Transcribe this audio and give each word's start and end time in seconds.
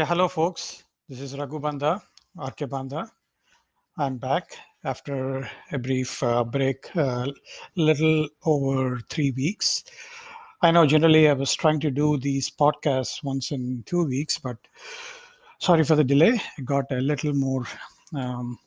Yeah, 0.00 0.06
hello, 0.06 0.28
folks. 0.28 0.84
This 1.10 1.20
is 1.20 1.36
Raghu 1.36 1.60
Banda, 1.60 2.00
RK 2.34 2.70
Banda. 2.70 3.12
I'm 3.98 4.16
back 4.16 4.56
after 4.82 5.46
a 5.72 5.78
brief 5.78 6.22
uh, 6.22 6.42
break, 6.42 6.88
a 6.96 7.04
uh, 7.04 7.26
little 7.76 8.26
over 8.46 8.98
three 9.10 9.32
weeks. 9.32 9.84
I 10.62 10.70
know 10.70 10.86
generally 10.86 11.28
I 11.28 11.34
was 11.34 11.52
trying 11.52 11.80
to 11.80 11.90
do 11.90 12.16
these 12.16 12.48
podcasts 12.48 13.22
once 13.22 13.50
in 13.50 13.82
two 13.84 14.06
weeks, 14.06 14.38
but 14.38 14.56
sorry 15.58 15.84
for 15.84 15.96
the 15.96 16.04
delay. 16.04 16.40
I 16.58 16.62
got 16.62 16.90
a 16.92 17.02
little 17.02 17.34
more 17.34 17.66
um, 18.14 18.58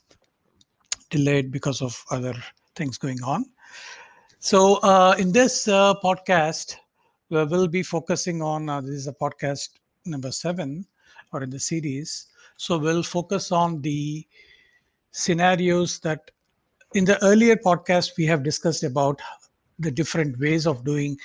delayed 1.10 1.52
because 1.52 1.82
of 1.82 2.00
other 2.12 2.36
things 2.76 3.00
going 3.00 3.24
on. 3.24 3.44
So, 4.38 4.76
uh, 4.84 5.16
in 5.18 5.32
this 5.32 5.68
uh, 5.68 5.96
podcast, 5.96 6.76
we 7.32 7.44
will 7.44 7.68
be 7.68 7.82
focusing 7.82 8.44
on 8.44 8.70
uh, 8.70 8.82
this 8.82 8.92
is 8.92 9.08
a 9.08 9.14
podcast 9.14 9.70
number 10.06 10.32
seven 10.32 10.86
or 11.34 11.44
in 11.44 11.50
the 11.50 11.60
series. 11.60 12.28
So 12.58 12.78
we'll 12.78 13.04
focus 13.04 13.52
on 13.52 13.82
the 13.82 14.26
scenarios 15.12 16.00
that 16.00 16.32
in 16.94 17.06
the 17.06 17.24
earlier 17.24 17.56
podcast 17.56 18.12
we 18.18 18.26
have 18.26 18.44
discussed 18.44 18.84
about 18.84 19.22
the 19.80 19.92
different 19.92 20.40
ways 20.40 20.68
of 20.68 20.84
doing 20.84 21.18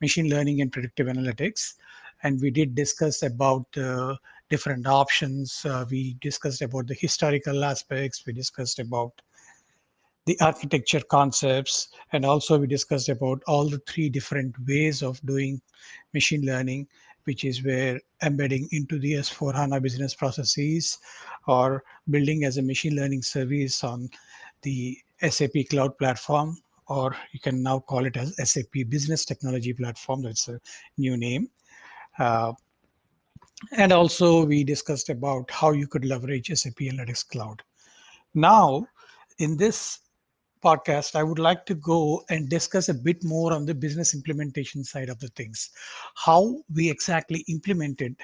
machine 0.00 0.28
learning 0.28 0.60
and 0.60 0.70
predictive 0.72 1.06
analytics. 1.06 1.74
And 2.22 2.40
we 2.40 2.50
did 2.50 2.74
discuss 2.74 3.22
about 3.22 3.66
uh, 3.76 4.16
different 4.50 4.86
options. 4.86 5.64
Uh, 5.64 5.84
we 5.90 6.16
discussed 6.20 6.62
about 6.62 6.86
the 6.86 6.94
historical 6.94 7.64
aspects. 7.64 8.24
We 8.26 8.32
discussed 8.32 8.78
about 8.78 9.20
the 10.26 10.38
architecture 10.40 11.00
concepts. 11.10 11.88
And 12.12 12.24
also 12.24 12.58
we 12.58 12.66
discussed 12.66 13.08
about 13.08 13.42
all 13.46 13.68
the 13.68 13.78
three 13.86 14.08
different 14.08 14.54
ways 14.66 15.02
of 15.02 15.20
doing 15.26 15.60
machine 16.12 16.46
learning 16.46 16.86
which 17.24 17.44
is 17.44 17.64
where 17.64 18.00
embedding 18.22 18.68
into 18.72 18.98
the 18.98 19.14
S4 19.14 19.54
HANA 19.54 19.80
business 19.80 20.14
processes 20.14 20.98
or 21.46 21.82
building 22.10 22.44
as 22.44 22.58
a 22.58 22.62
machine 22.62 22.96
learning 22.96 23.22
service 23.22 23.84
on 23.84 24.08
the 24.62 24.96
SAP 25.28 25.52
cloud 25.70 25.96
platform, 25.98 26.56
or 26.88 27.16
you 27.32 27.40
can 27.40 27.62
now 27.62 27.80
call 27.80 28.04
it 28.04 28.16
as 28.16 28.36
SAP 28.50 28.88
business 28.88 29.24
technology 29.24 29.72
platform. 29.72 30.22
That's 30.22 30.48
a 30.48 30.60
new 30.98 31.16
name. 31.16 31.48
Uh, 32.18 32.52
and 33.72 33.92
also 33.92 34.44
we 34.44 34.64
discussed 34.64 35.08
about 35.08 35.50
how 35.50 35.72
you 35.72 35.86
could 35.86 36.04
leverage 36.04 36.48
SAP 36.48 36.74
Analytics 36.74 37.28
Cloud. 37.28 37.62
Now, 38.34 38.86
in 39.38 39.56
this 39.56 40.00
podcast, 40.64 41.14
I 41.14 41.22
would 41.22 41.38
like 41.38 41.66
to 41.66 41.74
go 41.74 42.22
and 42.30 42.48
discuss 42.48 42.88
a 42.88 42.94
bit 42.94 43.22
more 43.22 43.52
on 43.52 43.66
the 43.66 43.74
business 43.74 44.14
implementation 44.14 44.82
side 44.82 45.10
of 45.10 45.18
the 45.20 45.28
things. 45.28 45.70
How 46.14 46.62
we 46.74 46.90
exactly 46.90 47.44
implemented 47.48 48.16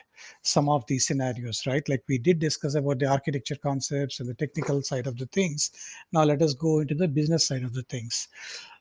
some 0.42 0.68
of 0.68 0.84
these 0.86 1.06
scenarios, 1.06 1.62
right? 1.66 1.86
Like 1.88 2.02
we 2.08 2.18
did 2.18 2.38
discuss 2.38 2.74
about 2.74 2.98
the 2.98 3.06
architecture 3.06 3.56
concepts 3.56 4.20
and 4.20 4.28
the 4.28 4.34
technical 4.34 4.82
side 4.82 5.06
of 5.06 5.18
the 5.18 5.26
things. 5.26 5.70
Now 6.12 6.24
let 6.24 6.40
us 6.40 6.54
go 6.54 6.80
into 6.80 6.94
the 6.94 7.08
business 7.08 7.46
side 7.46 7.62
of 7.62 7.74
the 7.74 7.82
things. 7.82 8.28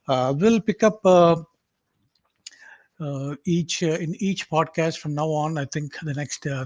Uh, 0.07 0.33
we'll 0.35 0.61
pick 0.61 0.81
up 0.83 1.05
uh, 1.05 1.35
uh, 2.99 3.35
each 3.45 3.81
uh, 3.83 3.97
in 4.05 4.15
each 4.19 4.49
podcast 4.49 4.97
from 4.99 5.13
now 5.13 5.27
on 5.27 5.57
i 5.57 5.65
think 5.65 5.97
the 6.03 6.13
next 6.13 6.45
uh, 6.47 6.65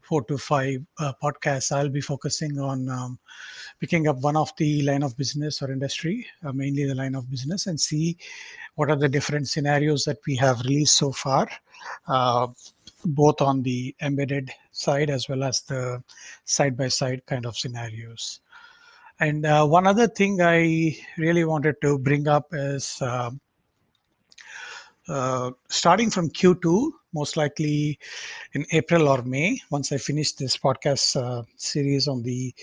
four 0.00 0.22
to 0.24 0.38
five 0.38 0.80
uh, 0.98 1.12
podcasts 1.22 1.72
i'll 1.72 1.88
be 1.88 2.00
focusing 2.00 2.58
on 2.58 2.88
um, 2.88 3.18
picking 3.80 4.06
up 4.08 4.18
one 4.18 4.36
of 4.36 4.52
the 4.58 4.82
line 4.82 5.02
of 5.02 5.16
business 5.16 5.60
or 5.62 5.72
industry 5.72 6.26
uh, 6.44 6.52
mainly 6.52 6.84
the 6.84 6.94
line 6.94 7.14
of 7.14 7.30
business 7.30 7.66
and 7.66 7.80
see 7.80 8.16
what 8.76 8.90
are 8.90 8.96
the 8.96 9.08
different 9.08 9.48
scenarios 9.48 10.04
that 10.04 10.18
we 10.26 10.36
have 10.36 10.60
released 10.60 10.96
so 10.96 11.10
far 11.10 11.48
uh, 12.08 12.46
both 13.04 13.40
on 13.40 13.62
the 13.62 13.94
embedded 14.00 14.50
side 14.70 15.10
as 15.10 15.28
well 15.28 15.42
as 15.42 15.62
the 15.62 16.02
side 16.44 16.76
by 16.76 16.86
side 16.86 17.20
kind 17.26 17.44
of 17.44 17.56
scenarios. 17.56 18.40
And 19.18 19.42
one 19.42 19.86
other 19.88 20.06
thing 20.06 20.40
i 20.40 20.96
really 21.18 21.44
wanted 21.44 21.80
to 21.82 21.98
bring 21.98 22.28
up 22.28 22.46
is 22.52 23.02
starting 25.68 26.10
from 26.10 26.30
Q2, 26.30 26.90
most 27.14 27.36
likely 27.36 27.98
in 28.54 28.64
April 28.72 29.08
or 29.08 29.22
May, 29.22 29.60
once 29.70 29.92
I 29.92 29.98
finish 29.98 30.32
this 30.32 30.56
podcast 30.56 31.16
uh, 31.16 31.42
series 31.56 32.08
on 32.08 32.22
the 32.22 32.54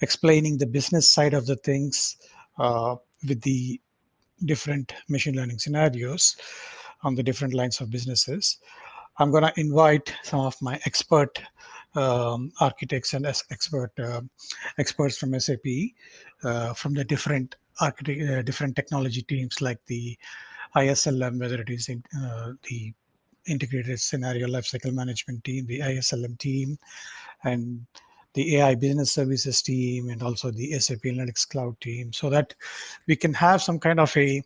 explaining 0.00 0.58
the 0.58 0.66
business 0.66 1.10
side 1.10 1.34
of 1.34 1.46
the 1.46 1.56
things 1.56 2.16
uh, 2.58 2.96
with 3.28 3.40
the 3.42 3.80
different 4.44 4.92
machine 5.08 5.34
learning 5.36 5.58
scenarios 5.58 6.36
on 7.02 7.14
the 7.14 7.22
different 7.22 7.54
lines 7.54 7.80
of 7.80 7.90
businesses. 7.90 8.58
I'm 9.18 9.30
going 9.30 9.44
to 9.44 9.52
invite 9.60 10.12
some 10.22 10.40
of 10.40 10.56
my 10.60 10.80
expert 10.86 11.40
um, 11.94 12.50
architects 12.60 13.14
and 13.14 13.24
expert 13.26 13.92
uh, 14.00 14.22
experts 14.78 15.16
from 15.16 15.38
SAP 15.38 15.66
uh, 16.42 16.74
from 16.74 16.94
the 16.94 17.04
different 17.04 17.54
architect, 17.80 18.20
uh, 18.28 18.42
different 18.42 18.74
technology 18.74 19.22
teams 19.22 19.60
like 19.60 19.78
the 19.86 20.18
ISLM, 20.76 21.38
whether 21.38 21.60
it 21.60 21.70
is 21.70 21.88
in, 21.88 22.02
uh, 22.20 22.52
the 22.68 22.92
integrated 23.46 24.00
scenario 24.00 24.46
lifecycle 24.46 24.92
management 24.92 25.44
team, 25.44 25.66
the 25.66 25.80
ISLM 25.80 26.38
team, 26.38 26.78
and 27.44 27.84
the 28.34 28.56
AI 28.56 28.74
business 28.74 29.12
services 29.12 29.62
team, 29.62 30.08
and 30.08 30.22
also 30.22 30.50
the 30.50 30.78
SAP 30.78 31.02
Analytics 31.02 31.48
Cloud 31.48 31.80
team, 31.80 32.12
so 32.12 32.28
that 32.30 32.54
we 33.06 33.14
can 33.14 33.32
have 33.32 33.62
some 33.62 33.78
kind 33.78 34.00
of 34.00 34.16
a 34.16 34.42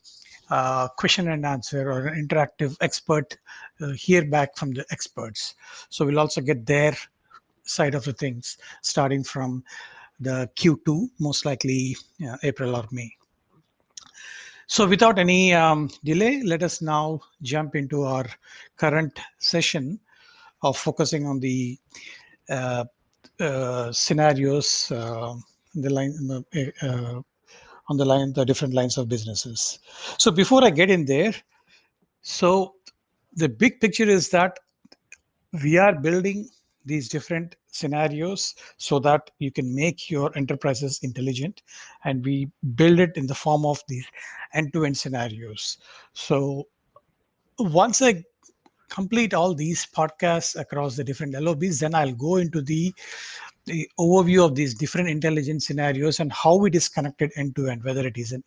uh, 0.50 0.89
question 0.89 1.28
and 1.31 1.44
answer 1.44 1.91
or 1.91 2.06
an 2.06 2.27
interactive 2.27 2.77
expert 2.81 3.37
uh, 3.81 3.89
hear 3.89 4.25
back 4.25 4.56
from 4.56 4.72
the 4.72 4.84
experts. 4.91 5.55
So 5.91 6.05
we'll 6.05 6.19
also 6.19 6.41
get 6.41 6.66
their 6.66 6.97
side 7.65 7.95
of 7.95 8.05
the 8.05 8.12
things 8.12 8.59
starting 8.83 9.22
from 9.22 9.62
the 10.21 10.50
Q2, 10.56 11.10
most 11.21 11.45
likely 11.45 11.97
uh, 12.27 12.37
April 12.43 12.77
or 12.77 12.87
May. 12.91 13.18
So 14.69 14.87
without 14.87 15.19
any 15.19 15.55
um, 15.55 15.91
delay, 16.05 16.43
let 16.43 16.62
us 16.62 16.83
now 16.83 17.21
jump 17.41 17.75
into 17.75 18.03
our 18.03 18.27
current 18.77 19.19
session 19.39 19.99
of 20.62 20.77
focusing 20.77 21.27
on 21.27 21.41
the 21.41 21.79
uh, 22.51 22.84
uh, 23.41 23.91
scenarios 23.93 24.91
uh, 24.93 25.34
the 25.75 25.91
line 25.91 26.45
uh, 26.83 27.21
on 27.89 27.97
the 27.97 28.05
line 28.05 28.33
the 28.34 28.45
different 28.45 28.75
lines 28.75 28.99
of 28.99 29.09
businesses. 29.09 29.78
So 30.19 30.31
before 30.31 30.62
I 30.62 30.71
get 30.71 30.91
in 30.91 31.07
there, 31.07 31.34
so 32.21 32.75
the 33.34 33.49
big 33.49 33.81
picture 33.81 34.09
is 34.09 34.28
that 34.31 34.59
we 35.62 35.78
are 35.78 35.95
building 35.95 36.49
these 36.88 37.09
different 37.09 37.54
scenarios 37.71 38.54
so 38.78 38.99
that 38.99 39.31
you 39.38 39.53
can 39.53 39.72
make 39.75 40.10
your 40.10 40.37
enterprises 40.37 40.99
intelligent. 41.03 41.62
And 42.04 42.25
we 42.25 42.50
build 42.75 42.99
it 42.99 43.16
in 43.16 43.26
the 43.26 43.34
form 43.34 43.65
of 43.65 43.81
these 43.87 44.06
end-to-end 44.54 44.97
scenarios. 44.97 45.78
So 46.15 46.66
once 47.59 48.00
i 48.03 48.25
complete 48.88 49.34
all 49.34 49.54
these 49.54 49.87
podcasts 49.87 50.59
across 50.59 50.97
the 50.97 51.04
different 51.04 51.34
lobs 51.43 51.81
then 51.81 51.94
i'll 51.94 52.12
go 52.12 52.37
into 52.37 52.62
the 52.62 52.94
the 53.69 53.89
overview 53.99 54.45
of 54.45 54.55
these 54.55 54.75
different 54.75 55.09
intelligent 55.09 55.62
scenarios 55.62 56.21
and 56.21 56.33
how 56.33 56.65
it 56.65 56.75
is 56.75 56.89
connected 56.89 57.31
end 57.37 57.55
to 57.56 57.69
end, 57.69 57.84
whether 57.84 58.06
it 58.06 58.17
is 58.17 58.33
an 58.33 58.43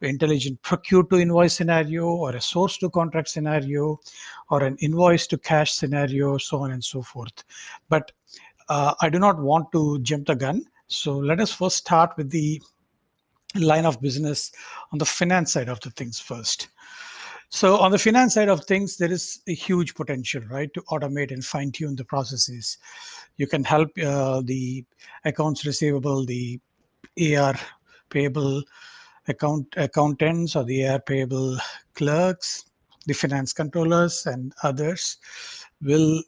intelligent 0.00 0.60
procure 0.62 1.04
to 1.04 1.16
invoice 1.16 1.54
scenario 1.54 2.04
or 2.06 2.36
a 2.36 2.40
source 2.40 2.76
to 2.78 2.90
contract 2.90 3.28
scenario 3.28 3.98
or 4.50 4.62
an 4.62 4.76
invoice 4.80 5.26
to 5.28 5.38
cash 5.38 5.72
scenario, 5.72 6.36
so 6.36 6.58
on 6.58 6.72
and 6.72 6.84
so 6.84 7.00
forth. 7.00 7.44
But 7.88 8.12
uh, 8.68 8.94
I 9.00 9.08
do 9.08 9.18
not 9.18 9.38
want 9.40 9.70
to 9.72 10.00
jump 10.00 10.26
the 10.26 10.34
gun. 10.34 10.64
So 10.88 11.16
let 11.16 11.40
us 11.40 11.52
first 11.52 11.76
start 11.76 12.16
with 12.16 12.30
the 12.30 12.60
line 13.54 13.86
of 13.86 14.00
business 14.00 14.52
on 14.92 14.98
the 14.98 15.06
finance 15.06 15.52
side 15.52 15.68
of 15.68 15.80
the 15.80 15.90
things 15.90 16.20
first. 16.20 16.68
So 17.48 17.78
on 17.78 17.90
the 17.90 17.98
finance 17.98 18.34
side 18.34 18.48
of 18.48 18.64
things, 18.64 18.96
there 18.96 19.10
is 19.10 19.40
a 19.46 19.54
huge 19.54 19.94
potential, 19.94 20.42
right, 20.50 20.72
to 20.74 20.82
automate 20.82 21.32
and 21.32 21.44
fine 21.44 21.70
tune 21.70 21.94
the 21.96 22.04
processes. 22.04 22.78
You 23.36 23.46
can 23.46 23.62
help 23.64 23.90
uh, 23.98 24.42
the 24.44 24.84
accounts 25.24 25.64
receivable, 25.64 26.26
the 26.26 26.60
AR 27.36 27.54
payable 28.10 28.62
account 29.28 29.66
accountants 29.76 30.56
or 30.56 30.64
the 30.64 30.86
AR 30.86 31.00
payable 31.00 31.56
clerks, 31.94 32.64
the 33.06 33.14
finance 33.14 33.52
controllers 33.52 34.26
and 34.26 34.52
others 34.62 35.18
will 35.82 36.22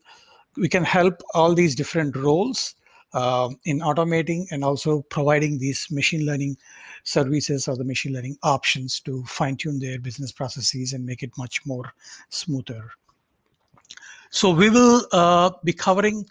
we 0.57 0.69
can 0.69 0.85
help 0.85 1.23
all 1.35 1.55
these 1.55 1.75
different 1.75 2.17
roles 2.17 2.75
uh, 3.15 3.49
in 3.65 3.81
automating 3.81 4.47
and 4.51 4.63
also 4.63 5.03
providing 5.03 5.59
these 5.59 5.87
machine 5.91 6.27
learning 6.27 6.57
services 7.05 7.69
or 7.69 7.77
the 7.77 7.85
machine 7.85 8.13
learning 8.13 8.37
options 8.43 9.01
to 9.01 9.25
fine 9.25 9.57
tune 9.57 9.79
their 9.79 9.99
business 9.99 10.33
processes 10.33 10.93
and 10.93 11.05
make 11.05 11.23
it 11.23 11.31
much 11.39 11.65
more 11.65 11.93
smoother. 12.29 12.91
So 14.31 14.51
we 14.51 14.69
will 14.69 15.07
uh, 15.13 15.51
be 15.65 15.73
covering 15.73 16.27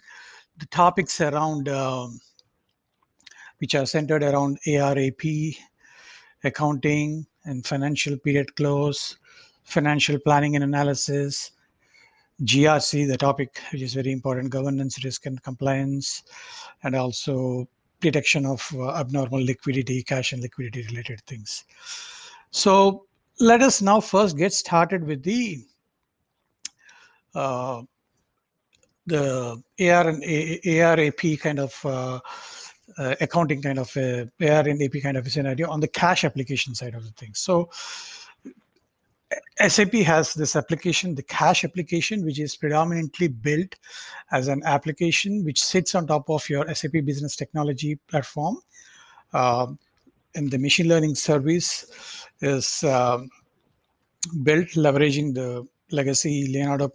the 0.58 0.66
topics 0.66 1.20
around 1.20 1.68
uh, 1.68 2.08
which 3.58 3.74
are 3.74 3.86
centered 3.86 4.22
around 4.22 4.58
ARAP, 4.66 5.56
accounting 6.44 7.26
and 7.44 7.66
financial 7.66 8.16
period 8.16 8.54
close, 8.54 9.18
financial 9.64 10.18
planning 10.20 10.54
and 10.54 10.64
analysis, 10.64 11.50
GRC, 12.44 13.08
the 13.08 13.16
topic 13.16 13.60
which 13.72 13.82
is 13.82 13.94
very 13.94 14.12
important, 14.12 14.50
governance, 14.50 15.02
risk, 15.04 15.26
and 15.26 15.42
compliance, 15.42 16.22
and 16.82 16.94
also 16.94 17.68
detection 18.00 18.46
of 18.46 18.66
uh, 18.74 18.90
abnormal 18.94 19.44
liquidity, 19.44 20.02
cash 20.02 20.32
and 20.32 20.42
liquidity 20.42 20.86
related 20.88 21.20
things. 21.22 21.64
So 22.50 23.06
let 23.40 23.62
us 23.62 23.82
now 23.82 24.00
first 24.00 24.36
get 24.36 24.52
started 24.52 25.04
with 25.04 25.22
the 25.22 25.64
uh, 27.34 27.82
the 29.06 29.62
AR 29.80 30.08
and 30.08 30.22
ARAP 30.22 31.40
kind 31.40 31.58
of 31.58 31.74
uh, 31.84 32.20
uh, 32.98 33.14
accounting 33.20 33.62
kind 33.62 33.78
of 33.78 33.94
a 33.96 34.28
AR 34.42 34.68
and 34.68 34.82
AP 34.82 35.02
kind 35.02 35.16
of 35.16 35.26
a 35.26 35.30
scenario 35.30 35.68
on 35.70 35.80
the 35.80 35.88
cash 35.88 36.24
application 36.24 36.74
side 36.74 36.94
of 36.94 37.04
the 37.04 37.10
things. 37.12 37.38
So 37.38 37.70
SAP 39.66 39.92
has 39.94 40.34
this 40.34 40.56
application, 40.56 41.14
the 41.14 41.22
cash 41.22 41.64
application, 41.64 42.24
which 42.24 42.38
is 42.38 42.56
predominantly 42.56 43.28
built 43.28 43.74
as 44.30 44.48
an 44.48 44.62
application 44.64 45.44
which 45.44 45.62
sits 45.62 45.94
on 45.94 46.06
top 46.06 46.30
of 46.30 46.48
your 46.48 46.72
SAP 46.74 46.92
Business 47.04 47.36
Technology 47.36 47.96
platform. 48.08 48.58
Uh, 49.32 49.66
and 50.34 50.50
the 50.50 50.58
machine 50.58 50.88
learning 50.88 51.14
service 51.14 52.26
is 52.40 52.84
uh, 52.84 53.18
built 54.42 54.68
leveraging 54.68 55.34
the 55.34 55.66
legacy 55.90 56.46
Leonardo 56.48 56.90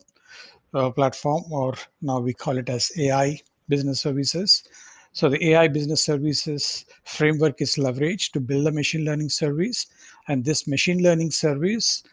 uh, 0.74 0.90
platform, 0.90 1.44
or 1.52 1.74
now 2.02 2.20
we 2.20 2.34
call 2.34 2.58
it 2.58 2.70
as 2.70 2.92
AI 2.98 3.40
business 3.68 4.00
services. 4.02 4.64
So 5.12 5.30
the 5.30 5.50
AI 5.50 5.68
business 5.68 6.04
services 6.04 6.86
framework 7.04 7.62
is 7.62 7.76
leveraged 7.76 8.32
to 8.32 8.40
build 8.40 8.66
a 8.68 8.72
machine 8.72 9.06
learning 9.06 9.30
service, 9.30 9.88
and 10.28 10.44
this 10.44 10.66
machine 10.66 11.04
learning 11.04 11.32
service 11.32 12.04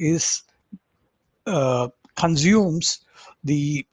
is 0.00 0.42
uh, 1.46 1.88
consumes 2.16 3.00
the 3.44 3.86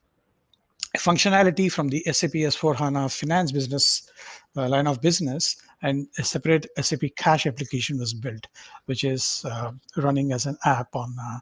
functionality 0.96 1.70
from 1.70 1.88
the 1.88 2.02
SAP 2.10 2.32
S4 2.32 2.74
HANA 2.76 3.08
finance 3.08 3.52
business 3.52 4.10
uh, 4.56 4.68
line 4.68 4.86
of 4.86 5.00
business 5.00 5.56
and 5.82 6.08
a 6.18 6.24
separate 6.24 6.66
SAP 6.80 7.02
cash 7.16 7.46
application 7.46 7.98
was 7.98 8.12
built, 8.12 8.46
which 8.86 9.04
is 9.04 9.44
uh, 9.48 9.70
running 9.96 10.32
as 10.32 10.46
an 10.46 10.56
app 10.64 10.94
on 10.94 11.14
uh, 11.20 11.38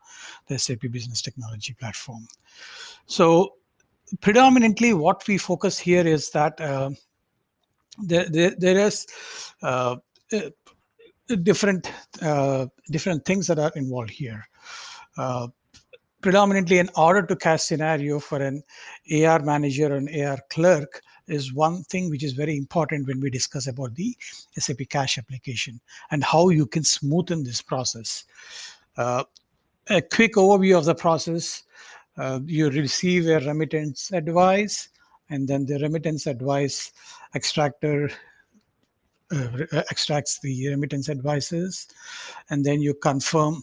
the 0.48 0.58
SAP 0.58 0.80
business 0.90 1.22
technology 1.22 1.74
platform. 1.74 2.26
So 3.06 3.54
predominantly 4.20 4.92
what 4.92 5.26
we 5.26 5.38
focus 5.38 5.78
here 5.78 6.06
is 6.06 6.30
that 6.30 6.60
uh, 6.60 6.90
there, 7.98 8.28
there, 8.28 8.52
there 8.58 8.78
is 8.78 9.06
uh, 9.62 9.96
different 11.42 11.90
uh, 12.22 12.66
different 12.90 13.24
things 13.24 13.46
that 13.46 13.58
are 13.58 13.72
involved 13.74 14.10
here. 14.10 14.44
Uh, 15.16 15.48
predominantly, 16.20 16.78
an 16.78 16.90
order 16.96 17.22
to 17.22 17.36
cash 17.36 17.62
scenario 17.62 18.18
for 18.18 18.42
an 18.42 18.62
AR 19.12 19.40
manager 19.40 19.94
and 19.94 20.08
AR 20.20 20.38
clerk 20.50 21.02
is 21.28 21.52
one 21.52 21.82
thing 21.84 22.08
which 22.08 22.22
is 22.22 22.32
very 22.32 22.56
important 22.56 23.06
when 23.06 23.20
we 23.20 23.30
discuss 23.30 23.66
about 23.66 23.94
the 23.94 24.16
SAP 24.58 24.88
Cash 24.88 25.18
application 25.18 25.80
and 26.10 26.22
how 26.22 26.48
you 26.50 26.66
can 26.66 26.82
smoothen 26.82 27.44
this 27.44 27.60
process. 27.60 28.24
Uh, 28.96 29.24
a 29.88 30.00
quick 30.00 30.34
overview 30.34 30.76
of 30.78 30.84
the 30.84 30.94
process: 30.94 31.62
uh, 32.16 32.40
you 32.44 32.70
receive 32.70 33.26
a 33.26 33.40
remittance 33.40 34.12
advice, 34.12 34.88
and 35.30 35.46
then 35.46 35.66
the 35.66 35.78
remittance 35.78 36.26
advice 36.26 36.92
extractor 37.34 38.10
uh, 39.32 39.48
uh, 39.72 39.82
extracts 39.90 40.38
the 40.40 40.68
remittance 40.68 41.08
advices, 41.08 41.88
and 42.50 42.64
then 42.64 42.80
you 42.80 42.94
confirm. 42.94 43.62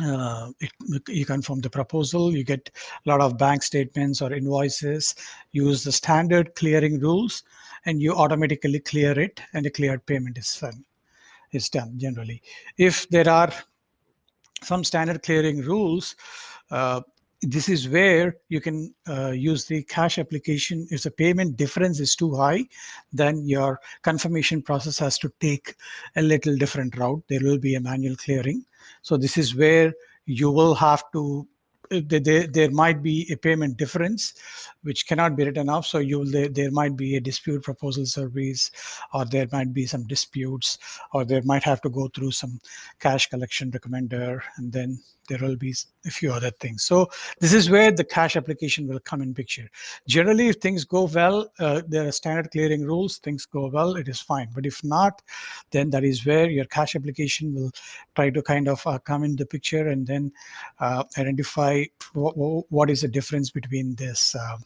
Uh, 0.00 0.52
it, 0.60 0.70
you 1.08 1.26
confirm 1.26 1.60
the 1.60 1.70
proposal. 1.70 2.32
You 2.32 2.44
get 2.44 2.70
a 3.04 3.08
lot 3.08 3.20
of 3.20 3.36
bank 3.36 3.62
statements 3.62 4.22
or 4.22 4.32
invoices. 4.32 5.16
Use 5.52 5.82
the 5.82 5.90
standard 5.90 6.54
clearing 6.54 7.00
rules, 7.00 7.42
and 7.84 8.00
you 8.00 8.14
automatically 8.14 8.78
clear 8.78 9.18
it, 9.18 9.40
and 9.54 9.64
the 9.64 9.70
cleared 9.70 10.06
payment 10.06 10.38
is 10.38 10.56
done. 10.60 10.84
Is 11.52 11.68
done 11.68 11.98
generally. 11.98 12.42
If 12.76 13.08
there 13.08 13.28
are 13.28 13.52
some 14.62 14.84
standard 14.84 15.22
clearing 15.22 15.62
rules, 15.62 16.14
uh, 16.70 17.00
this 17.42 17.68
is 17.68 17.88
where 17.88 18.36
you 18.48 18.60
can 18.60 18.94
uh, 19.08 19.30
use 19.30 19.64
the 19.64 19.82
cash 19.84 20.18
application. 20.18 20.86
If 20.90 21.02
the 21.02 21.10
payment 21.10 21.56
difference 21.56 22.00
is 22.00 22.16
too 22.16 22.34
high, 22.34 22.64
then 23.12 23.46
your 23.46 23.80
confirmation 24.02 24.60
process 24.60 24.98
has 24.98 25.18
to 25.18 25.32
take 25.40 25.74
a 26.16 26.22
little 26.22 26.56
different 26.56 26.96
route. 26.96 27.22
There 27.28 27.40
will 27.42 27.58
be 27.58 27.76
a 27.76 27.80
manual 27.80 28.16
clearing. 28.16 28.64
So 29.02 29.16
this 29.16 29.36
is 29.36 29.54
where 29.54 29.92
you 30.26 30.50
will 30.50 30.74
have 30.74 31.04
to 31.12 31.46
eh, 31.90 32.02
there, 32.04 32.46
there 32.46 32.70
might 32.70 33.02
be 33.02 33.30
a 33.32 33.36
payment 33.36 33.76
difference 33.76 34.34
which 34.82 35.06
cannot 35.06 35.36
be 35.36 35.44
written 35.44 35.68
off. 35.68 35.86
So 35.86 35.98
you 35.98 36.24
there, 36.24 36.48
there 36.48 36.70
might 36.70 36.96
be 36.96 37.16
a 37.16 37.20
dispute 37.20 37.62
proposal 37.62 38.06
service 38.06 38.70
or 39.14 39.24
there 39.24 39.48
might 39.52 39.72
be 39.72 39.86
some 39.86 40.06
disputes 40.06 40.78
or 41.12 41.24
there 41.24 41.42
might 41.44 41.64
have 41.64 41.80
to 41.82 41.90
go 41.90 42.08
through 42.08 42.32
some 42.32 42.60
cash 43.00 43.28
collection 43.28 43.70
recommender 43.70 44.40
and 44.56 44.72
then 44.72 45.00
there 45.28 45.38
will 45.40 45.56
be 45.56 45.74
a 46.06 46.10
few 46.10 46.32
other 46.32 46.50
things. 46.50 46.84
So 46.84 47.08
this 47.40 47.52
is 47.52 47.70
where 47.70 47.90
the 47.92 48.04
cash 48.04 48.36
application 48.36 48.86
will 48.86 49.00
come 49.00 49.22
in 49.22 49.34
picture. 49.34 49.68
Generally 50.08 50.48
if 50.48 50.56
things 50.56 50.84
go 50.84 51.04
well 51.04 51.50
uh, 51.58 51.82
there 51.86 52.06
are 52.08 52.12
standard 52.12 52.50
clearing 52.50 52.84
rules 52.84 53.18
things 53.18 53.46
go 53.46 53.68
well 53.68 53.96
it 53.96 54.08
is 54.08 54.20
fine. 54.20 54.48
But 54.54 54.66
if 54.66 54.82
not 54.82 55.22
then 55.70 55.90
that 55.90 56.04
is 56.04 56.24
where 56.26 56.48
your 56.50 56.64
cash 56.66 56.96
application 56.96 57.54
will 57.54 57.70
try 58.14 58.30
to 58.30 58.42
kind 58.42 58.68
of 58.68 58.84
uh, 58.86 58.98
come 58.98 59.24
in 59.24 59.36
the 59.36 59.46
picture 59.46 59.88
and 59.88 60.06
then 60.06 60.32
uh, 60.80 61.04
identify 61.16 61.84
what 62.14 62.90
is 62.90 63.02
the 63.02 63.08
difference 63.08 63.50
between 63.50 63.94
this 63.94 64.34
uh, 64.34 64.56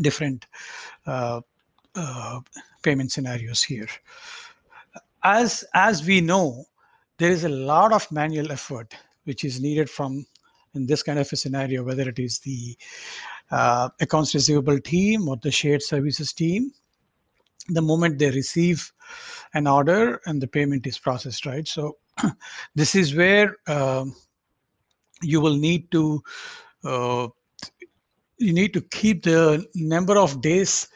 different 0.00 0.46
uh, 1.06 1.40
uh, 1.94 2.40
payment 2.82 3.12
scenarios 3.12 3.62
here. 3.62 3.88
As 5.22 5.64
as 5.74 6.04
we 6.04 6.20
know 6.20 6.64
there 7.18 7.30
is 7.30 7.44
a 7.44 7.48
lot 7.48 7.92
of 7.92 8.10
manual 8.10 8.50
effort 8.50 8.94
which 9.24 9.44
is 9.44 9.60
needed 9.60 9.88
from 9.88 10.24
in 10.74 10.86
this 10.86 11.02
kind 11.02 11.18
of 11.18 11.30
a 11.32 11.36
scenario, 11.36 11.84
whether 11.84 12.08
it 12.08 12.18
is 12.18 12.38
the 12.40 12.76
uh, 13.50 13.88
accounts 14.00 14.34
receivable 14.34 14.80
team 14.80 15.28
or 15.28 15.36
the 15.42 15.50
shared 15.50 15.82
services 15.82 16.32
team, 16.32 16.72
the 17.68 17.82
moment 17.82 18.18
they 18.18 18.30
receive 18.30 18.90
an 19.54 19.66
order 19.66 20.20
and 20.26 20.40
the 20.40 20.46
payment 20.46 20.86
is 20.86 20.98
processed, 20.98 21.46
right? 21.46 21.68
So 21.68 21.98
this 22.74 22.94
is 22.94 23.14
where 23.14 23.56
um, 23.66 24.16
you 25.22 25.40
will 25.40 25.56
need 25.56 25.90
to 25.92 26.22
uh, 26.84 27.28
you 28.38 28.52
need 28.52 28.72
to 28.74 28.80
keep 28.80 29.22
the 29.22 29.64
number 29.74 30.18
of 30.18 30.40
days 30.40 30.88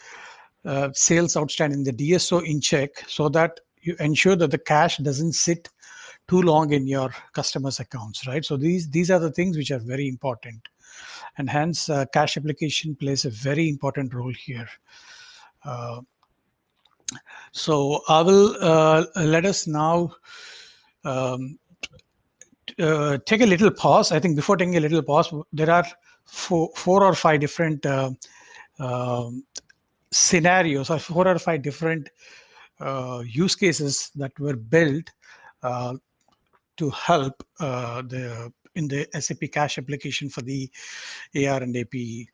uh, 0.65 0.89
sales 0.95 1.37
outstanding, 1.37 1.85
the 1.85 1.93
DSO 1.93 2.45
in 2.45 2.61
check, 2.61 2.91
so 3.07 3.29
that 3.29 3.61
you 3.83 3.95
ensure 4.01 4.35
that 4.35 4.51
the 4.51 4.59
cash 4.59 4.97
doesn't 4.97 5.35
sit 5.35 5.69
too 6.29 6.43
long 6.43 6.73
in 6.73 6.87
your 6.87 7.15
customers 7.33 7.81
accounts 7.81 8.27
right? 8.27 8.45
So 8.45 8.57
these 8.57 8.89
these 8.91 9.11
are 9.11 9.19
the 9.19 9.31
things 9.31 9.57
which 9.57 9.71
are 9.71 9.79
very 9.79 10.09
important. 10.09 10.61
And 11.39 11.49
hence 11.51 11.89
uh, 11.89 12.07
cash 12.13 12.37
application 12.37 12.95
plays 12.95 13.25
a 13.25 13.31
very 13.31 13.69
important 13.69 14.15
role 14.15 14.33
here. 14.33 14.69
Uh, 15.65 16.01
so 17.53 18.01
i 18.09 18.21
will 18.21 18.57
uh, 18.61 19.05
let 19.15 19.45
us 19.47 19.67
now 19.67 20.13
um, 21.05 21.59
uh, 22.81 23.17
take 23.25 23.43
a 23.43 23.47
little 23.47 23.71
pause. 23.71 24.13
I 24.13 24.19
think 24.19 24.37
before 24.37 24.57
taking 24.57 24.77
a 24.77 24.81
little 24.81 25.03
pause 25.03 25.33
there 25.53 25.71
are 25.71 25.87
four, 26.25 26.71
four 26.75 27.05
or 27.05 27.15
five 27.15 27.41
different 27.41 27.87
uh, 27.87 28.11
um, 28.79 29.45
scenarios 30.11 30.91
or 30.91 30.99
four 30.99 31.29
or 31.29 31.39
five 31.39 31.63
different 31.63 32.09
uh, 32.81 33.23
use 33.25 33.55
cases 33.55 34.11
that 34.17 34.39
were 34.39 34.57
built 34.57 35.11
to 36.77 36.91
help 36.91 37.43
uh, 37.61 38.03
the 38.03 38.53
in 38.75 38.89
the 38.89 39.09
SAP 39.19 39.51
Cash 39.53 39.79
application 39.79 40.29
for 40.29 40.43
the 40.43 40.71
AR 41.35 41.63
and 41.63 41.77
AP 41.77 42.29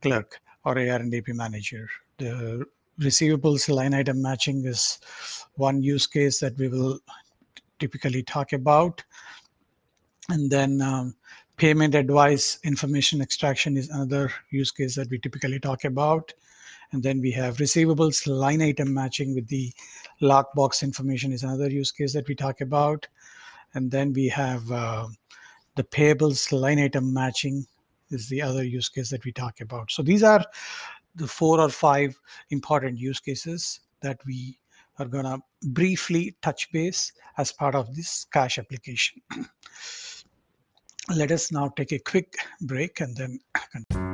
clerk 0.00 0.40
or 0.64 0.78
AR 0.78 0.96
and 0.96 1.14
AP 1.14 1.28
manager. 1.28 1.88
The 2.18 2.64
receivables 3.00 3.68
line 3.68 3.94
item 3.94 4.20
matching 4.20 4.64
is 4.64 4.98
one 5.54 5.82
use 5.82 6.06
case 6.06 6.40
that 6.40 6.56
we 6.56 6.68
will 6.68 6.98
typically 7.78 8.22
talk 8.22 8.52
about. 8.52 9.02
And 10.28 10.50
then 10.50 10.80
um, 10.80 11.14
payment 11.56 11.94
advice 11.94 12.58
information 12.64 13.20
extraction 13.20 13.76
is 13.76 13.90
another 13.90 14.32
use 14.50 14.70
case 14.70 14.94
that 14.96 15.10
we 15.10 15.18
typically 15.18 15.60
talk 15.60 15.84
about. 15.84 16.32
And 16.92 17.02
then 17.02 17.20
we 17.20 17.30
have 17.32 17.56
receivables 17.56 18.26
line 18.26 18.62
item 18.62 18.92
matching 18.92 19.34
with 19.34 19.48
the 19.48 19.72
lockbox 20.20 20.82
information 20.82 21.32
is 21.32 21.42
another 21.42 21.70
use 21.70 21.90
case 21.90 22.12
that 22.12 22.28
we 22.28 22.34
talk 22.34 22.60
about. 22.60 23.06
And 23.74 23.90
then 23.90 24.12
we 24.12 24.28
have 24.28 24.70
uh, 24.70 25.08
the 25.76 25.84
payables 25.84 26.52
line 26.52 26.78
item 26.78 27.12
matching 27.12 27.66
is 28.10 28.28
the 28.28 28.42
other 28.42 28.62
use 28.62 28.88
case 28.88 29.10
that 29.10 29.24
we 29.24 29.32
talk 29.32 29.60
about. 29.60 29.90
So 29.90 30.02
these 30.02 30.22
are 30.22 30.44
the 31.14 31.26
four 31.26 31.60
or 31.60 31.68
five 31.68 32.18
important 32.50 32.98
use 32.98 33.20
cases 33.20 33.80
that 34.02 34.18
we 34.26 34.58
are 34.98 35.06
going 35.06 35.24
to 35.24 35.38
briefly 35.68 36.36
touch 36.42 36.70
base 36.72 37.12
as 37.38 37.52
part 37.52 37.74
of 37.74 37.94
this 37.96 38.26
cash 38.32 38.58
application. 38.58 39.22
let 41.16 41.32
us 41.32 41.50
now 41.50 41.68
take 41.76 41.92
a 41.92 41.98
quick 41.98 42.36
break 42.62 43.00
and 43.00 43.16
then 43.16 43.38
continue. 43.72 44.11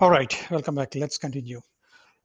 All 0.00 0.10
right, 0.10 0.32
welcome 0.48 0.76
back. 0.76 0.94
Let's 0.94 1.18
continue. 1.18 1.60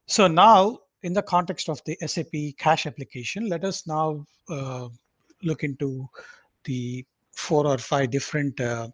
So 0.06 0.28
now, 0.28 0.78
in 1.02 1.12
the 1.12 1.24
context 1.24 1.70
of 1.70 1.82
the 1.86 1.98
SAP 2.06 2.56
cash 2.60 2.86
application, 2.86 3.50
let 3.50 3.64
us 3.64 3.88
now 3.88 4.28
uh, 4.48 4.90
look 5.42 5.64
into 5.64 6.08
the 6.66 7.04
four 7.32 7.66
or 7.66 7.80
five 7.80 8.12
different 8.12 8.62
uh, 8.62 8.90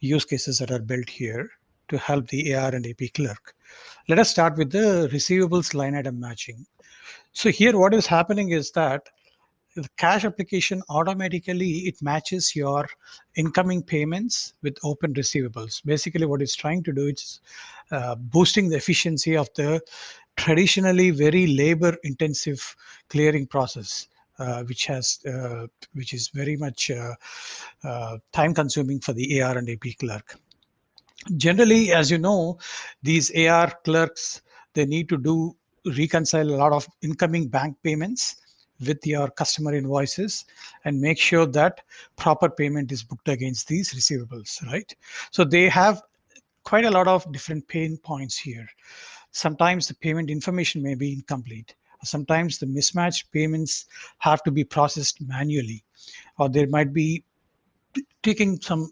use 0.00 0.24
cases 0.24 0.58
that 0.58 0.72
are 0.72 0.80
built 0.80 1.08
here 1.08 1.48
to 1.86 1.98
help 1.98 2.26
the 2.26 2.56
AR 2.56 2.74
and 2.74 2.88
AP 2.88 3.12
clerk. 3.14 3.54
Let 4.08 4.18
us 4.18 4.30
start 4.30 4.58
with 4.58 4.72
the 4.72 5.08
receivables 5.12 5.72
line 5.72 5.94
item 5.94 6.18
matching. 6.18 6.66
So 7.34 7.50
here 7.50 7.78
what 7.78 7.94
is 7.94 8.08
happening 8.08 8.50
is 8.50 8.72
that 8.72 9.08
the 9.82 9.88
cash 9.96 10.24
application 10.24 10.82
automatically 10.88 11.70
it 11.90 12.02
matches 12.02 12.56
your 12.56 12.88
incoming 13.36 13.82
payments 13.82 14.54
with 14.62 14.76
open 14.82 15.14
receivables. 15.14 15.84
Basically 15.84 16.26
what 16.26 16.42
it's 16.42 16.56
trying 16.56 16.82
to 16.82 16.92
do 16.92 17.06
is 17.06 17.40
uh, 17.92 18.16
boosting 18.16 18.68
the 18.68 18.76
efficiency 18.76 19.36
of 19.36 19.48
the 19.54 19.80
traditionally 20.36 21.10
very 21.10 21.46
labor 21.46 21.96
intensive 22.02 22.76
clearing 23.08 23.46
process 23.46 24.08
uh, 24.38 24.62
which 24.64 24.86
has 24.86 25.20
uh, 25.26 25.66
which 25.94 26.12
is 26.12 26.28
very 26.28 26.56
much 26.56 26.90
uh, 26.90 27.14
uh, 27.84 28.18
time 28.32 28.54
consuming 28.54 29.00
for 29.00 29.12
the 29.12 29.40
AR 29.40 29.58
and 29.58 29.70
AP 29.70 29.98
clerk. 30.00 30.36
Generally 31.36 31.92
as 31.92 32.10
you 32.10 32.18
know 32.18 32.58
these 33.02 33.30
AR 33.36 33.72
clerks 33.84 34.42
they 34.74 34.86
need 34.86 35.08
to 35.08 35.18
do 35.18 35.56
reconcile 35.96 36.48
a 36.48 36.58
lot 36.62 36.72
of 36.72 36.88
incoming 37.02 37.48
bank 37.48 37.76
payments 37.82 38.36
with 38.86 39.04
your 39.06 39.28
customer 39.28 39.74
invoices 39.74 40.44
and 40.84 41.00
make 41.00 41.18
sure 41.18 41.46
that 41.46 41.80
proper 42.16 42.48
payment 42.48 42.92
is 42.92 43.02
booked 43.02 43.28
against 43.28 43.68
these 43.68 43.92
receivables, 43.92 44.64
right? 44.66 44.94
So 45.30 45.44
they 45.44 45.68
have 45.68 46.02
quite 46.64 46.84
a 46.84 46.90
lot 46.90 47.08
of 47.08 47.30
different 47.32 47.66
pain 47.68 47.96
points 47.96 48.36
here. 48.36 48.68
Sometimes 49.30 49.88
the 49.88 49.94
payment 49.94 50.30
information 50.30 50.82
may 50.82 50.94
be 50.94 51.12
incomplete. 51.12 51.74
Sometimes 52.04 52.58
the 52.58 52.66
mismatched 52.66 53.30
payments 53.32 53.86
have 54.18 54.42
to 54.44 54.50
be 54.50 54.64
processed 54.64 55.20
manually, 55.20 55.82
or 56.38 56.48
there 56.48 56.68
might 56.68 56.92
be 56.92 57.24
taking 58.22 58.60
some 58.60 58.90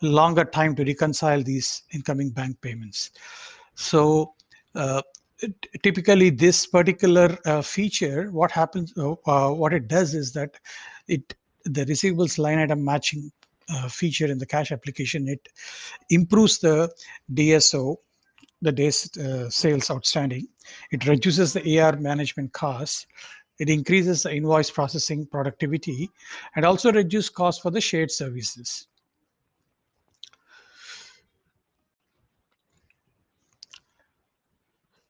longer 0.00 0.44
time 0.44 0.74
to 0.74 0.84
reconcile 0.84 1.42
these 1.42 1.82
incoming 1.92 2.30
bank 2.30 2.60
payments. 2.60 3.10
So 3.74 4.34
uh, 4.74 5.02
typically 5.82 6.30
this 6.30 6.66
particular 6.66 7.38
uh, 7.44 7.62
feature 7.62 8.30
what 8.32 8.50
happens 8.50 8.92
uh, 8.98 9.12
uh, 9.26 9.50
what 9.50 9.72
it 9.72 9.86
does 9.88 10.14
is 10.14 10.32
that 10.32 10.58
it 11.06 11.34
the 11.64 11.84
receivables 11.86 12.38
line 12.38 12.58
item 12.58 12.84
matching 12.84 13.30
uh, 13.70 13.88
feature 13.88 14.26
in 14.26 14.38
the 14.38 14.46
cash 14.46 14.72
application 14.72 15.28
it 15.28 15.48
improves 16.10 16.58
the 16.58 16.90
dso 17.34 17.96
the 18.62 18.72
days 18.72 19.16
uh, 19.18 19.48
sales 19.48 19.88
outstanding. 19.88 20.48
It 20.90 21.06
reduces 21.06 21.52
the 21.52 21.80
ar 21.80 21.96
management 21.96 22.52
costs. 22.52 23.06
It 23.60 23.70
increases 23.70 24.24
the 24.24 24.34
invoice 24.34 24.68
processing 24.70 25.26
productivity 25.26 26.10
and 26.56 26.64
also 26.64 26.90
reduce 26.90 27.28
costs 27.28 27.62
for 27.62 27.70
the 27.70 27.80
shared 27.80 28.10
services 28.10 28.87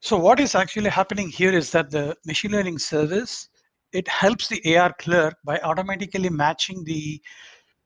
So 0.09 0.17
what 0.17 0.41
is 0.41 0.55
actually 0.55 0.89
happening 0.89 1.29
here 1.29 1.53
is 1.53 1.71
that 1.73 1.91
the 1.91 2.17
machine 2.25 2.53
learning 2.53 2.79
service, 2.79 3.51
it 3.93 4.09
helps 4.09 4.49
the 4.49 4.75
AR 4.75 4.95
clerk 4.99 5.37
by 5.45 5.59
automatically 5.59 6.31
matching 6.31 6.83
the 6.83 7.21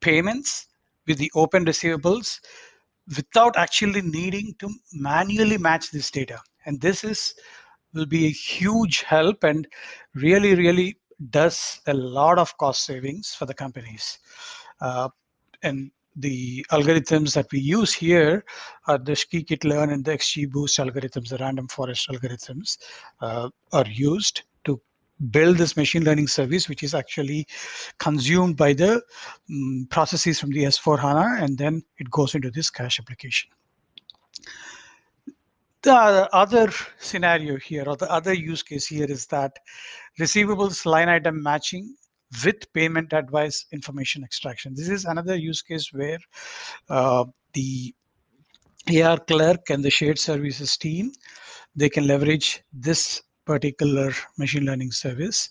payments 0.01 0.69
with 1.09 1.19
the 1.19 1.33
open 1.35 1.65
receivables 1.65 2.39
without 3.17 3.57
actually 3.57 4.03
needing 4.03 4.55
to 4.61 4.71
manually 4.93 5.59
match 5.59 5.91
this 5.91 6.13
data. 6.13 6.39
And 6.65 6.81
this 6.81 7.03
is 7.03 7.35
will 7.93 8.07
be 8.07 8.27
a 8.27 8.31
huge 8.31 9.01
help 9.01 9.43
and 9.43 9.67
really, 10.15 10.55
really 10.55 10.99
does 11.31 11.81
a 11.89 11.95
lot 11.95 12.39
of 12.39 12.57
cost 12.57 12.85
savings 12.85 13.35
for 13.35 13.47
the 13.47 13.55
companies. 13.55 14.21
Uh, 14.81 15.09
and 15.65 15.91
the 16.17 16.65
algorithms 16.71 17.35
that 17.35 17.51
we 17.53 17.59
use 17.59 17.93
here 17.93 18.45
are 18.87 18.99
the 18.99 19.13
scikit-learn 19.13 19.91
and 19.91 20.05
the 20.05 20.13
XGBoost 20.13 20.79
algorithms, 20.79 21.29
the 21.29 21.39
random 21.39 21.69
forest 21.69 22.09
algorithms 22.11 22.79
uh, 23.21 23.49
are 23.73 23.87
used 23.87 24.43
to 24.65 24.81
build 25.31 25.57
this 25.57 25.77
machine 25.77 26.05
learning 26.05 26.27
service, 26.27 26.69
which 26.69 26.83
is 26.83 26.95
actually 26.95 27.47
consumed 27.99 28.57
by 28.57 28.73
the 28.73 29.03
um, 29.51 29.87
processes 29.91 30.39
from 30.39 30.51
the 30.51 30.65
S4 30.65 30.99
HANA, 30.99 31.43
and 31.43 31.57
then 31.57 31.83
it 31.99 32.11
goes 32.11 32.35
into 32.35 32.51
this 32.51 32.71
cash 32.71 33.01
application. 33.01 33.51
The 35.83 36.29
other 36.33 36.71
scenario 37.01 37.57
here, 37.57 37.85
or 37.87 37.97
the 37.97 38.11
other 38.11 38.33
use 38.33 38.63
case 38.63 38.87
here 38.87 39.07
is 39.07 39.27
that 39.27 39.59
receivables 40.21 40.87
line 40.87 41.09
item 41.09 41.43
matching 41.43 41.97
with 42.45 42.73
payment 42.73 43.13
advice 43.13 43.67
information 43.73 44.25
extraction. 44.25 44.75
This 44.75 44.89
is 44.89 45.05
another 45.05 45.37
use 45.37 45.63
case 45.63 45.93
where 45.93 46.19
uh, 46.89 47.25
the 47.53 47.95
AR 49.03 49.19
clerk 49.19 49.71
and 49.71 49.85
the 49.85 49.91
shared 49.91 50.19
services 50.19 50.77
team, 50.77 51.13
they 51.77 51.89
can 51.89 52.07
leverage 52.07 52.63
this 52.73 53.23
particular 53.45 54.13
machine 54.39 54.65
learning 54.65 54.93
service 54.93 55.51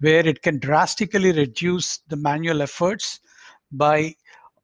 where 0.00 0.26
it 0.26 0.42
can 0.42 0.58
drastically 0.58 1.32
reduce 1.32 1.98
the 2.08 2.16
manual 2.16 2.62
efforts 2.62 3.20
by 3.72 4.14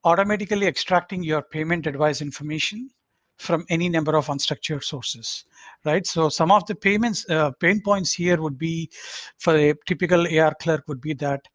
automatically 0.05 0.67
extracting 0.67 1.23
your 1.23 1.43
payment 1.43 1.87
advice 1.87 2.21
information 2.21 2.91
from 3.39 3.65
any 3.71 3.89
number 3.89 4.17
of 4.17 4.27
unstructured 4.27 4.83
sources, 4.83 5.45
right? 5.85 6.07
So 6.07 6.29
some 6.29 6.51
of 6.51 6.67
the 6.67 6.75
payments 6.75 7.29
uh, 7.31 7.53
pain 7.53 7.81
points 7.81 8.13
here 8.13 8.41
would 8.41 8.59
be 8.59 8.91
for 9.39 9.57
a 9.57 9.75
typical 9.87 10.27
AR 10.39 10.55
clerk 10.61 10.85
would 10.89 11.01
be 11.01 11.15
that 11.15 11.47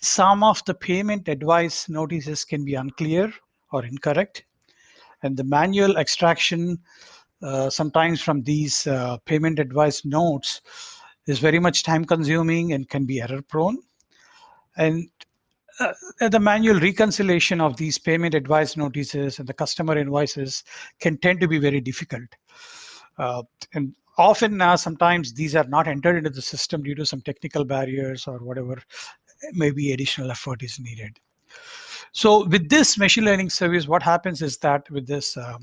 some 0.00 0.42
of 0.42 0.62
the 0.66 0.74
payment 0.74 1.28
advice 1.28 1.88
notices 1.88 2.44
can 2.44 2.64
be 2.64 2.74
unclear 2.74 3.32
or 3.72 3.84
incorrect, 3.84 4.44
and 5.22 5.36
the 5.36 5.44
manual 5.44 5.96
extraction 5.96 6.78
uh, 7.42 7.68
sometimes 7.70 8.22
from 8.22 8.42
these 8.42 8.86
uh, 8.86 9.16
payment 9.24 9.58
advice 9.58 10.04
notes 10.04 10.60
is 11.26 11.38
very 11.38 11.58
much 11.58 11.82
time 11.82 12.04
consuming 12.04 12.72
and 12.72 12.88
can 12.88 13.04
be 13.06 13.20
error 13.20 13.42
prone. 13.42 13.78
And 14.76 15.08
uh, 15.80 16.28
the 16.28 16.40
manual 16.40 16.78
reconciliation 16.80 17.60
of 17.60 17.76
these 17.76 17.98
payment 17.98 18.34
advice 18.34 18.76
notices 18.76 19.38
and 19.38 19.48
the 19.48 19.52
customer 19.52 19.96
invoices 19.98 20.64
can 21.00 21.16
tend 21.18 21.40
to 21.40 21.48
be 21.48 21.58
very 21.58 21.80
difficult. 21.80 22.28
Uh, 23.18 23.42
and 23.74 23.94
often 24.18 24.60
uh, 24.60 24.76
sometimes 24.76 25.32
these 25.32 25.56
are 25.56 25.64
not 25.64 25.88
entered 25.88 26.16
into 26.16 26.30
the 26.30 26.42
system 26.42 26.82
due 26.82 26.94
to 26.94 27.06
some 27.06 27.20
technical 27.20 27.64
barriers 27.64 28.26
or 28.26 28.38
whatever 28.38 28.80
maybe 29.52 29.92
additional 29.92 30.30
effort 30.30 30.62
is 30.62 30.78
needed. 30.78 31.18
So 32.12 32.46
with 32.46 32.68
this 32.68 32.96
machine 32.96 33.24
learning 33.24 33.50
service, 33.50 33.88
what 33.88 34.02
happens 34.02 34.40
is 34.42 34.56
that 34.58 34.88
with 34.90 35.06
this, 35.06 35.36
uh, 35.36 35.58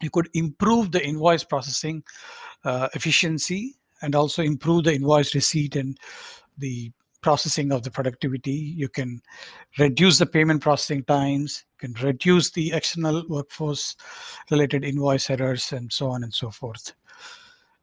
you 0.00 0.10
could 0.10 0.28
improve 0.34 0.92
the 0.92 1.04
invoice 1.04 1.44
processing 1.44 2.02
uh, 2.64 2.88
efficiency 2.94 3.74
and 4.02 4.14
also 4.14 4.42
improve 4.42 4.84
the 4.84 4.94
invoice 4.94 5.34
receipt 5.34 5.76
and 5.76 5.98
the 6.56 6.90
processing 7.20 7.72
of 7.72 7.82
the 7.82 7.90
productivity. 7.90 8.52
You 8.52 8.88
can 8.88 9.20
reduce 9.78 10.18
the 10.18 10.26
payment 10.26 10.62
processing 10.62 11.04
times, 11.04 11.64
you 11.74 11.88
can 11.88 12.04
reduce 12.04 12.50
the 12.50 12.72
external 12.72 13.24
workforce 13.28 13.96
related 14.50 14.84
invoice 14.84 15.30
errors 15.30 15.72
and 15.72 15.92
so 15.92 16.08
on 16.08 16.22
and 16.24 16.32
so 16.32 16.50
forth. 16.50 16.92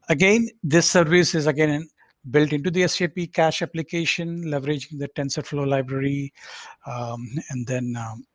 Again, 0.10 0.50
this 0.64 0.90
service 0.90 1.36
is 1.36 1.48
again 1.48 1.88
built 2.32 2.54
into 2.54 2.72
the 2.72 2.88
SAP 2.88 3.18
cash 3.34 3.62
application, 3.62 4.46
leveraging 4.46 4.98
the 4.98 5.08
TensorFlow 5.10 5.68
library, 5.68 6.34
um, 6.88 7.28
and 7.50 7.68
then 7.68 7.96
um, 7.96 8.26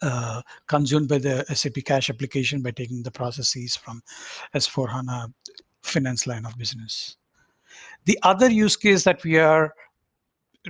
uh, 0.00 0.42
consumed 0.68 1.08
by 1.08 1.18
the 1.18 1.44
SAP 1.54 1.84
cash 1.84 2.10
application 2.10 2.62
by 2.62 2.70
taking 2.70 3.02
the 3.02 3.10
processes 3.10 3.76
from 3.76 4.02
S4HANA 4.54 5.32
finance 5.82 6.26
line 6.26 6.46
of 6.46 6.56
business. 6.56 7.16
The 8.04 8.18
other 8.22 8.50
use 8.50 8.76
case 8.76 9.04
that 9.04 9.22
we 9.24 9.38
are 9.38 9.72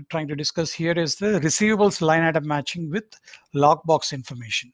trying 0.09 0.28
to 0.28 0.35
discuss 0.35 0.73
here 0.73 0.92
is 0.92 1.16
the 1.16 1.40
receivables 1.40 2.00
line 2.00 2.23
item 2.23 2.47
matching 2.47 2.90
with 2.90 3.04
lockbox 3.54 4.12
information. 4.12 4.73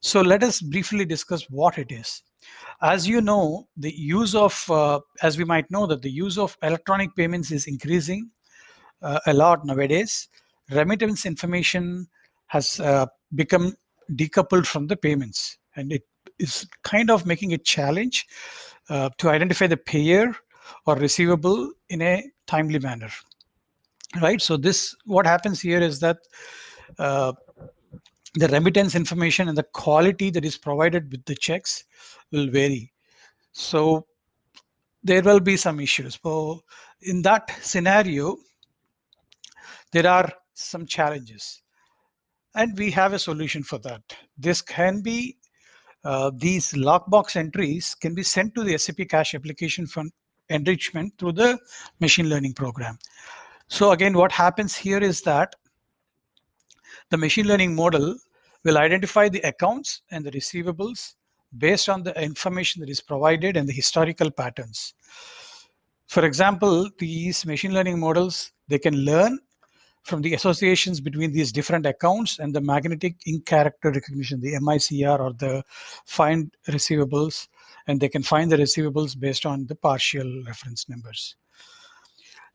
So 0.00 0.20
let 0.20 0.42
us 0.42 0.60
briefly 0.60 1.04
discuss 1.04 1.44
what 1.48 1.78
it 1.78 1.92
is. 1.92 2.22
As 2.82 3.06
you 3.08 3.20
know, 3.20 3.68
the 3.76 3.94
use 3.94 4.34
of, 4.34 4.70
uh, 4.70 5.00
as 5.22 5.38
we 5.38 5.44
might 5.44 5.70
know 5.70 5.86
that 5.86 6.02
the 6.02 6.10
use 6.10 6.38
of 6.38 6.56
electronic 6.62 7.14
payments 7.14 7.52
is 7.52 7.66
increasing 7.66 8.30
uh, 9.00 9.20
a 9.26 9.32
lot 9.32 9.64
nowadays. 9.64 10.28
Remittance 10.70 11.24
information 11.24 12.06
has 12.46 12.80
uh, 12.80 13.06
become 13.34 13.74
decoupled 14.14 14.66
from 14.66 14.86
the 14.86 14.96
payments 14.96 15.56
and 15.76 15.92
it 15.92 16.02
is 16.38 16.66
kind 16.82 17.10
of 17.10 17.24
making 17.24 17.52
a 17.54 17.58
challenge 17.58 18.26
uh, 18.90 19.08
to 19.18 19.28
identify 19.30 19.66
the 19.66 19.76
payer 19.76 20.34
or 20.86 20.96
receivable 20.96 21.70
in 21.88 22.02
a 22.02 22.24
timely 22.46 22.78
manner 22.78 23.10
right? 24.20 24.40
So 24.40 24.56
this 24.56 24.94
what 25.04 25.26
happens 25.26 25.60
here 25.60 25.80
is 25.80 26.00
that 26.00 26.18
uh, 26.98 27.32
the 28.34 28.48
remittance 28.48 28.94
information 28.94 29.48
and 29.48 29.56
the 29.56 29.62
quality 29.62 30.30
that 30.30 30.44
is 30.44 30.58
provided 30.58 31.10
with 31.10 31.24
the 31.24 31.34
checks 31.34 31.84
will 32.30 32.48
vary. 32.48 32.92
So 33.52 34.06
there 35.02 35.22
will 35.22 35.40
be 35.40 35.56
some 35.56 35.80
issues. 35.80 36.18
So 36.22 36.62
in 37.02 37.22
that 37.22 37.50
scenario 37.60 38.36
there 39.92 40.06
are 40.06 40.32
some 40.54 40.86
challenges 40.86 41.62
and 42.54 42.76
we 42.78 42.90
have 42.90 43.12
a 43.12 43.18
solution 43.18 43.62
for 43.62 43.78
that. 43.78 44.02
This 44.36 44.62
can 44.62 45.00
be 45.00 45.38
uh, 46.04 46.32
these 46.34 46.72
lockbox 46.72 47.36
entries 47.36 47.94
can 47.94 48.12
be 48.14 48.24
sent 48.24 48.54
to 48.56 48.64
the 48.64 48.76
SAP 48.76 49.08
Cash 49.08 49.34
application 49.34 49.86
for 49.86 50.02
enrichment 50.48 51.12
through 51.18 51.32
the 51.32 51.58
machine 52.00 52.28
learning 52.28 52.54
program. 52.54 52.98
So 53.68 53.92
again, 53.92 54.14
what 54.14 54.32
happens 54.32 54.74
here 54.74 54.98
is 54.98 55.22
that 55.22 55.54
the 57.10 57.16
machine 57.16 57.46
learning 57.46 57.74
model 57.74 58.16
will 58.64 58.78
identify 58.78 59.28
the 59.28 59.40
accounts 59.40 60.02
and 60.10 60.24
the 60.24 60.30
receivables 60.30 61.14
based 61.58 61.88
on 61.88 62.02
the 62.02 62.18
information 62.22 62.80
that 62.80 62.88
is 62.88 63.00
provided 63.00 63.56
and 63.56 63.68
the 63.68 63.72
historical 63.72 64.30
patterns. 64.30 64.94
For 66.06 66.24
example, 66.24 66.88
these 66.98 67.44
machine 67.46 67.74
learning 67.74 67.98
models, 67.98 68.52
they 68.68 68.78
can 68.78 68.94
learn 68.94 69.38
from 70.02 70.20
the 70.20 70.34
associations 70.34 71.00
between 71.00 71.32
these 71.32 71.52
different 71.52 71.86
accounts 71.86 72.38
and 72.38 72.54
the 72.54 72.60
magnetic 72.60 73.16
ink 73.26 73.46
character 73.46 73.90
recognition, 73.90 74.40
the 74.40 74.54
MICR 74.54 75.18
or 75.20 75.32
the 75.34 75.62
find 76.06 76.52
receivables, 76.68 77.48
and 77.86 78.00
they 78.00 78.08
can 78.08 78.22
find 78.22 78.50
the 78.50 78.56
receivables 78.56 79.18
based 79.18 79.46
on 79.46 79.66
the 79.66 79.74
partial 79.74 80.42
reference 80.46 80.88
numbers. 80.88 81.36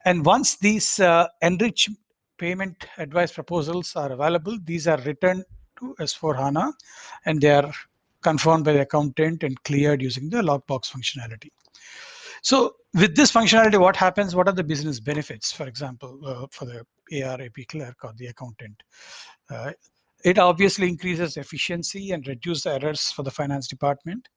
And 0.06 0.26
once 0.26 0.58
these 0.58 1.00
uh, 1.00 1.28
enriched 1.42 1.90
payment 2.38 2.86
advice 2.98 3.32
proposals 3.32 3.96
are 3.96 4.12
available, 4.12 4.58
these 4.64 4.88
are 4.88 5.00
returned 5.02 5.44
to 5.80 5.96
S4HANA 6.00 6.72
and 7.26 7.42
they 7.42 7.52
are 7.52 7.72
confirmed 8.22 8.66
by 8.66 8.74
the 8.74 8.82
accountant 8.82 9.44
and 9.44 9.62
cleared 9.64 10.02
using 10.02 10.30
the 10.30 10.42
lockbox 10.42 10.92
functionality. 10.92 11.50
So 12.42 12.76
with 12.94 13.16
this 13.16 13.32
functionality, 13.32 13.80
what 13.80 13.96
happens? 13.96 14.36
What 14.36 14.48
are 14.48 14.54
the 14.54 14.64
business 14.64 15.00
benefits, 15.00 15.52
for 15.52 15.68
example, 15.68 16.20
uh, 16.26 16.48
for 16.52 16.66
the 16.66 16.86
ARAP 17.12 17.68
clerk 17.68 17.98
or 18.04 18.14
the 18.18 18.28
accountant? 18.28 18.82
Uh, 19.50 19.72
it 20.24 20.40
obviously 20.40 20.88
increases 20.88 21.38
efficiency 21.38 22.12
and 22.12 22.28
reduces 22.28 22.66
errors 22.66 23.12
for 23.12 23.24
the 23.24 23.32
finance 23.32 23.68
department. 23.68 24.28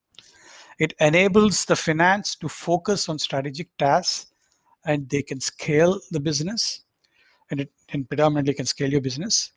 It 0.81 0.95
enables 0.99 1.67
the 1.67 1.77
finance 1.77 2.35
to 2.37 2.49
focus 2.49 3.11
on 3.11 3.19
strategic 3.19 3.69
tasks 3.77 4.33
and 4.87 5.07
they 5.11 5.23
can 5.23 5.39
scale 5.39 6.01
the 6.11 6.19
business 6.19 6.85
and 7.51 7.61
it 7.61 7.71
and 7.91 8.09
predominantly 8.09 8.55
can 8.55 8.65
scale 8.65 8.91
your 8.91 9.03
business. 9.03 9.53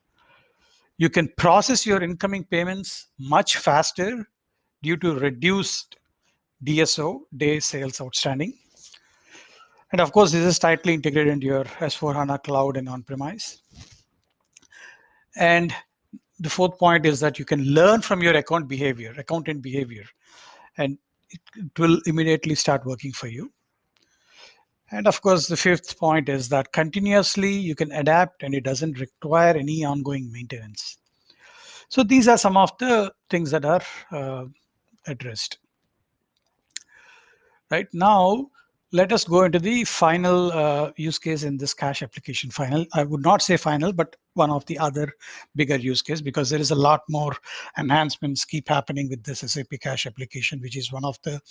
You 0.97 1.09
can 1.09 1.29
process 1.37 1.85
your 1.85 2.03
incoming 2.03 2.43
payments 2.43 3.07
much 3.17 3.55
faster 3.57 4.27
due 4.81 4.97
to 4.97 5.15
reduced 5.15 5.95
DSO, 6.65 7.21
day 7.37 7.61
sales 7.61 8.01
outstanding. 8.01 8.57
And 9.93 10.01
of 10.01 10.11
course, 10.11 10.33
this 10.33 10.43
is 10.43 10.59
tightly 10.59 10.93
integrated 10.93 11.31
into 11.31 11.47
your 11.47 11.63
S4 11.63 12.15
HANA 12.15 12.39
cloud 12.39 12.75
and 12.75 12.89
on-premise. 12.89 13.61
And 15.37 15.73
the 16.39 16.49
fourth 16.49 16.77
point 16.77 17.05
is 17.05 17.21
that 17.21 17.39
you 17.39 17.45
can 17.45 17.63
learn 17.63 18.01
from 18.01 18.21
your 18.21 18.35
account 18.35 18.67
behavior, 18.67 19.13
accountant 19.17 19.61
behavior, 19.61 20.05
and 20.77 20.97
it, 21.33 21.41
it 21.55 21.79
will 21.79 21.99
immediately 22.05 22.55
start 22.55 22.85
working 22.85 23.11
for 23.11 23.27
you. 23.27 23.51
And 24.91 25.07
of 25.07 25.21
course, 25.21 25.47
the 25.47 25.57
fifth 25.57 25.97
point 25.97 26.29
is 26.29 26.49
that 26.49 26.71
continuously 26.71 27.51
you 27.51 27.75
can 27.75 27.91
adapt 27.91 28.43
and 28.43 28.53
it 28.53 28.63
doesn't 28.63 28.99
require 28.99 29.55
any 29.57 29.83
ongoing 29.83 30.31
maintenance. 30.31 30.97
So 31.89 32.03
these 32.03 32.27
are 32.27 32.37
some 32.37 32.57
of 32.57 32.71
the 32.77 33.11
things 33.29 33.51
that 33.51 33.65
are 33.65 33.81
uh, 34.11 34.45
addressed. 35.07 35.57
Right 37.71 37.87
now, 37.93 38.49
let 38.93 39.11
us 39.11 39.23
go 39.23 39.43
into 39.43 39.57
the 39.57 39.83
final 39.85 40.51
uh, 40.51 40.91
use 40.95 41.17
case 41.17 41.43
in 41.43 41.57
this 41.57 41.73
cash 41.73 42.03
application 42.03 42.51
final. 42.51 42.85
I 42.93 43.03
would 43.03 43.23
not 43.23 43.41
say 43.41 43.57
final, 43.57 43.91
but 43.91 44.15
one 44.35 44.51
of 44.51 44.63
the 44.67 44.77
other 44.77 45.11
bigger 45.55 45.77
use 45.77 46.03
case 46.03 46.21
because 46.21 46.51
there 46.51 46.61
is 46.61 46.69
a 46.69 46.75
lot 46.75 47.01
more 47.09 47.35
enhancements 47.79 48.45
keep 48.45 48.69
happening 48.69 49.09
with 49.09 49.23
this 49.23 49.39
SAP 49.39 49.79
cash 49.81 50.05
application, 50.05 50.61
which 50.61 50.77
is 50.77 50.93
one 50.93 51.03
of 51.03 51.17
the 51.23 51.41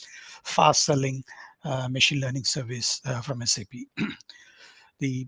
fast 0.45 0.85
selling 0.85 1.25
uh, 1.65 1.89
machine 1.89 2.21
learning 2.21 2.45
service 2.45 3.01
uh, 3.07 3.21
from 3.21 3.45
SAP. 3.45 3.73
the 5.01 5.27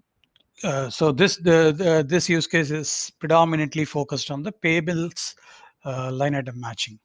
uh, 0.62 0.88
so 0.88 1.11
this 1.11 1.37
the, 1.38 1.74
the, 1.77 2.07
this 2.09 2.29
use 2.29 2.46
case 2.46 2.70
is 2.70 3.11
predominantly 3.18 3.85
focused 3.85 4.31
on 4.31 4.44
the 4.44 4.53
payables 4.53 5.35
uh, 5.85 6.12
line 6.12 6.37
item 6.37 6.61
matching. 6.61 6.96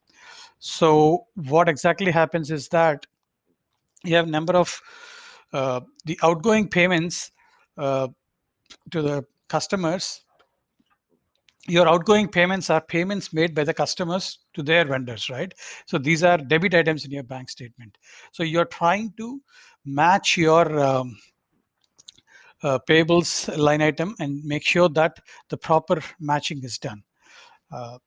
So 0.59 1.25
what 1.33 1.67
exactly 1.67 2.11
happens 2.11 2.51
is 2.51 2.67
that 2.67 3.07
you 4.03 4.15
have 4.15 4.27
number 4.27 4.55
of 4.55 4.79
uh, 5.53 5.81
the 6.05 6.19
outgoing 6.23 6.67
payments 6.67 7.31
uh, 7.77 8.07
to 8.91 9.01
the 9.01 9.25
customers. 9.47 10.21
Your 11.67 11.87
outgoing 11.87 12.27
payments 12.27 12.69
are 12.69 12.81
payments 12.81 13.33
made 13.33 13.53
by 13.53 13.63
the 13.63 13.73
customers 13.73 14.39
to 14.53 14.63
their 14.63 14.85
vendors 14.85 15.29
right? 15.29 15.53
So 15.85 15.97
these 15.97 16.23
are 16.23 16.37
debit 16.37 16.73
items 16.73 17.05
in 17.05 17.11
your 17.11 17.23
bank 17.23 17.49
statement. 17.49 17.97
So 18.31 18.43
you're 18.43 18.65
trying 18.65 19.13
to 19.17 19.41
match 19.85 20.37
your 20.37 20.79
um, 20.79 21.17
uh, 22.63 22.79
payables 22.87 23.55
line 23.57 23.81
item 23.81 24.15
and 24.19 24.43
make 24.43 24.63
sure 24.63 24.89
that 24.89 25.19
the 25.49 25.57
proper 25.57 26.01
matching 26.19 26.63
is 26.63 26.77
done. 26.77 27.03
Uh, 27.71 27.97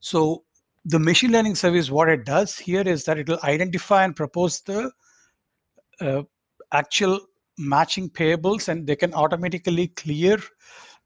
so 0.00 0.44
the 0.84 0.98
machine 0.98 1.30
learning 1.30 1.54
service 1.54 1.90
what 1.90 2.08
it 2.08 2.24
does 2.24 2.58
here 2.58 2.82
is 2.82 3.04
that 3.04 3.18
it 3.18 3.28
will 3.28 3.38
identify 3.44 4.04
and 4.04 4.16
propose 4.16 4.60
the 4.62 4.90
actual 6.72 7.20
matching 7.58 8.08
payables 8.08 8.68
and 8.68 8.86
they 8.86 8.96
can 8.96 9.12
automatically 9.14 9.88
clear 9.88 10.38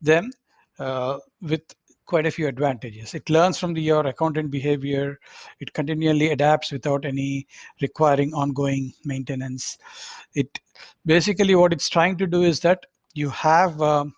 them 0.00 0.30
uh, 0.78 1.18
with 1.42 1.62
quite 2.06 2.26
a 2.26 2.30
few 2.30 2.46
advantages. 2.46 3.14
It 3.14 3.28
learns 3.28 3.58
from 3.58 3.74
the, 3.74 3.82
your 3.82 4.06
accountant 4.06 4.50
behavior. 4.50 5.18
It 5.60 5.72
continually 5.72 6.30
adapts 6.30 6.70
without 6.70 7.04
any 7.04 7.46
requiring 7.82 8.32
ongoing 8.32 8.92
maintenance. 9.04 9.76
It 10.34 10.60
basically 11.04 11.54
what 11.54 11.72
it's 11.72 11.88
trying 11.88 12.16
to 12.18 12.26
do 12.26 12.42
is 12.42 12.60
that 12.60 12.86
you 13.14 13.28
have 13.30 13.80
um, 13.82 14.14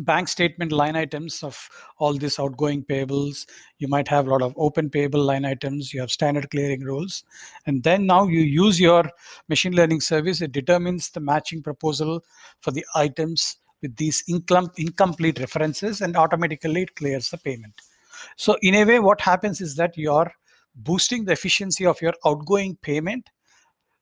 bank 0.00 0.28
statement 0.28 0.72
line 0.72 0.96
items 0.96 1.42
of 1.42 1.68
all 1.98 2.14
these 2.14 2.38
outgoing 2.38 2.84
payables. 2.84 3.46
You 3.78 3.88
might 3.88 4.08
have 4.08 4.26
a 4.26 4.30
lot 4.30 4.42
of 4.42 4.54
open 4.56 4.90
payable 4.90 5.22
line 5.22 5.44
items. 5.44 5.92
You 5.92 6.00
have 6.00 6.10
standard 6.10 6.50
clearing 6.50 6.80
rules. 6.80 7.24
And 7.66 7.82
then 7.82 8.06
now 8.06 8.26
you 8.26 8.40
use 8.40 8.80
your 8.80 9.04
machine 9.48 9.74
learning 9.74 10.00
service. 10.00 10.40
It 10.40 10.52
determines 10.52 11.10
the 11.10 11.20
matching 11.20 11.62
proposal 11.62 12.24
for 12.60 12.70
the 12.70 12.84
items 12.94 13.56
with 13.82 13.96
these 13.96 14.24
incomplete 14.26 15.38
references 15.38 16.00
and 16.00 16.16
automatically 16.16 16.82
it 16.82 16.96
clears 16.96 17.28
the 17.28 17.38
payment. 17.38 17.74
So 18.36 18.56
in 18.62 18.74
a 18.76 18.84
way, 18.84 18.98
what 18.98 19.20
happens 19.20 19.60
is 19.60 19.76
that 19.76 19.96
you're 19.96 20.32
boosting 20.76 21.24
the 21.24 21.32
efficiency 21.32 21.86
of 21.86 22.00
your 22.00 22.14
outgoing 22.26 22.76
payment, 22.82 23.28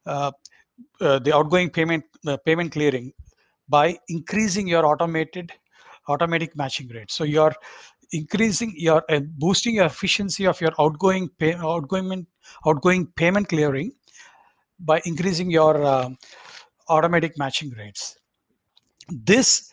uh, 0.07 0.31
uh, 1.01 1.19
the 1.19 1.35
outgoing 1.35 1.71
payment, 1.71 2.05
the 2.23 2.39
payment 2.39 2.73
clearing 2.73 3.13
by 3.69 3.99
increasing 4.09 4.69
your 4.69 4.87
automated 4.87 5.53
automatic 6.09 6.57
matching 6.57 6.89
rate. 6.89 7.11
So 7.11 7.25
you're 7.25 7.55
increasing 8.13 8.75
your 8.77 9.03
uh, 9.09 9.21
boosting 9.21 9.77
your 9.77 9.87
efficiency 9.87 10.47
of 10.47 10.61
your 10.61 10.73
outgoing 10.79 11.29
pay, 11.39 11.55
outgoing 11.55 12.27
outgoing 12.67 13.07
payment 13.17 13.49
clearing 13.49 13.93
by 14.81 15.01
increasing 15.05 15.51
your 15.51 15.83
uh, 15.83 16.09
automatic 16.89 17.39
matching 17.39 17.71
rates. 17.71 18.17
This 19.09 19.73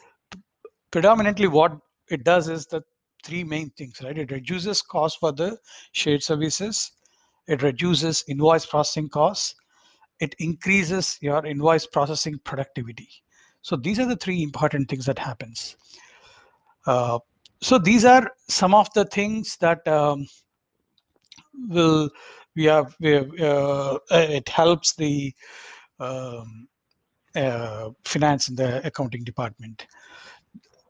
predominantly 0.91 1.47
what 1.47 1.77
it 2.09 2.23
does 2.23 2.49
is 2.49 2.65
the 2.65 2.81
three 3.23 3.43
main 3.43 3.69
things, 3.71 4.01
right? 4.03 4.17
It 4.17 4.31
reduces 4.31 4.81
cost 4.81 5.19
for 5.19 5.31
the 5.31 5.57
shared 5.91 6.23
services. 6.23 6.91
It 7.47 7.61
reduces 7.61 8.23
invoice 8.27 8.65
processing 8.65 9.09
costs. 9.09 9.55
It 10.19 10.35
increases 10.39 11.17
your 11.21 11.45
invoice 11.45 11.85
processing 11.85 12.39
productivity. 12.43 13.09
So 13.61 13.75
these 13.75 13.99
are 13.99 14.05
the 14.05 14.15
three 14.15 14.41
important 14.41 14.89
things 14.89 15.05
that 15.05 15.19
happens. 15.19 15.75
Uh, 16.89 17.19
so 17.61 17.77
these 17.77 18.03
are 18.03 18.31
some 18.47 18.73
of 18.73 18.91
the 18.95 19.05
things 19.05 19.57
that 19.57 19.87
um, 19.87 20.25
will 21.67 22.09
we 22.55 22.63
have, 22.65 22.95
we 22.99 23.11
have 23.11 23.29
uh, 23.39 23.99
it 24.09 24.49
helps 24.49 24.95
the 24.95 25.31
um, 25.99 26.67
uh, 27.35 27.89
finance 28.05 28.47
and 28.47 28.57
the 28.57 28.85
accounting 28.87 29.23
department. 29.23 29.85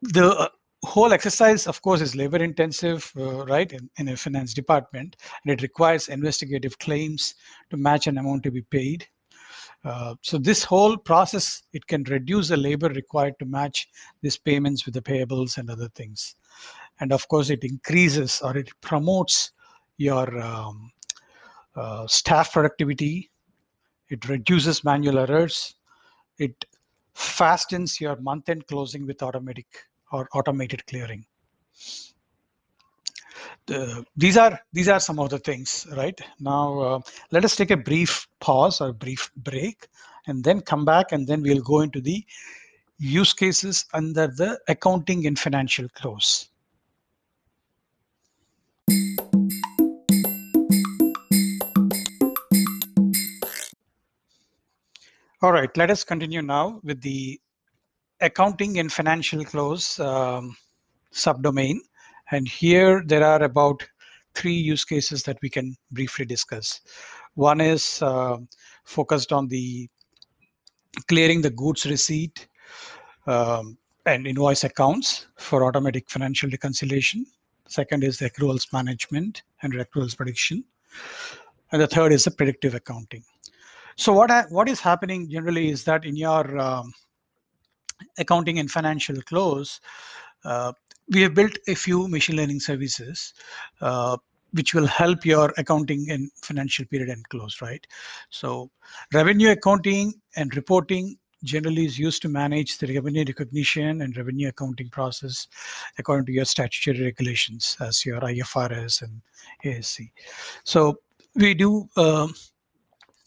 The 0.01 0.29
uh, 0.29 0.47
whole 0.85 1.11
exercise 1.11 1.67
of 1.67 1.81
course 1.81 1.99
is 1.99 2.15
labor 2.15 2.37
intensive 2.37 3.11
uh, 3.17 3.45
right 3.45 3.69
in, 3.69 3.89
in, 3.97 4.07
a 4.07 4.15
finance 4.15 4.53
department 4.53 5.17
and 5.43 5.51
it 5.51 5.61
requires 5.61 6.07
investigative 6.07 6.79
claims 6.79 7.35
to 7.71 7.75
match 7.75 8.07
an 8.07 8.17
amount 8.17 8.43
to 8.43 8.51
be 8.51 8.61
paid 8.61 9.05
Uh, 9.85 10.15
so 10.21 10.37
this 10.37 10.63
whole 10.63 10.97
process, 10.97 11.63
it 11.73 11.85
can 11.87 12.03
reduce 12.03 12.49
the 12.49 12.57
labor 12.57 12.89
required 12.89 13.33
to 13.39 13.45
match 13.45 13.87
these 14.21 14.37
payments 14.37 14.85
with 14.85 14.93
the 14.93 15.01
payables 15.01 15.57
and 15.57 15.69
other 15.69 15.87
things. 15.95 16.35
And 16.99 17.13
of 17.13 17.27
course, 17.29 17.49
it 17.49 17.63
increases 17.63 18.41
or 18.43 18.57
it 18.57 18.69
promotes 18.81 19.51
your 19.97 20.39
um, 20.41 20.91
uh, 21.75 22.07
staff 22.07 22.51
productivity. 22.51 23.29
It 24.09 24.27
reduces 24.27 24.83
manual 24.83 25.19
errors. 25.19 25.75
It 26.39 26.65
fastens 27.13 28.01
your 28.01 28.17
month-end 28.17 28.67
closing 28.67 29.05
with 29.05 29.23
automatic 29.23 29.67
or 30.11 30.27
automated 30.33 30.85
clearing. 30.87 31.25
The, 33.69 34.03
these 34.15 34.35
are 34.35 34.59
these 34.73 34.87
are 34.89 34.99
some 34.99 35.19
of 35.19 35.29
the 35.29 35.37
things 35.37 35.85
right 35.95 36.19
now 36.39 36.79
uh, 36.79 36.99
let 37.31 37.45
us 37.45 37.55
take 37.55 37.69
a 37.69 37.77
brief 37.77 38.27
pause 38.39 38.81
or 38.81 38.93
brief 38.93 39.29
break 39.37 39.87
and 40.25 40.43
then 40.43 40.61
come 40.61 40.85
back 40.85 41.11
and 41.11 41.27
then 41.27 41.43
we'll 41.43 41.61
go 41.61 41.81
into 41.81 42.01
the 42.01 42.25
use 42.97 43.31
cases 43.31 43.85
under 43.93 44.25
the 44.25 44.59
accounting 44.67 45.27
and 45.27 45.37
financial 45.37 45.87
close 45.89 46.49
All 55.41 55.53
right, 55.53 55.69
let 55.77 55.89
us 55.89 56.03
continue 56.03 56.41
now 56.41 56.81
with 56.83 57.01
the 57.01 57.39
accounting 58.19 58.77
and 58.79 58.91
financial 58.91 59.45
close 59.45 59.97
um, 59.99 60.57
subdomain. 61.13 61.77
And 62.31 62.47
here 62.47 63.03
there 63.05 63.23
are 63.23 63.43
about 63.43 63.83
three 64.35 64.53
use 64.53 64.85
cases 64.85 65.23
that 65.23 65.37
we 65.41 65.49
can 65.49 65.75
briefly 65.91 66.25
discuss. 66.25 66.81
One 67.35 67.61
is 67.61 68.01
uh, 68.01 68.37
focused 68.85 69.31
on 69.33 69.47
the 69.47 69.89
clearing 71.07 71.41
the 71.41 71.49
goods 71.49 71.85
receipt 71.85 72.47
um, 73.27 73.77
and 74.05 74.27
invoice 74.27 74.63
accounts 74.63 75.27
for 75.37 75.65
automatic 75.65 76.09
financial 76.09 76.49
reconciliation. 76.49 77.25
Second 77.67 78.03
is 78.03 78.17
the 78.17 78.29
accruals 78.29 78.71
management 78.73 79.43
and 79.61 79.73
accruals 79.73 80.17
prediction. 80.17 80.63
And 81.71 81.81
the 81.81 81.87
third 81.87 82.11
is 82.11 82.23
the 82.23 82.31
predictive 82.31 82.73
accounting. 82.73 83.23
So 83.95 84.13
what 84.13 84.31
what 84.49 84.69
is 84.69 84.79
happening 84.79 85.29
generally 85.29 85.69
is 85.69 85.83
that 85.83 86.05
in 86.05 86.15
your 86.15 86.57
um, 86.57 86.93
accounting 88.17 88.59
and 88.59 88.71
financial 88.71 89.21
close, 89.23 89.79
uh, 90.45 90.71
we 91.11 91.21
have 91.21 91.33
built 91.33 91.57
a 91.67 91.75
few 91.75 92.07
machine 92.07 92.35
learning 92.35 92.59
services 92.59 93.33
uh, 93.81 94.17
which 94.53 94.73
will 94.73 94.87
help 94.87 95.25
your 95.25 95.53
accounting 95.57 96.09
and 96.09 96.31
financial 96.43 96.85
period 96.85 97.09
end 97.09 97.27
close, 97.29 97.61
right? 97.61 97.85
So 98.29 98.71
revenue 99.13 99.51
accounting 99.51 100.13
and 100.35 100.55
reporting 100.55 101.17
generally 101.43 101.85
is 101.85 101.97
used 101.97 102.21
to 102.21 102.29
manage 102.29 102.77
the 102.77 102.87
revenue 102.93 103.23
recognition 103.25 104.01
and 104.01 104.17
revenue 104.17 104.49
accounting 104.49 104.89
process 104.89 105.47
according 105.97 106.25
to 106.25 106.31
your 106.31 106.45
statutory 106.45 107.05
regulations 107.05 107.77
as 107.79 108.05
your 108.05 108.19
IFRS 108.21 109.03
and 109.03 109.21
ASC. 109.63 110.09
So 110.63 110.97
we 111.35 111.53
do 111.53 111.87
uh, 111.95 112.27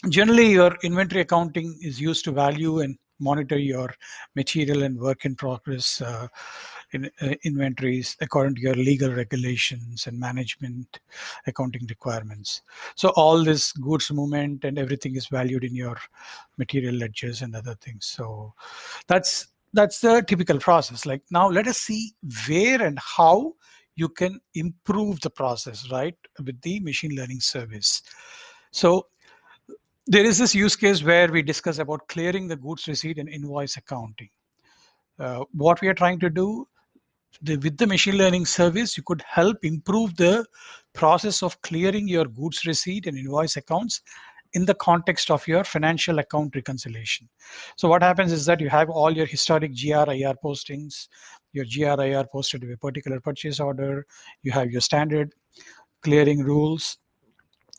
generally 0.08 0.52
your 0.52 0.76
inventory 0.82 1.22
accounting 1.22 1.78
is 1.80 2.00
used 2.00 2.24
to 2.24 2.32
value 2.32 2.80
and 2.80 2.98
monitor 3.20 3.58
your 3.58 3.94
material 4.34 4.82
and 4.82 4.98
work 4.98 5.24
in 5.24 5.34
progress 5.36 6.00
uh, 6.02 6.26
in, 6.92 7.10
uh, 7.20 7.34
inventories 7.44 8.16
according 8.20 8.54
to 8.56 8.60
your 8.60 8.74
legal 8.74 9.12
regulations 9.12 10.06
and 10.06 10.18
management 10.18 11.00
accounting 11.46 11.86
requirements. 11.88 12.62
So 12.94 13.10
all 13.10 13.42
this 13.44 13.72
goods 13.72 14.10
movement 14.10 14.64
and 14.64 14.78
everything 14.78 15.16
is 15.16 15.26
valued 15.26 15.64
in 15.64 15.74
your 15.74 15.96
material 16.58 16.94
ledgers 16.94 17.42
and 17.42 17.54
other 17.56 17.74
things. 17.76 18.06
So 18.06 18.54
that's 19.08 19.48
that's 19.74 20.00
the 20.00 20.22
typical 20.26 20.58
process. 20.58 21.06
Like 21.06 21.22
now 21.30 21.48
let 21.48 21.66
us 21.66 21.78
see 21.78 22.14
where 22.46 22.82
and 22.82 22.98
how 22.98 23.54
you 23.96 24.08
can 24.08 24.40
improve 24.54 25.20
the 25.20 25.30
process, 25.30 25.90
right, 25.90 26.16
with 26.44 26.60
the 26.62 26.80
machine 26.80 27.14
learning 27.14 27.40
service. 27.40 28.02
So 28.70 29.06
there 30.06 30.24
is 30.24 30.38
this 30.38 30.54
use 30.54 30.76
case 30.76 31.02
where 31.02 31.30
we 31.30 31.42
discuss 31.42 31.78
about 31.78 32.06
clearing 32.08 32.48
the 32.48 32.56
goods 32.56 32.88
receipt 32.88 33.18
and 33.18 33.28
invoice 33.28 33.76
accounting. 33.76 34.30
Uh, 35.18 35.44
what 35.52 35.80
we 35.80 35.88
are 35.88 35.94
trying 35.94 36.18
to 36.18 36.30
do 36.30 36.66
the, 37.40 37.56
with 37.56 37.76
the 37.78 37.86
machine 37.86 38.16
learning 38.16 38.46
service, 38.46 38.96
you 38.96 39.02
could 39.02 39.22
help 39.26 39.56
improve 39.62 40.16
the 40.16 40.44
process 40.92 41.42
of 41.42 41.60
clearing 41.62 42.06
your 42.06 42.26
goods 42.26 42.66
receipt 42.66 43.06
and 43.06 43.16
invoice 43.16 43.56
accounts 43.56 44.02
in 44.54 44.66
the 44.66 44.74
context 44.74 45.30
of 45.30 45.46
your 45.48 45.64
financial 45.64 46.18
account 46.18 46.54
reconciliation. 46.54 47.28
So 47.76 47.88
what 47.88 48.02
happens 48.02 48.32
is 48.32 48.44
that 48.46 48.60
you 48.60 48.68
have 48.68 48.90
all 48.90 49.10
your 49.10 49.26
historic 49.26 49.72
GRIR 49.74 50.34
postings, 50.44 51.08
your 51.52 51.64
GRIR 51.64 52.26
posted 52.30 52.60
to 52.60 52.72
a 52.72 52.76
particular 52.76 53.18
purchase 53.20 53.60
order, 53.60 54.06
you 54.42 54.52
have 54.52 54.70
your 54.70 54.82
standard 54.82 55.32
clearing 56.02 56.42
rules, 56.42 56.98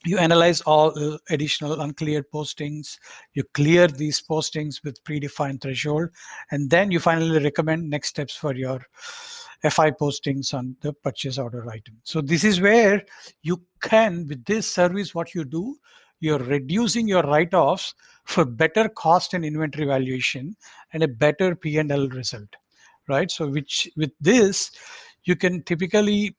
you 0.05 0.17
analyze 0.17 0.61
all 0.61 0.91
uh, 0.97 1.17
additional 1.29 1.81
uncleared 1.81 2.25
postings 2.33 2.97
you 3.33 3.43
clear 3.53 3.87
these 3.87 4.21
postings 4.21 4.83
with 4.83 5.03
predefined 5.03 5.61
threshold 5.61 6.09
and 6.51 6.69
then 6.69 6.91
you 6.91 6.99
finally 6.99 7.41
recommend 7.41 7.89
next 7.89 8.09
steps 8.09 8.35
for 8.35 8.53
your 8.53 8.81
fi 9.69 9.91
postings 9.91 10.53
on 10.53 10.75
the 10.81 10.93
purchase 10.93 11.37
order 11.37 11.69
item. 11.69 11.97
So 12.03 12.21
this 12.21 12.43
is 12.43 12.61
where 12.61 13.03
you 13.41 13.61
can 13.81 14.27
with 14.27 14.43
this 14.45 14.69
service 14.69 15.15
what 15.15 15.33
you 15.33 15.43
do 15.45 15.77
you're 16.19 16.39
reducing 16.39 17.05
your 17.05 17.23
write-offs 17.23 17.93
for 18.23 18.45
better 18.45 18.87
cost 18.87 19.33
and 19.33 19.43
inventory 19.43 19.85
valuation 19.85 20.55
and 20.93 21.03
a 21.03 21.07
better 21.07 21.53
p&l 21.53 22.07
result 22.09 22.47
right? 23.07 23.29
So 23.29 23.47
which 23.47 23.89
with 23.95 24.11
this 24.19 24.71
you 25.23 25.35
can 25.35 25.63
typically 25.63 26.35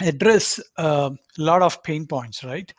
address 0.00 0.60
uh, 0.78 1.10
a 1.38 1.42
lot 1.42 1.62
of 1.62 1.82
pain 1.82 2.06
points, 2.06 2.44
right, 2.44 2.72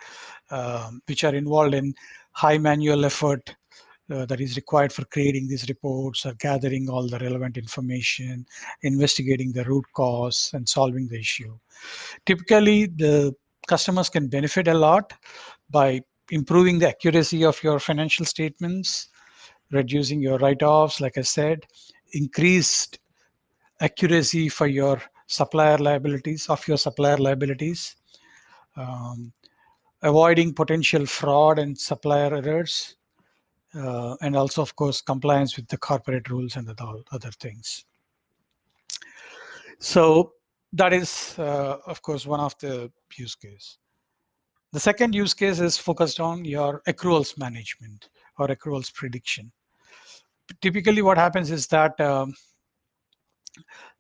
um, 0.52 1.02
which 1.08 1.24
are 1.24 1.36
involved 1.36 1.74
in 1.74 1.94
high 2.32 2.58
manual 2.58 3.06
effort 3.06 3.56
uh, 4.14 4.26
that 4.26 4.40
is 4.40 4.56
required 4.56 4.94
for 4.94 5.04
creating 5.06 5.48
these 5.48 5.68
reports 5.70 6.26
or 6.26 6.34
gathering 6.36 6.90
all 6.90 7.08
the 7.08 7.20
relevant 7.20 7.58
information, 7.58 8.46
investigating 8.84 9.52
the 9.52 9.64
root 9.66 9.86
cause, 9.94 10.52
and 10.54 10.68
solving 10.68 11.08
the 11.08 11.20
issue. 11.20 11.58
Typically, 12.26 12.86
the 12.86 13.34
customers 13.68 14.10
can 14.10 14.28
benefit 14.28 14.68
a 14.68 14.74
lot 14.74 15.14
by 15.70 16.02
improving 16.32 16.80
the 16.80 16.88
accuracy 16.88 17.44
of 17.44 17.62
your 17.64 17.80
financial 17.80 18.26
statements, 18.26 19.10
reducing 19.72 20.22
your 20.22 20.38
write-offs, 20.38 21.02
like 21.02 21.18
I 21.18 21.22
said, 21.22 21.60
increased 22.14 23.00
accuracy 23.82 24.48
for 24.50 24.68
your 24.68 25.02
supplier 25.28 25.78
liabilities 25.78 26.48
of 26.48 26.66
your 26.68 26.78
supplier 26.78 27.18
liabilities 27.18 27.96
um, 28.76 29.32
avoiding 30.02 30.54
potential 30.54 31.06
fraud 31.06 31.60
and 31.60 31.78
supplier 31.78 32.36
errors 32.36 32.96
uh, 33.76 34.16
and 34.22 34.36
also 34.36 34.62
of 34.62 34.76
course 34.76 35.02
compliance 35.02 35.56
with 35.56 35.68
the 35.68 35.78
corporate 35.78 36.30
rules 36.30 36.56
and 36.56 36.70
all 36.82 37.02
other 37.12 37.32
things. 37.32 37.86
So 39.80 40.34
that 40.74 40.94
is 40.94 41.36
uh, 41.38 41.78
of 41.86 42.02
course 42.02 42.26
one 42.26 42.40
of 42.40 42.58
the 42.60 42.92
use 43.18 43.36
case. 43.36 43.78
The 44.72 44.80
second 44.80 45.14
use 45.14 45.34
case 45.34 45.60
is 45.60 45.78
focused 45.78 46.20
on 46.20 46.46
your 46.46 46.82
accruals 46.88 47.38
management 47.38 48.10
or 48.40 48.48
accruals 48.48 48.94
prediction. 48.94 49.52
Typically 50.62 51.02
what 51.02 51.18
happens 51.18 51.52
is 51.52 51.68
that 51.68 52.00
um, 52.02 52.34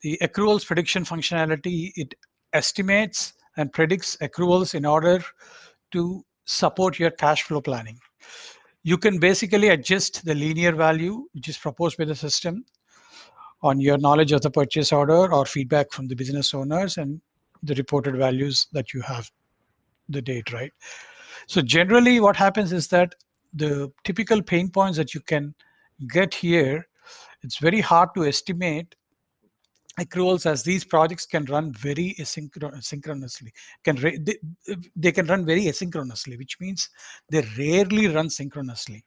the 0.01 0.17
accruals 0.21 0.65
prediction 0.65 1.03
functionality, 1.03 1.91
it 1.95 2.15
estimates 2.53 3.33
and 3.57 3.71
predicts 3.71 4.17
accruals 4.17 4.73
in 4.73 4.85
order 4.85 5.23
to 5.91 6.25
support 6.45 6.99
your 6.99 7.11
cash 7.11 7.43
flow 7.43 7.61
planning. 7.61 7.99
You 8.83 8.97
can 8.97 9.17
basically 9.17 9.69
adjust 9.69 10.25
the 10.25 10.35
linear 10.35 10.73
value, 10.73 11.25
which 11.33 11.47
is 11.47 11.57
proposed 11.57 11.97
by 11.97 12.05
the 12.05 12.15
system 12.15 12.65
on 13.61 13.79
your 13.79 13.97
knowledge 13.97 14.33
of 14.33 14.41
the 14.41 14.51
purchase 14.51 14.91
order 14.91 15.33
or 15.33 15.45
feedback 15.45 15.91
from 15.91 16.07
the 16.07 16.15
business 16.15 16.53
owners 16.53 16.97
and 16.97 17.21
the 17.63 17.75
reported 17.75 18.17
values 18.17 18.67
that 18.73 18.93
you 18.93 19.01
have 19.01 19.31
the 20.09 20.21
date, 20.21 20.51
right? 20.51 20.71
So 21.47 21.61
generally 21.61 22.19
what 22.19 22.35
happens 22.35 22.73
is 22.73 22.89
that 22.89 23.15
the 23.53 23.91
typical 24.03 24.41
pain 24.41 24.69
points 24.69 24.97
that 24.97 25.13
you 25.13 25.21
can 25.21 25.55
get 26.09 26.33
here, 26.33 26.85
it's 27.41 27.57
very 27.57 27.79
hard 27.79 28.09
to 28.15 28.25
estimate 28.25 28.95
accruals 29.99 30.45
as 30.45 30.63
these 30.63 30.83
projects 30.83 31.25
can 31.25 31.45
run 31.45 31.71
very 31.73 32.15
asynchronously 32.19 33.51
can 33.83 33.95
they, 33.95 34.37
they 34.95 35.11
can 35.11 35.27
run 35.27 35.45
very 35.45 35.65
asynchronously 35.65 36.37
which 36.37 36.59
means 36.59 36.89
they 37.29 37.43
rarely 37.57 38.07
run 38.07 38.29
synchronously. 38.29 39.03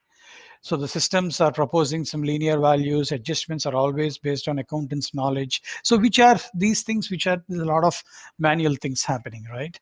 So 0.63 0.77
the 0.77 0.89
systems 0.89 1.41
are 1.41 1.53
proposing 1.53 2.05
some 2.05 2.23
linear 2.23 2.59
values 2.59 3.13
adjustments 3.13 3.67
are 3.67 3.75
always 3.75 4.19
based 4.19 4.49
on 4.49 4.59
accountants 4.59 5.15
knowledge. 5.15 5.63
So 5.85 5.97
which 5.97 6.19
are 6.19 6.39
these 6.55 6.83
things 6.83 7.11
which 7.11 7.27
are 7.27 7.43
a 7.51 7.55
lot 7.55 7.85
of 7.85 8.03
manual 8.39 8.75
things 8.77 9.03
happening 9.05 9.45
right? 9.53 9.79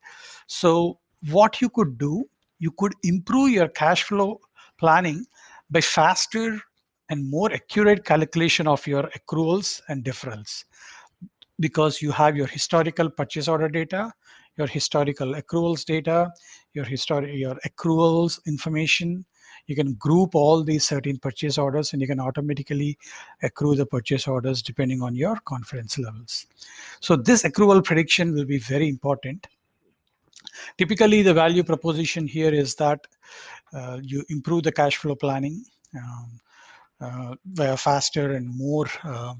So 0.47 0.99
what 1.31 1.61
you 1.61 1.69
could 1.69 1.99
do 1.99 2.25
you 2.59 2.71
could 2.79 2.95
improve 3.03 3.51
your 3.51 3.69
cash 3.69 4.05
flow 4.05 4.41
planning 4.79 5.27
by 5.71 5.81
faster 5.81 6.61
and 7.11 7.29
more 7.31 7.53
accurate 7.53 8.05
calculation 8.05 8.67
of 8.67 8.87
your 8.87 9.11
accruals 9.19 9.81
and 9.89 10.05
deferrals 10.05 10.65
because 11.61 12.03
you 12.03 12.11
have 12.11 12.37
your 12.37 12.47
historical 12.47 13.11
purchase 13.11 13.49
order 13.49 13.69
data, 13.69 14.13
your 14.57 14.67
historical 14.67 15.35
accruals 15.35 15.85
data, 15.85 16.31
your 16.73 16.85
historic 16.85 17.35
your 17.35 17.57
accruals 17.67 18.41
information. 18.47 19.25
You 19.67 19.75
can 19.75 19.95
group 19.95 20.35
all 20.35 20.63
these 20.63 20.85
certain 20.85 21.19
purchase 21.19 21.57
orders 21.57 21.93
and 21.93 22.03
you 22.03 22.09
can 22.09 22.21
automatically 22.21 22.99
accrue 23.43 23.75
the 23.75 23.87
purchase 23.87 24.29
orders 24.29 24.61
depending 24.61 25.01
on 25.01 25.15
your 25.15 25.37
confidence 25.47 25.99
levels. 25.99 26.47
So 27.01 27.17
this 27.17 27.45
accrual 27.45 27.83
prediction 27.83 28.35
will 28.35 28.45
be 28.45 28.59
very 28.59 28.89
important. 28.89 29.47
Typically, 30.77 31.23
the 31.23 31.33
value 31.33 31.65
proposition 31.65 32.27
here 32.27 32.53
is 32.53 32.75
that 32.75 33.07
uh, 33.73 34.01
you 34.03 34.23
improve 34.29 34.65
the 34.65 34.73
cash 34.73 34.97
flow 34.97 35.15
planning 35.15 35.65
um, 35.97 36.41
uh, 37.05 37.35
via 37.53 37.77
faster 37.77 38.33
and 38.33 38.49
more, 38.57 38.87
uh, 39.05 39.35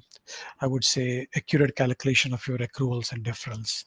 I 0.61 0.67
would 0.67 0.85
say, 0.85 1.27
accurate 1.35 1.77
calculation 1.77 2.33
of 2.35 2.47
your 2.47 2.59
accruals 2.59 3.13
and 3.13 3.25
deferrals. 3.25 3.85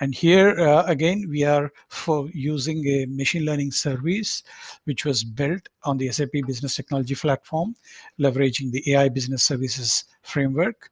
And 0.00 0.12
here 0.14 0.58
uh, 0.58 0.84
again, 0.86 1.26
we 1.28 1.44
are 1.44 1.70
for 1.88 2.28
using 2.32 2.84
a 2.86 3.06
machine 3.06 3.44
learning 3.44 3.70
service, 3.70 4.42
which 4.84 5.04
was 5.04 5.22
built 5.22 5.68
on 5.84 5.96
the 5.98 6.10
SAP 6.10 6.32
Business 6.46 6.74
Technology 6.74 7.14
Platform, 7.14 7.76
leveraging 8.18 8.72
the 8.72 8.92
AI 8.92 9.08
Business 9.08 9.44
Services 9.44 10.04
framework, 10.22 10.90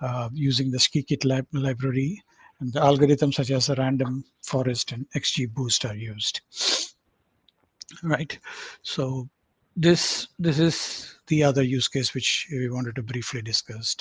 uh, 0.00 0.28
using 0.32 0.70
the 0.70 0.78
Scikit 0.78 1.24
lib 1.24 1.46
library, 1.52 2.22
and 2.60 2.72
the 2.72 2.80
algorithms 2.80 3.34
such 3.34 3.50
as 3.50 3.68
random 3.76 4.24
forest 4.42 4.92
and 4.92 5.06
XGBoost 5.16 5.90
are 5.90 5.96
used. 5.96 6.40
Right. 8.02 8.38
So 8.82 9.28
this 9.76 10.28
this 10.38 10.58
is 10.58 11.16
the 11.26 11.42
other 11.42 11.62
use 11.62 11.88
case 11.88 12.14
which 12.14 12.48
we 12.50 12.68
wanted 12.70 12.94
to 12.96 13.02
briefly 13.02 13.42
discuss. 13.42 13.96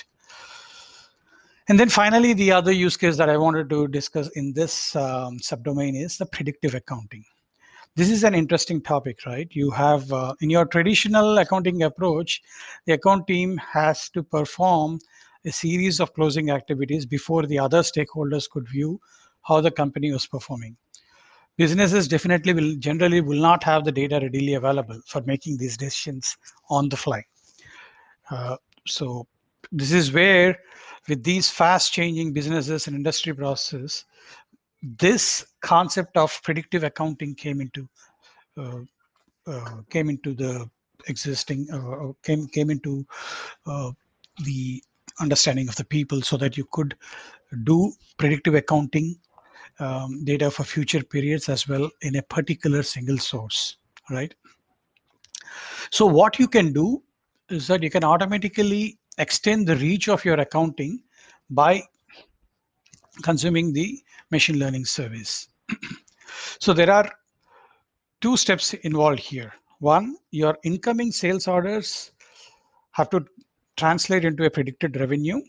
And 1.70 1.80
then 1.80 1.90
finally, 1.90 2.34
the 2.34 2.52
other 2.52 2.74
use 2.74 2.98
case 2.98 3.16
that 3.18 3.30
I 3.30 3.38
wanted 3.38 3.70
to 3.70 3.88
discuss 3.88 4.28
in 4.36 4.54
this 4.54 4.96
um, 4.98 5.38
subdomain 5.40 5.96
is 5.96 6.18
the 6.18 6.26
predictive 6.26 6.76
accounting. 6.76 7.24
This 7.96 8.10
is 8.10 8.24
an 8.24 8.36
interesting 8.36 8.82
topic, 8.82 9.26
right? 9.26 9.48
You 9.52 9.70
have, 9.72 10.12
uh, 10.12 10.34
in 10.42 10.50
your 10.50 10.66
traditional 10.66 11.38
accounting 11.38 11.84
approach, 11.84 12.42
the 12.86 12.94
account 12.94 13.28
team 13.28 13.58
has 13.58 14.10
to 14.10 14.24
perform 14.24 15.00
a 15.46 15.52
series 15.52 16.00
of 16.00 16.14
closing 16.14 16.50
activities 16.50 17.06
before 17.06 17.46
the 17.46 17.60
other 17.60 17.80
stakeholders 17.80 18.50
could 18.50 18.68
view 18.68 19.00
how 19.44 19.62
the 19.62 19.72
company 19.72 20.12
was 20.12 20.26
performing. 20.26 20.76
Businesses 21.58 22.08
definitely 22.08 22.54
will 22.54 22.76
generally 22.78 23.22
will 23.22 23.40
not 23.40 23.64
have 23.64 23.86
the 23.86 23.92
data 23.92 24.20
readily 24.22 24.56
available 24.56 25.00
for 25.06 25.22
making 25.22 25.58
these 25.58 25.78
decisions 25.78 26.36
on 26.70 26.90
the 26.90 26.98
fly. 26.98 27.24
Uh, 28.32 28.58
so 28.88 29.28
this 29.72 29.92
is 29.92 30.12
where 30.12 30.58
with 31.08 31.24
these 31.24 31.50
fast 31.50 31.94
changing 31.94 32.34
businesses 32.34 32.88
and 32.88 32.96
industry 32.96 33.34
processes, 33.34 34.06
this 34.82 35.46
concept 35.62 36.18
of 36.18 36.40
predictive 36.44 36.84
accounting 36.84 37.36
came 37.36 37.62
into 37.62 37.88
uh, 38.58 38.80
uh, 39.48 39.82
came 39.90 40.10
into 40.10 40.34
the 40.34 40.70
existing 41.08 41.68
uh, 41.72 42.10
uh 42.10 42.14
came 42.24 42.48
came 42.48 42.70
into 42.70 43.06
uh, 43.66 43.92
the 44.46 44.82
understanding 45.20 45.68
of 45.68 45.76
the 45.76 45.86
people 45.86 46.22
so 46.22 46.38
that 46.38 46.58
you 46.58 46.66
could 46.72 46.96
do 47.64 47.92
predictive 48.18 48.56
accounting 48.56 49.16
um, 49.80 50.24
data 50.24 50.50
for 50.52 50.64
future 50.64 51.04
periods 51.04 51.50
as 51.50 51.68
well 51.68 51.90
in 52.02 52.16
a 52.16 52.22
particular 52.24 52.84
single 52.84 53.18
source 53.18 53.78
right 54.10 54.34
so 55.92 56.06
what 56.06 56.40
you 56.40 56.48
can 56.48 56.74
do 56.74 57.02
is 57.50 57.68
that 57.68 57.84
you 57.84 57.90
can 57.90 58.04
automatically 58.04 58.98
extend 59.18 59.68
the 59.68 59.76
reach 59.76 60.08
of 60.10 60.26
your 60.26 60.40
accounting 60.40 61.04
by 61.50 61.84
consuming 63.22 63.74
the 63.74 64.02
machine 64.32 64.58
learning 64.58 64.86
service. 64.86 65.50
so 66.60 66.74
there 66.74 66.90
are 66.90 67.10
two 68.22 68.38
steps 68.38 68.74
involved 68.74 69.20
here. 69.20 69.54
One, 69.80 70.18
your 70.32 70.58
incoming 70.64 71.12
sales 71.12 71.48
orders 71.48 72.12
have 72.92 73.10
to 73.12 73.26
translate 73.78 74.26
into 74.26 74.46
a 74.46 74.50
predicted 74.50 75.00
revenue 75.00 75.42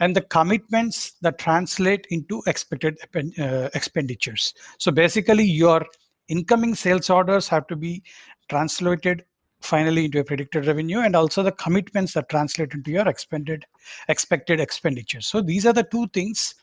and 0.00 0.14
the 0.14 0.20
commitments 0.20 1.12
that 1.22 1.38
translate 1.38 2.06
into 2.10 2.42
expected 2.46 2.98
uh, 3.38 3.68
expenditures. 3.74 4.54
So 4.78 4.90
basically 4.90 5.44
your 5.44 5.84
incoming 6.28 6.74
sales 6.74 7.10
orders 7.10 7.48
have 7.48 7.66
to 7.68 7.76
be 7.76 8.02
translated 8.48 9.24
finally 9.60 10.04
into 10.04 10.20
a 10.20 10.24
predicted 10.24 10.66
revenue 10.66 11.00
and 11.00 11.16
also 11.16 11.42
the 11.42 11.52
commitments 11.52 12.12
that 12.12 12.28
translate 12.28 12.72
into 12.74 12.90
your 12.90 13.08
expended 13.08 13.64
expected 14.08 14.60
expenditures 14.60 15.26
so 15.26 15.40
these 15.40 15.66
are 15.66 15.72
the 15.72 15.82
two 15.90 16.06
things 16.08 16.54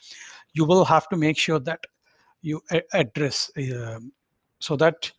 you 0.53 0.63
will 0.63 0.85
have 0.85 1.09
to 1.09 1.17
make 1.17 1.37
sure 1.37 1.59
that 1.59 1.79
you 2.41 2.61
address 2.93 3.51
uh, 3.57 3.99
so 4.59 4.75
that 4.77 5.11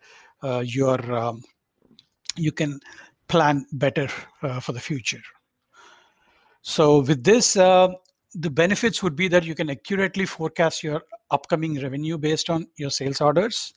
uh, 0.42 0.62
your 0.64 0.98
um, 1.12 1.42
you 2.37 2.52
can 2.52 2.81
plan 3.29 3.66
better 3.72 4.09
uh, 4.42 4.59
for 4.61 4.72
the 4.72 4.81
future 4.81 5.22
so 6.62 7.00
with 7.00 7.22
this 7.22 7.57
uh, 7.57 7.88
the 8.38 8.51
benefits 8.51 9.03
would 9.03 9.16
be 9.16 9.29
that 9.29 9.44
you 9.44 9.55
can 9.55 9.70
accurately 9.70 10.27
forecast 10.27 10.83
your 10.83 11.03
upcoming 11.31 11.81
revenue 11.81 12.18
based 12.18 12.51
on 12.51 12.66
your 12.77 12.90
sales 12.90 13.20
orders 13.20 13.75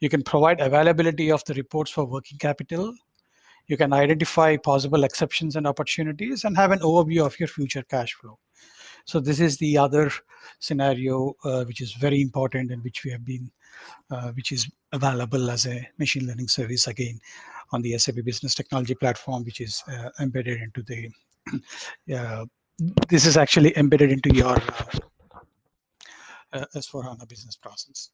you 0.00 0.08
can 0.08 0.22
provide 0.22 0.60
availability 0.60 1.30
of 1.30 1.44
the 1.44 1.54
reports 1.54 1.90
for 1.90 2.04
working 2.04 2.38
capital 2.38 2.94
you 3.68 3.76
can 3.76 3.92
identify 3.92 4.56
possible 4.56 5.04
exceptions 5.04 5.56
and 5.56 5.66
opportunities 5.66 6.44
and 6.44 6.56
have 6.56 6.72
an 6.72 6.80
overview 6.80 7.24
of 7.24 7.38
your 7.38 7.48
future 7.48 7.82
cash 7.82 8.12
flow. 8.14 8.38
So 9.04 9.20
this 9.20 9.40
is 9.40 9.56
the 9.58 9.78
other 9.78 10.10
scenario 10.60 11.34
uh, 11.44 11.64
which 11.64 11.80
is 11.80 11.92
very 11.94 12.20
important 12.20 12.70
and 12.70 12.82
which 12.84 13.04
we 13.04 13.10
have 13.10 13.24
been, 13.24 13.50
uh, 14.10 14.30
which 14.32 14.52
is 14.52 14.68
available 14.92 15.50
as 15.50 15.66
a 15.66 15.88
machine 15.98 16.26
learning 16.26 16.48
service 16.48 16.86
again 16.86 17.18
on 17.72 17.82
the 17.82 17.96
SAP 17.98 18.16
Business 18.24 18.54
Technology 18.54 18.94
Platform, 18.94 19.44
which 19.44 19.60
is 19.60 19.82
uh, 19.88 20.10
embedded 20.20 20.60
into 20.60 20.82
the. 20.82 21.08
this 23.08 23.26
is 23.26 23.36
actually 23.36 23.76
embedded 23.76 24.10
into 24.10 24.34
your 24.34 24.56
uh, 26.52 26.64
S4 26.74 27.04
HANA 27.04 27.26
business 27.26 27.56
process. 27.56 28.10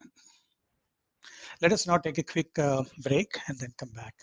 Let 1.60 1.72
us 1.72 1.86
now 1.86 1.98
take 1.98 2.18
a 2.18 2.22
quick 2.22 2.58
uh, 2.58 2.84
break 3.02 3.36
and 3.48 3.58
then 3.58 3.72
come 3.76 3.90
back. 3.90 4.14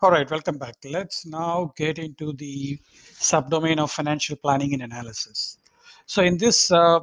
All 0.00 0.10
right, 0.10 0.28
welcome 0.28 0.58
back. 0.58 0.74
Let's 0.84 1.24
now 1.24 1.72
get 1.76 1.98
into 2.00 2.32
the 2.32 2.76
subdomain 3.20 3.78
of 3.78 3.92
financial 3.92 4.36
planning 4.36 4.74
and 4.74 4.82
analysis. 4.82 5.58
So 6.06 6.22
in 6.22 6.36
this 6.38 6.72
uh, 6.72 6.98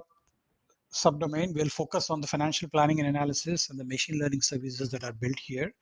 subdomain, 0.92 1.54
we'll 1.54 1.70
focus 1.70 2.10
on 2.10 2.22
the 2.22 2.28
financial 2.28 2.70
planning 2.70 3.00
and 3.00 3.10
analysis 3.10 3.70
and 3.70 3.80
the 3.80 3.86
machine 3.86 4.20
learning 4.20 4.42
services 4.42 4.90
that 4.92 5.04
are 5.04 5.14
built 5.14 5.40
here. 5.40 5.74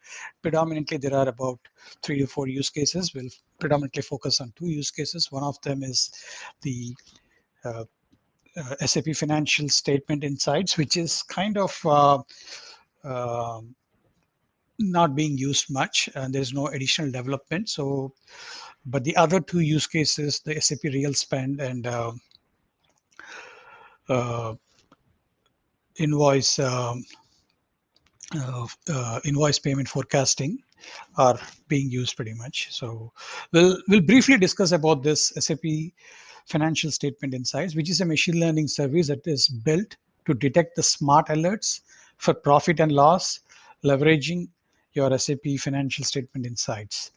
Predominantly, 0.41 0.98
there 0.98 1.15
are 1.15 1.28
about 1.28 1.60
three 2.04 2.20
to 2.20 2.28
four 2.28 2.48
use 2.48 2.70
cases. 2.70 3.13
We'll 3.13 3.30
predominantly 3.60 4.02
focus 4.02 4.41
on 4.41 4.54
two 4.56 4.70
use 4.70 4.91
cases. 4.91 5.32
One 5.32 5.43
of 5.43 5.60
them 5.62 5.84
is 5.84 6.12
the 6.62 6.96
uh, 7.63 7.86
uh, 8.56 8.86
SAP 8.86 9.15
Financial 9.15 9.70
Statement 9.70 10.24
Insights, 10.24 10.78
which 10.78 10.98
is 10.98 11.24
kind 11.24 11.58
of 11.58 11.80
uh, 11.86 12.20
um, 13.04 13.76
not 14.80 15.15
being 15.15 15.38
used 15.38 15.72
much 15.72 16.10
and 16.15 16.34
there's 16.34 16.54
no 16.54 16.67
additional 16.67 17.12
development 17.12 17.67
so 17.67 18.13
but 18.86 19.04
the 19.04 19.15
other 19.15 19.39
two 19.39 19.60
use 19.60 19.88
cases 19.88 20.39
the 20.41 20.60
sap 20.62 20.80
real 20.84 21.13
spend 21.13 21.60
and 21.60 21.88
uh, 21.88 22.12
uh, 24.10 24.54
invoice 26.00 26.60
um, 26.60 27.04
uh, 28.36 28.66
uh, 28.90 29.20
invoice 29.26 29.60
payment 29.60 29.88
forecasting 29.88 30.60
are 31.18 31.40
being 31.68 31.90
used 31.90 32.16
pretty 32.16 32.34
much 32.34 32.68
so 32.72 33.12
we'll 33.52 33.78
we'll 33.88 34.02
briefly 34.02 34.38
discuss 34.38 34.72
about 34.72 35.04
this 35.04 35.34
sap 35.40 35.60
financial 36.46 36.92
statement 36.92 37.34
insights 37.34 37.76
which 37.76 37.90
is 37.90 38.02
a 38.02 38.06
machine 38.06 38.40
learning 38.40 38.68
service 38.68 39.08
that 39.08 39.26
is 39.26 39.48
built 39.48 39.98
to 40.26 40.34
detect 40.34 40.76
the 40.76 40.84
smart 40.84 41.28
alerts 41.28 41.82
for 42.18 42.34
profit 42.34 42.80
and 42.80 42.92
loss 42.92 43.40
leveraging 43.84 44.48
your 44.94 45.18
SAP 45.18 45.46
financial 45.60 46.04
statement 46.04 46.46
insights. 46.46 47.12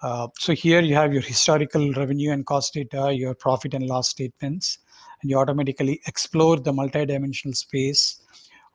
Uh, 0.00 0.28
so 0.38 0.54
here 0.54 0.80
you 0.80 0.94
have 0.94 1.12
your 1.12 1.22
historical 1.22 1.92
revenue 1.94 2.30
and 2.30 2.46
cost 2.46 2.74
data, 2.74 3.12
your 3.12 3.34
profit 3.34 3.74
and 3.74 3.84
loss 3.86 4.08
statements, 4.08 4.78
and 5.20 5.30
you 5.30 5.38
automatically 5.38 6.00
explore 6.06 6.58
the 6.58 6.72
multi-dimensional 6.72 7.54
space 7.54 8.20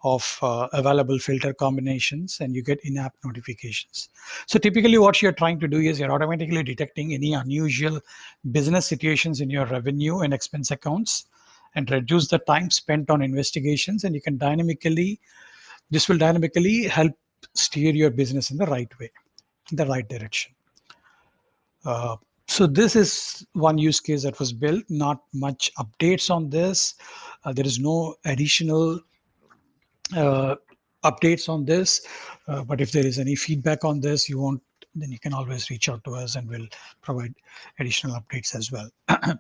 of 0.04 0.38
uh, 0.42 0.68
available 0.74 1.18
filter 1.18 1.54
combinations 1.54 2.40
and 2.42 2.54
you 2.54 2.62
get 2.62 2.80
in-app 2.84 3.14
notifications. 3.24 4.10
So 4.48 4.60
typically 4.60 4.98
what 4.98 5.22
you're 5.22 5.32
trying 5.32 5.60
to 5.62 5.68
do 5.68 5.80
is 5.80 6.00
you're 6.00 6.12
automatically 6.12 6.62
detecting 6.62 7.14
any 7.14 7.34
unusual 7.34 8.02
business 8.52 8.86
situations 8.86 9.40
in 9.40 9.50
your 9.50 9.66
revenue 9.66 10.20
and 10.20 10.34
expense 10.34 10.72
accounts 10.72 11.26
and 11.76 11.90
reduce 11.90 12.28
the 12.28 12.40
time 12.40 12.70
spent 12.70 13.10
on 13.10 13.22
investigations 13.22 14.04
and 14.04 14.14
you 14.14 14.22
can 14.22 14.38
dynamically 14.38 15.20
this 15.90 16.10
will 16.10 16.18
dynamically 16.18 16.84
help 16.84 17.14
steer 17.54 17.94
your 17.94 18.10
business 18.10 18.52
in 18.52 18.58
the 18.58 18.66
right 18.66 18.92
way 19.00 19.12
in 19.72 19.78
the 19.78 19.86
right 19.86 20.08
direction 20.08 20.54
uh, 21.86 22.16
so 22.48 22.68
this 22.68 22.96
is 22.96 23.46
one 23.54 23.78
use 23.78 24.00
case 24.00 24.24
that 24.24 24.40
was 24.40 24.54
built. 24.54 24.84
Not 24.90 25.22
much 25.34 25.72
updates 25.80 26.30
on 26.30 26.50
this. 26.50 26.96
Uh, 27.46 27.54
there 27.54 27.66
is 27.66 27.80
no 27.80 28.16
additional 28.26 29.00
uh, 30.16 30.56
updates 31.04 31.50
on 31.50 31.66
this. 31.66 32.06
Uh, 32.48 32.64
but 32.64 32.82
if 32.82 32.92
there 32.92 33.06
is 33.06 33.20
any 33.20 33.36
feedback 33.36 33.86
on 33.86 34.00
this 34.00 34.28
you 34.28 34.40
want 34.40 34.62
then 34.96 35.12
you 35.12 35.20
can 35.20 35.34
always 35.34 35.70
reach 35.70 35.90
out 35.90 36.04
to 36.04 36.14
us 36.14 36.36
and 36.36 36.48
we'll 36.48 36.68
provide 37.02 37.34
additional 37.80 38.20
updates 38.20 38.56
as 38.56 38.72
well. 38.72 38.90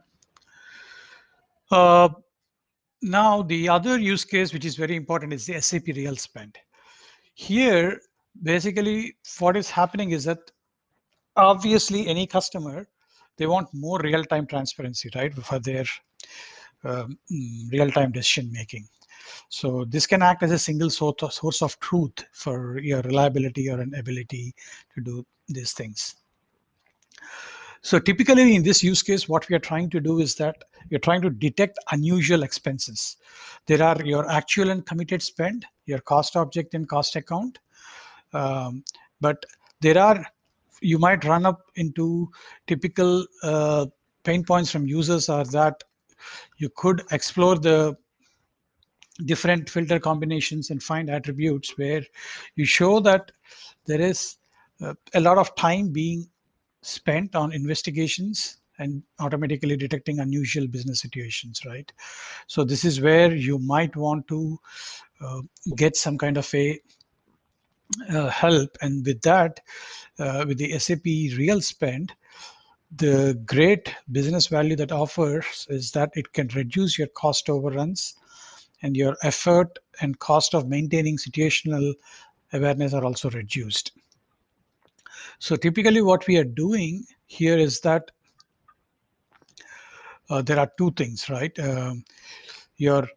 Uh, 1.71 2.07
now 3.01 3.41
the 3.41 3.67
other 3.67 3.97
use 3.97 4.23
case 4.23 4.53
which 4.53 4.63
is 4.63 4.75
very 4.75 4.95
important 4.95 5.33
is 5.33 5.47
the 5.47 5.59
sap 5.59 5.87
real 5.87 6.15
spend. 6.15 6.55
Here 7.33 7.99
basically 8.43 9.15
what 9.39 9.57
is 9.57 9.71
happening 9.71 10.11
is 10.11 10.23
that 10.25 10.51
obviously 11.35 12.05
any 12.05 12.27
customer 12.27 12.85
they 13.37 13.45
want 13.45 13.67
more 13.73 13.99
real-time 13.99 14.45
transparency 14.47 15.09
right 15.15 15.33
for 15.33 15.59
their 15.59 15.85
um, 16.83 17.17
real-time 17.71 18.11
decision 18.11 18.51
making 18.51 18.87
so 19.49 19.85
this 19.85 20.05
can 20.05 20.21
act 20.21 20.43
as 20.43 20.51
a 20.51 20.59
single 20.59 20.89
source 20.89 21.61
of 21.61 21.79
truth 21.79 22.25
for 22.33 22.79
your 22.79 23.01
reliability 23.03 23.69
or 23.69 23.79
an 23.79 23.93
ability 23.95 24.53
to 24.93 25.01
do 25.01 25.25
these 25.47 25.73
things 25.73 26.15
so 27.83 27.99
typically 27.99 28.55
in 28.55 28.63
this 28.63 28.81
use 28.81 29.03
case, 29.03 29.27
what 29.27 29.47
we 29.49 29.57
are 29.57 29.59
trying 29.59 29.89
to 29.89 29.99
do 29.99 30.19
is 30.19 30.35
that 30.35 30.55
you're 30.89 31.01
trying 31.01 31.21
to 31.21 31.29
detect 31.29 31.77
unusual 31.91 32.43
expenses. 32.43 33.17
There 33.67 33.83
are 33.83 34.01
your 34.05 34.29
actual 34.31 34.69
and 34.69 34.85
committed 34.85 35.21
spend, 35.21 35.65
your 35.85 35.99
cost 35.99 36.37
object 36.37 36.75
and 36.75 36.87
cost 36.87 37.17
account. 37.17 37.59
Um, 38.31 38.85
but 39.19 39.45
there 39.81 39.97
are, 39.97 40.25
you 40.83 40.99
might 40.99 41.23
run 41.23 41.45
up 41.45 41.61
into 41.75 42.29
typical 42.67 43.25
uh, 43.43 43.85
pain 44.23 44.43
points 44.43 44.71
from 44.71 44.85
users 44.87 45.29
are 45.29 45.45
that 45.45 45.83
you 46.57 46.69
could 46.75 47.01
explore 47.11 47.57
the 47.57 47.95
different 49.25 49.69
filter 49.69 49.99
combinations 49.99 50.69
and 50.69 50.81
find 50.81 51.09
attributes 51.09 51.77
where 51.77 52.03
you 52.55 52.65
show 52.65 52.99
that 52.99 53.31
there 53.85 54.01
is 54.01 54.37
uh, 54.81 54.93
a 55.13 55.19
lot 55.19 55.37
of 55.37 55.55
time 55.55 55.89
being 55.89 56.27
spent 56.81 57.35
on 57.35 57.53
investigations 57.53 58.57
and 58.79 59.03
automatically 59.19 59.77
detecting 59.77 60.19
unusual 60.19 60.67
business 60.67 60.99
situations, 60.99 61.61
right? 61.65 61.91
So 62.47 62.63
this 62.63 62.83
is 62.83 63.01
where 63.01 63.33
you 63.33 63.59
might 63.59 63.95
want 63.95 64.27
to 64.29 64.59
uh, 65.21 65.41
get 65.75 65.95
some 65.95 66.17
kind 66.17 66.37
of 66.37 66.53
a 66.55 66.79
help. 68.09 68.77
And 68.81 69.05
with 69.05 69.21
that, 69.21 69.59
uh, 70.19 70.45
with 70.47 70.57
the 70.57 70.77
SAP 70.79 71.05
real 71.05 71.61
spend, 71.61 72.13
the 72.95 73.39
great 73.45 73.93
business 74.11 74.47
value 74.47 74.75
that 74.75 74.91
offers 74.91 75.65
is 75.69 75.91
that 75.91 76.11
it 76.13 76.31
can 76.33 76.47
reduce 76.49 76.97
your 76.97 77.07
cost 77.07 77.49
overruns 77.49 78.15
and 78.83 78.95
your 78.95 79.15
effort 79.23 79.79
and 80.01 80.19
cost 80.19 80.53
of 80.53 80.67
maintaining 80.67 81.17
situational 81.17 81.93
awareness 82.51 82.93
are 82.93 83.03
also 83.03 83.29
reduced. 83.31 83.93
So 85.39 85.55
typically 85.55 86.01
what 86.01 86.27
we 86.27 86.37
are 86.37 86.43
doing 86.43 87.05
here 87.25 87.57
is 87.57 87.79
that 87.81 88.11
uh, 90.29 90.41
there 90.41 90.59
are 90.59 90.71
two 90.77 90.91
things, 90.91 91.29
right? 91.29 91.57
Um, 91.59 92.03
you're 92.77 93.07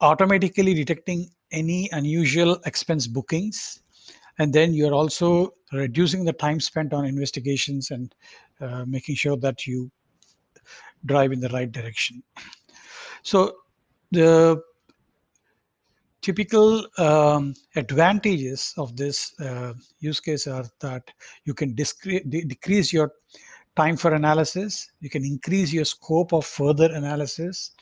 automatically 0.00 0.74
detecting 0.74 1.30
any 1.52 1.88
unusual 1.92 2.58
expense 2.66 3.06
bookings, 3.06 3.80
and 4.38 4.52
then 4.52 4.74
you're 4.74 4.94
also 4.94 5.54
reducing 5.72 6.24
the 6.24 6.32
time 6.32 6.60
spent 6.60 6.92
on 6.92 7.04
investigations 7.04 7.90
and 7.90 8.14
uh, 8.60 8.84
making 8.86 9.14
sure 9.14 9.36
that 9.36 9.66
you 9.66 9.90
drive 11.04 11.32
in 11.32 11.40
the 11.40 11.48
right 11.50 11.70
direction. 11.70 12.22
So 13.22 13.56
the 14.10 14.62
typical 16.22 16.86
um, 16.98 17.54
advantages 17.76 18.74
of 18.76 18.96
this 18.96 19.38
uh, 19.40 19.74
use 20.00 20.20
case 20.20 20.46
are 20.46 20.64
that 20.80 21.08
you 21.44 21.54
can 21.54 21.74
de 21.74 21.84
decrease 22.24 22.92
your 22.92 23.12
time 23.76 23.96
for 23.96 24.14
analysis, 24.14 24.90
you 25.00 25.10
can 25.10 25.24
increase 25.24 25.72
your 25.72 25.84
scope 25.84 26.32
of 26.32 26.44
further 26.44 26.90
analysis, 26.92 27.72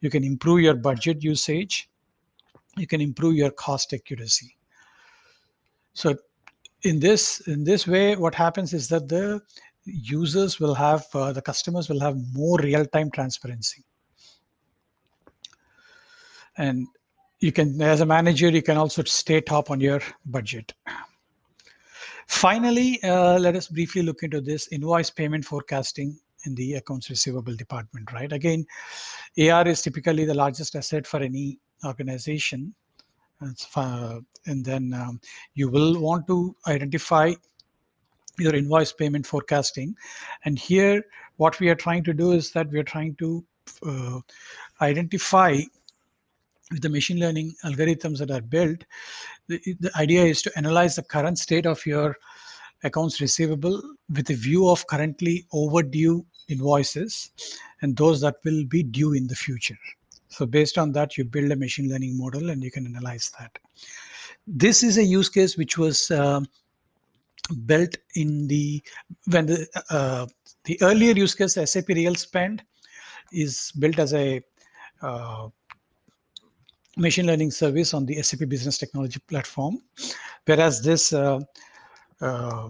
you 0.00 0.10
can 0.10 0.24
improve 0.24 0.60
your 0.60 0.74
budget 0.74 1.22
usage, 1.22 1.88
you 2.76 2.86
can 2.86 3.00
improve 3.00 3.34
your 3.34 3.50
cost 3.50 3.92
accuracy. 3.92 4.57
So 5.98 6.14
in 6.82 7.00
this 7.00 7.40
in 7.48 7.64
this 7.64 7.84
way, 7.88 8.14
what 8.14 8.32
happens 8.32 8.72
is 8.72 8.86
that 8.88 9.08
the 9.08 9.40
users 9.84 10.60
will 10.60 10.74
have 10.74 11.04
uh, 11.12 11.32
the 11.32 11.42
customers 11.42 11.88
will 11.88 11.98
have 11.98 12.16
more 12.32 12.56
real-time 12.58 13.10
transparency. 13.10 13.82
And 16.56 16.86
you 17.40 17.50
can 17.50 17.82
as 17.82 18.00
a 18.00 18.06
manager 18.06 18.48
you 18.48 18.62
can 18.62 18.76
also 18.76 19.02
stay 19.02 19.40
top 19.40 19.72
on 19.72 19.80
your 19.80 20.00
budget. 20.24 20.72
Finally 22.28 23.02
uh, 23.02 23.36
let 23.40 23.56
us 23.56 23.66
briefly 23.66 24.02
look 24.02 24.22
into 24.22 24.40
this 24.40 24.68
invoice 24.68 25.10
payment 25.10 25.44
forecasting 25.44 26.16
in 26.44 26.54
the 26.54 26.74
accounts 26.74 27.10
receivable 27.10 27.56
department 27.56 28.12
right? 28.12 28.32
Again 28.32 28.64
ar 29.50 29.66
is 29.66 29.82
typically 29.82 30.24
the 30.24 30.34
largest 30.42 30.76
asset 30.76 31.08
for 31.08 31.20
any 31.20 31.58
organization 31.84 32.72
and 33.40 34.64
then 34.64 34.92
um, 34.94 35.20
you 35.54 35.68
will 35.68 36.00
want 36.00 36.26
to 36.26 36.54
identify 36.66 37.32
your 38.38 38.54
invoice 38.54 38.92
payment 38.92 39.26
forecasting 39.26 39.94
and 40.44 40.58
here 40.58 41.02
what 41.36 41.58
we 41.60 41.68
are 41.68 41.74
trying 41.74 42.04
to 42.04 42.12
do 42.12 42.32
is 42.32 42.50
that 42.52 42.68
we 42.70 42.78
are 42.78 42.84
trying 42.84 43.14
to 43.16 43.44
uh, 43.86 44.20
identify 44.80 45.60
with 46.70 46.82
the 46.82 46.88
machine 46.88 47.18
learning 47.18 47.54
algorithms 47.64 48.18
that 48.18 48.30
are 48.30 48.40
built, 48.40 48.84
the, 49.48 49.60
the 49.80 49.90
idea 49.96 50.24
is 50.24 50.42
to 50.42 50.52
analyze 50.56 50.96
the 50.96 51.02
current 51.02 51.38
state 51.38 51.66
of 51.66 51.84
your 51.86 52.16
accounts 52.84 53.20
receivable 53.20 53.80
with 54.14 54.30
a 54.30 54.34
view 54.34 54.68
of 54.68 54.86
currently 54.86 55.46
overdue 55.52 56.24
invoices 56.48 57.30
and 57.82 57.96
those 57.96 58.20
that 58.20 58.36
will 58.44 58.64
be 58.66 58.82
due 58.82 59.14
in 59.14 59.26
the 59.26 59.34
future. 59.34 59.78
So 60.28 60.46
based 60.46 60.78
on 60.78 60.92
that, 60.92 61.16
you 61.16 61.24
build 61.24 61.50
a 61.50 61.56
machine 61.56 61.88
learning 61.88 62.16
model 62.16 62.50
and 62.50 62.62
you 62.62 62.70
can 62.70 62.86
analyze 62.86 63.32
that. 63.38 63.58
This 64.46 64.82
is 64.82 64.98
a 64.98 65.04
use 65.04 65.28
case 65.28 65.56
which 65.56 65.76
was 65.78 66.10
uh, 66.10 66.40
built 67.66 67.96
in 68.14 68.46
the 68.46 68.82
when 69.30 69.46
the 69.46 69.66
uh, 69.90 70.26
the 70.64 70.78
earlier 70.82 71.12
use 71.12 71.34
case 71.34 71.54
SAP 71.54 71.88
Real 71.88 72.14
Spend 72.14 72.62
is 73.32 73.72
built 73.78 73.98
as 73.98 74.14
a 74.14 74.40
uh, 75.02 75.48
machine 76.96 77.26
learning 77.26 77.50
service 77.50 77.94
on 77.94 78.04
the 78.06 78.22
SAP 78.22 78.48
Business 78.48 78.78
Technology 78.78 79.20
platform, 79.28 79.78
whereas 80.46 80.82
this 80.82 81.12
uh, 81.12 81.38
uh, 82.20 82.68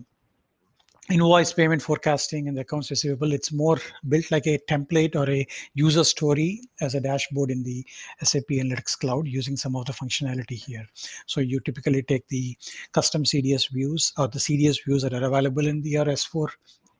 invoice 1.10 1.52
payment 1.52 1.80
forecasting 1.80 2.48
and 2.48 2.56
the 2.56 2.60
accounts 2.60 2.90
receivable, 2.90 3.32
it's 3.32 3.52
more 3.52 3.78
built 4.08 4.30
like 4.30 4.46
a 4.46 4.58
template 4.68 5.16
or 5.16 5.28
a 5.30 5.46
user 5.74 6.04
story 6.04 6.60
as 6.80 6.94
a 6.94 7.00
dashboard 7.00 7.50
in 7.50 7.62
the 7.62 7.84
SAP 8.22 8.48
Analytics 8.50 8.98
Cloud 8.98 9.26
using 9.26 9.56
some 9.56 9.74
of 9.74 9.86
the 9.86 9.92
functionality 9.92 10.52
here. 10.52 10.86
So 11.26 11.40
you 11.40 11.60
typically 11.60 12.02
take 12.02 12.28
the 12.28 12.56
custom 12.92 13.24
CDS 13.24 13.70
views 13.70 14.12
or 14.18 14.28
the 14.28 14.38
CDS 14.38 14.84
views 14.84 15.02
that 15.02 15.14
are 15.14 15.24
available 15.24 15.66
in 15.66 15.80
the 15.82 15.94
RS4 15.94 16.48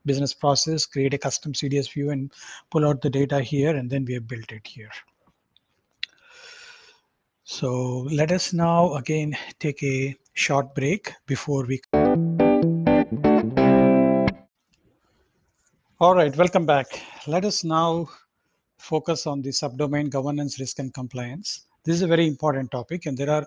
business 0.07 0.33
process, 0.33 0.87
create 0.87 1.15
a 1.15 1.19
custom 1.19 1.53
CDS 1.53 1.93
view 1.93 2.11
and 2.11 2.33
pull 2.71 2.87
out 2.87 3.03
the 3.03 3.11
data 3.11 3.41
here, 3.41 3.77
and 3.77 3.91
then 3.91 4.05
we 4.05 4.15
have 4.15 4.27
built 4.27 4.51
it 4.53 4.67
here. 4.67 4.91
So 7.45 8.07
let 8.13 8.33
us 8.33 8.53
now 8.53 8.95
again 8.95 9.37
take 9.59 9.83
a 9.83 10.15
short 10.35 10.75
break 10.75 11.13
before 11.27 11.65
we. 11.65 11.81
All 16.01 16.15
right, 16.15 16.35
welcome 16.37 16.65
back. 16.65 17.03
Let 17.27 17.45
us 17.45 17.65
now 17.65 18.09
focus 18.79 19.27
on 19.27 19.43
the 19.43 19.49
subdomain 19.49 20.11
governance, 20.11 20.61
risk, 20.61 20.79
and 20.79 20.95
compliance. 20.95 21.67
This 21.83 21.97
is 21.97 22.03
a 22.03 22.07
very 22.07 22.29
important 22.29 22.71
topic, 22.71 23.07
and 23.07 23.19
there 23.19 23.29
are 23.29 23.45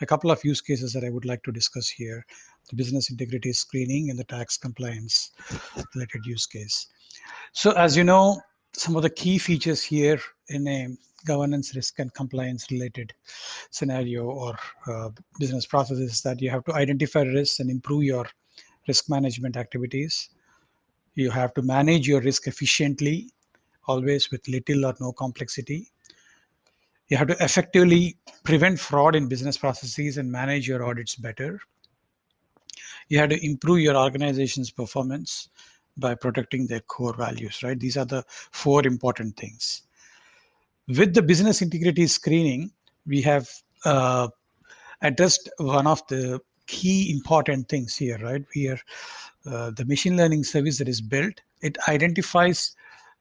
a 0.00 0.06
couple 0.06 0.30
of 0.30 0.42
use 0.42 0.62
cases 0.62 0.94
that 0.94 1.04
I 1.04 1.10
would 1.10 1.26
like 1.26 1.42
to 1.42 1.52
discuss 1.52 1.90
here 1.90 2.24
the 2.70 2.76
business 2.76 3.10
integrity 3.10 3.52
screening 3.52 4.08
and 4.08 4.18
the 4.18 4.24
tax 4.24 4.56
compliance 4.56 5.32
related 5.94 6.24
use 6.24 6.46
case. 6.46 6.86
So, 7.52 7.72
as 7.72 7.98
you 7.98 8.04
know, 8.04 8.40
some 8.72 8.96
of 8.96 9.02
the 9.02 9.10
key 9.10 9.36
features 9.36 9.82
here 9.82 10.18
in 10.48 10.66
a 10.66 10.88
governance 11.26 11.76
risk 11.76 11.98
and 11.98 12.14
compliance 12.14 12.66
related 12.70 13.12
scenario 13.70 14.24
or 14.24 14.58
uh, 14.86 15.10
business 15.38 15.66
processes 15.66 16.22
that 16.22 16.40
you 16.40 16.48
have 16.48 16.64
to 16.64 16.72
identify 16.72 17.24
risks 17.24 17.60
and 17.60 17.70
improve 17.70 18.04
your 18.04 18.24
risk 18.88 19.10
management 19.10 19.58
activities. 19.58 20.30
You 21.14 21.30
have 21.30 21.54
to 21.54 21.62
manage 21.62 22.08
your 22.08 22.20
risk 22.20 22.46
efficiently, 22.46 23.30
always 23.86 24.30
with 24.30 24.46
little 24.48 24.86
or 24.86 24.94
no 25.00 25.12
complexity. 25.12 25.90
You 27.08 27.16
have 27.16 27.28
to 27.28 27.44
effectively 27.44 28.16
prevent 28.42 28.80
fraud 28.80 29.14
in 29.14 29.28
business 29.28 29.58
processes 29.58 30.16
and 30.18 30.30
manage 30.30 30.66
your 30.66 30.84
audits 30.84 31.16
better. 31.16 31.60
You 33.08 33.18
have 33.18 33.28
to 33.30 33.44
improve 33.44 33.80
your 33.80 33.96
organization's 33.96 34.70
performance 34.70 35.48
by 35.96 36.14
protecting 36.14 36.66
their 36.66 36.80
core 36.80 37.14
values, 37.14 37.62
right? 37.62 37.78
These 37.78 37.96
are 37.96 38.04
the 38.04 38.24
four 38.28 38.86
important 38.86 39.36
things. 39.36 39.82
With 40.88 41.14
the 41.14 41.22
business 41.22 41.62
integrity 41.62 42.06
screening, 42.06 42.72
we 43.06 43.22
have 43.22 43.48
uh, 43.84 44.28
addressed 45.02 45.50
one 45.58 45.86
of 45.86 46.06
the 46.08 46.40
key 46.66 47.12
important 47.12 47.68
things 47.68 47.96
here, 47.96 48.18
right? 48.18 48.44
We 48.54 48.68
are 48.68 48.80
uh, 49.46 49.70
the 49.70 49.84
machine 49.84 50.16
learning 50.16 50.44
service 50.44 50.78
that 50.78 50.88
is 50.88 51.00
built. 51.00 51.40
It 51.60 51.76
identifies 51.88 52.74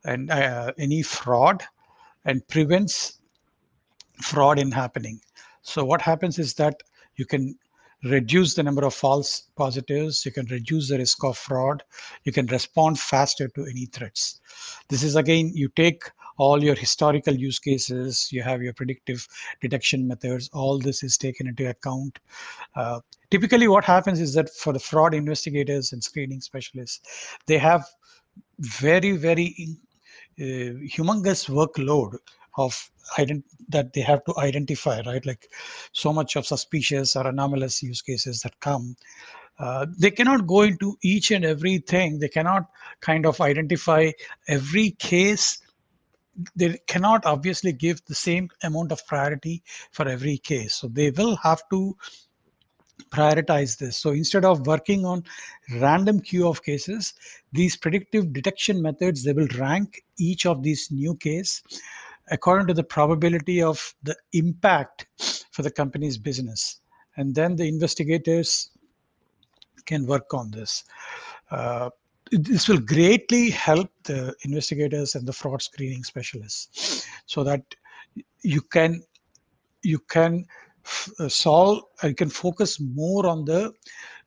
and 0.05 0.29
uh, 0.31 0.73
any 0.77 1.01
fraud 1.01 1.63
and 2.25 2.47
prevents 2.47 3.19
fraud 4.21 4.59
in 4.59 4.71
happening. 4.71 5.19
So 5.61 5.83
what 5.83 6.01
happens 6.01 6.39
is 6.39 6.53
that 6.55 6.81
you 7.15 7.25
can 7.25 7.57
reduce 8.03 8.53
the 8.53 8.63
number 8.63 8.83
of 8.83 8.93
false 8.93 9.43
positives, 9.55 10.25
you 10.25 10.31
can 10.31 10.45
reduce 10.47 10.89
the 10.89 10.97
risk 10.97 11.23
of 11.23 11.37
fraud, 11.37 11.83
you 12.23 12.31
can 12.31 12.45
respond 12.47 12.99
faster 12.99 13.47
to 13.49 13.65
any 13.65 13.85
threats. 13.85 14.41
This 14.89 15.03
is 15.03 15.15
again, 15.15 15.51
you 15.53 15.69
take 15.69 16.03
all 16.37 16.63
your 16.63 16.75
historical 16.75 17.33
use 17.33 17.59
cases, 17.59 18.29
you 18.31 18.41
have 18.41 18.61
your 18.61 18.73
predictive 18.73 19.27
detection 19.61 20.07
methods, 20.07 20.49
all 20.53 20.79
this 20.79 21.03
is 21.03 21.17
taken 21.17 21.47
into 21.47 21.69
account. 21.69 22.19
Uh, 22.75 22.99
typically 23.29 23.67
what 23.67 23.85
happens 23.85 24.19
is 24.19 24.33
that 24.33 24.49
for 24.49 24.73
the 24.73 24.79
fraud 24.79 25.13
investigators 25.13 25.93
and 25.93 26.03
screening 26.03 26.41
specialists, 26.41 27.37
they 27.45 27.57
have 27.57 27.85
very, 28.59 29.11
very 29.11 29.77
uh, 30.39 30.73
humongous 30.95 31.49
workload 31.49 32.17
of 32.57 32.89
that 33.69 33.93
they 33.93 34.01
have 34.01 34.23
to 34.25 34.33
identify, 34.37 35.01
right? 35.05 35.25
Like 35.25 35.49
so 35.91 36.13
much 36.13 36.35
of 36.35 36.45
suspicious 36.45 37.15
or 37.15 37.27
anomalous 37.27 37.81
use 37.83 38.01
cases 38.01 38.41
that 38.41 38.59
come. 38.59 38.95
Uh, 39.59 39.85
they 39.99 40.11
cannot 40.11 40.47
go 40.47 40.61
into 40.61 40.97
each 41.03 41.31
and 41.31 41.45
everything. 41.45 42.19
They 42.19 42.27
cannot 42.27 42.65
kind 43.01 43.25
of 43.25 43.39
identify 43.41 44.11
every 44.47 44.91
case. 44.91 45.59
They 46.55 46.79
cannot 46.87 47.25
obviously 47.25 47.73
give 47.73 48.03
the 48.05 48.15
same 48.15 48.49
amount 48.63 48.91
of 48.91 49.05
priority 49.05 49.63
for 49.91 50.07
every 50.07 50.37
case. 50.37 50.75
So 50.75 50.87
they 50.87 51.11
will 51.11 51.35
have 51.37 51.61
to 51.69 51.95
prioritize 53.09 53.77
this. 53.77 53.97
So 53.97 54.11
instead 54.11 54.45
of 54.45 54.65
working 54.65 55.05
on 55.05 55.23
random 55.75 56.19
queue 56.19 56.47
of 56.47 56.63
cases, 56.63 57.13
these 57.51 57.75
predictive 57.75 58.33
detection 58.33 58.81
methods, 58.81 59.23
they 59.23 59.33
will 59.33 59.47
rank 59.57 60.03
each 60.17 60.45
of 60.45 60.63
these 60.63 60.89
new 60.91 61.15
case 61.15 61.61
according 62.31 62.67
to 62.67 62.73
the 62.73 62.83
probability 62.83 63.61
of 63.61 63.93
the 64.03 64.15
impact 64.31 65.07
for 65.51 65.61
the 65.61 65.71
company's 65.71 66.17
business. 66.17 66.79
And 67.17 67.35
then 67.35 67.55
the 67.55 67.67
investigators 67.67 68.71
can 69.85 70.05
work 70.05 70.33
on 70.33 70.49
this. 70.49 70.83
Uh, 71.51 71.89
this 72.39 72.67
will 72.67 72.79
greatly 72.79 73.49
help 73.49 73.89
the 74.03 74.35
investigators 74.43 75.15
and 75.15 75.27
the 75.27 75.33
fraud 75.33 75.61
screening 75.61 76.03
specialists 76.03 77.07
so 77.25 77.43
that 77.43 77.61
you 78.41 78.61
can 78.61 79.01
you 79.81 79.99
can 79.99 80.45
uh, 81.19 81.29
solve 81.29 81.83
you 82.03 82.15
can 82.15 82.29
focus 82.29 82.79
more 82.79 83.27
on 83.27 83.45
the 83.45 83.71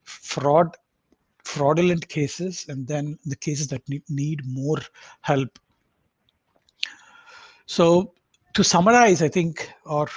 fraud 0.05 0.69
fraudulent 1.45 2.09
cases 2.09 2.67
and 2.69 2.87
then 2.87 3.19
the 3.25 3.37
cases 3.37 3.69
that 3.69 3.89
need, 3.89 4.03
need 4.09 4.41
more 4.47 4.79
help. 5.21 5.59
So 7.67 8.13
to 8.55 8.65
summarize, 8.65 9.23
I 9.23 9.29
think, 9.29 9.71
or 9.85 10.09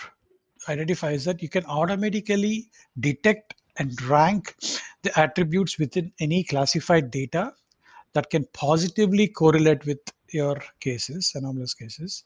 identify 0.68 1.12
is 1.12 1.26
that 1.26 1.42
you 1.44 1.50
can 1.50 1.66
automatically 1.66 2.70
detect 3.00 3.56
and 3.78 4.02
rank 4.04 4.56
the 5.04 5.18
attributes 5.20 5.78
within 5.78 6.12
any 6.20 6.44
classified 6.44 7.12
data 7.12 7.54
that 8.14 8.30
can 8.30 8.46
positively 8.54 9.28
correlate 9.28 9.86
with 9.86 10.00
your 10.30 10.58
cases, 10.80 11.32
anomalous 11.36 11.74
cases. 11.74 12.24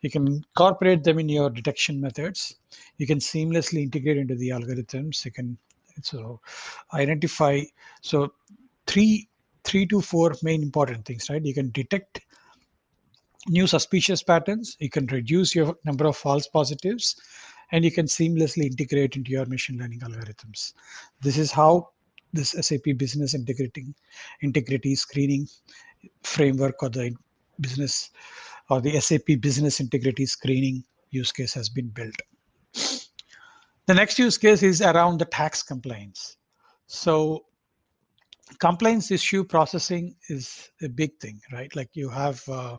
You 0.00 0.10
can 0.10 0.26
incorporate 0.26 1.04
them 1.04 1.18
in 1.18 1.28
your 1.28 1.50
detection 1.50 2.00
methods. 2.00 2.56
You 2.98 3.06
can 3.06 3.18
seamlessly 3.18 3.82
integrate 3.82 4.18
into 4.18 4.34
the 4.34 4.50
algorithms. 4.50 5.24
You 5.24 5.30
can 5.30 5.58
so 6.02 6.40
identify 6.92 7.62
so 8.02 8.32
three 8.86 9.28
three 9.64 9.86
to 9.86 10.00
four 10.00 10.34
main 10.42 10.62
important 10.62 11.04
things, 11.04 11.28
right? 11.28 11.44
You 11.44 11.54
can 11.54 11.70
detect 11.70 12.20
new 13.48 13.66
suspicious 13.66 14.22
patterns, 14.22 14.76
you 14.80 14.90
can 14.90 15.06
reduce 15.06 15.54
your 15.54 15.76
number 15.84 16.06
of 16.06 16.16
false 16.16 16.46
positives, 16.46 17.16
and 17.72 17.84
you 17.84 17.90
can 17.90 18.06
seamlessly 18.06 18.64
integrate 18.64 19.16
into 19.16 19.30
your 19.30 19.46
machine 19.46 19.78
learning 19.78 20.00
algorithms. 20.00 20.74
This 21.20 21.38
is 21.38 21.50
how 21.50 21.90
this 22.36 22.50
SAP 22.50 22.96
business 22.96 23.34
integrating 23.34 23.94
integrity 24.42 24.94
screening 24.94 25.48
framework 26.22 26.82
or 26.82 26.88
the 26.88 27.14
business 27.60 28.10
or 28.70 28.80
the 28.80 29.00
SAP 29.00 29.40
business 29.40 29.80
integrity 29.80 30.26
screening 30.26 30.84
use 31.10 31.32
case 31.32 31.54
has 31.54 31.68
been 31.68 31.88
built. 31.88 32.14
The 33.86 33.94
next 33.94 34.18
use 34.18 34.36
case 34.36 34.62
is 34.62 34.82
around 34.82 35.18
the 35.18 35.24
tax 35.24 35.62
compliance. 35.62 36.36
So 36.86 37.44
compliance 38.58 39.10
issue 39.10 39.44
processing 39.44 40.16
is 40.28 40.70
a 40.82 40.88
big 40.88 41.18
thing, 41.20 41.40
right? 41.52 41.74
Like 41.76 41.90
you 41.94 42.08
have 42.08 42.42
uh, 42.48 42.76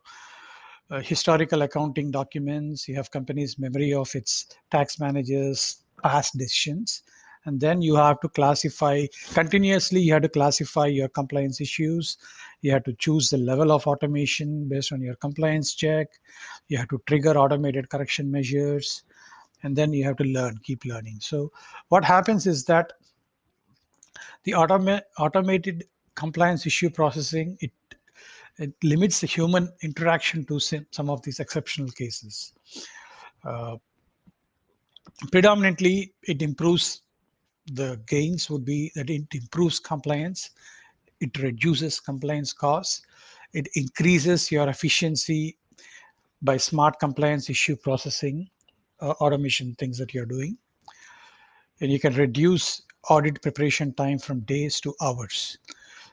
uh, 0.90 1.02
historical 1.02 1.62
accounting 1.62 2.12
documents, 2.12 2.88
you 2.88 2.96
have 2.96 3.12
company's 3.12 3.58
memory 3.58 3.94
of 3.94 4.14
its 4.16 4.48
tax 4.72 5.00
managers' 5.00 5.84
past 6.04 6.38
decisions, 6.38 7.04
and 7.48 7.62
then 7.62 7.82
you 7.82 7.96
have 7.96 8.20
to 8.20 8.28
classify 8.28 9.06
continuously. 9.34 10.02
You 10.02 10.14
have 10.14 10.24
to 10.24 10.30
classify 10.30 10.86
your 10.88 11.08
compliance 11.08 11.62
issues. 11.62 12.18
You 12.62 12.74
have 12.74 12.84
to 12.84 12.94
choose 12.94 13.30
the 13.30 13.38
level 13.38 13.72
of 13.72 13.88
automation 13.88 14.68
based 14.68 14.92
on 14.92 15.02
your 15.02 15.16
compliance 15.16 15.74
check. 15.74 16.08
You 16.68 16.78
have 16.78 16.90
to 16.90 17.02
trigger 17.08 17.38
automated 17.38 17.90
correction 17.90 18.30
measures, 18.30 19.04
and 19.64 19.76
then 19.76 19.94
you 19.94 20.04
have 20.04 20.18
to 20.18 20.26
learn, 20.26 20.60
keep 20.62 20.84
learning. 20.84 21.20
So 21.22 21.52
what 21.88 22.04
happens 22.04 22.48
is 22.48 22.66
that 22.66 22.92
the 24.44 24.52
automa- 24.52 25.04
automated 25.18 25.86
compliance 26.16 26.66
issue 26.66 26.90
processing 26.90 27.58
it 27.62 27.72
it 28.60 28.74
limits 28.84 29.22
the 29.22 29.28
human 29.28 29.72
interaction 29.84 30.44
to 30.46 30.60
some 30.60 31.10
of 31.12 31.22
these 31.22 31.40
exceptional 31.40 31.90
cases. 31.92 32.54
Uh, 33.44 33.76
predominantly, 35.32 36.14
it 36.24 36.42
improves 36.42 37.04
the 37.74 38.00
gains 38.08 38.50
would 38.50 38.66
be 38.66 38.92
that 38.96 39.10
it 39.10 39.26
improves 39.34 39.80
compliance, 39.80 40.52
it 41.20 41.38
reduces 41.40 42.00
compliance 42.00 42.54
costs, 42.54 43.02
it 43.54 43.68
increases 43.76 44.52
your 44.52 44.70
efficiency 44.70 45.58
by 46.42 46.58
smart 46.58 47.00
compliance 47.00 47.50
issue 47.50 47.76
processing, 47.76 48.50
uh, 49.02 49.12
automation 49.22 49.76
things 49.76 49.98
that 49.98 50.14
you're 50.14 50.26
doing. 50.26 50.58
And 51.82 51.92
you 51.92 52.00
can 52.00 52.14
reduce 52.16 52.82
audit 53.10 53.42
preparation 53.42 53.94
time 53.94 54.20
from 54.20 54.42
days 54.42 54.80
to 54.82 54.94
hours. 55.02 55.58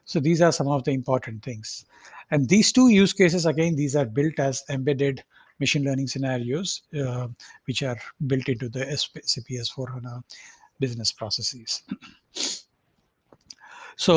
So 0.05 0.20
these 0.20 0.42
are 0.42 0.52
some 0.52 0.68
of 0.68 0.84
the 0.84 0.92
important 0.92 1.42
things. 1.42 1.86
And 2.30 2.48
these 2.48 2.72
two 2.72 2.88
use 2.88 3.12
cases, 3.12 3.46
again, 3.46 3.74
these 3.74 3.96
are 3.96 4.05
built 4.05 4.38
as 4.38 4.62
embedded 4.68 5.22
machine 5.61 5.84
learning 5.84 6.09
scenarios, 6.09 6.82
uh, 6.98 7.28
which 7.66 7.82
are 7.82 7.96
built 8.26 8.48
into 8.48 8.68
the 8.68 8.84
SAP 8.96 9.44
S4HANA 9.50 10.22
business 10.85 11.12
processes. 11.12 11.82
so 13.97 14.14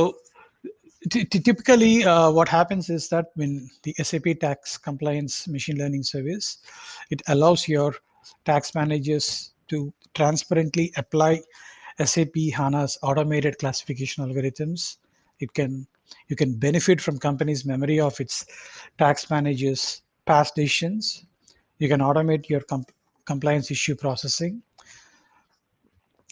typically 1.10 2.04
uh, 2.04 2.30
what 2.38 2.50
happens 2.50 2.90
is 2.90 3.08
that 3.10 3.28
when 3.36 3.70
the 3.84 3.94
SAP 4.08 4.40
tax 4.42 4.78
compliance 4.78 5.48
machine 5.48 5.78
learning 5.78 6.04
service, 6.04 6.58
it 7.10 7.22
allows 7.28 7.68
your 7.68 7.94
tax 8.46 8.74
managers 8.76 9.52
to 9.70 9.94
transparently 10.14 10.92
apply 10.98 11.42
SAP 12.04 12.36
HANA's 12.54 12.98
automated 13.02 13.58
classification 13.60 14.26
algorithms. 14.26 14.98
It 15.40 15.54
can 15.54 15.88
you 16.30 16.36
can 16.36 16.54
benefit 16.54 17.02
from 17.02 17.18
company's 17.18 17.66
memory 17.66 18.00
of 18.00 18.20
its 18.20 18.46
tax 18.98 19.30
managers' 19.30 20.02
past 20.26 20.56
decisions. 20.56 21.26
You 21.80 21.90
can 21.90 22.00
automate 22.00 22.50
your 22.50 22.62
comp 22.62 22.92
compliance 23.26 23.72
issue 23.72 23.96
processing 23.96 24.62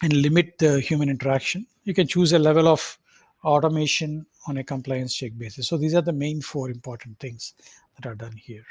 and 0.03 0.13
limit 0.13 0.57
the 0.57 0.79
human 0.79 1.09
interaction. 1.09 1.65
You 1.83 1.93
can 1.93 2.07
choose 2.07 2.33
a 2.33 2.39
level 2.39 2.67
of 2.67 2.97
automation 3.43 4.25
on 4.47 4.57
a 4.57 4.63
compliance 4.63 5.15
check 5.15 5.31
basis. 5.37 5.67
So 5.67 5.77
these 5.77 5.95
are 5.95 6.01
the 6.01 6.13
main 6.13 6.41
four 6.41 6.69
important 6.69 7.19
things 7.19 7.53
that 7.95 8.07
are 8.09 8.15
done 8.15 8.35
here. 8.35 8.65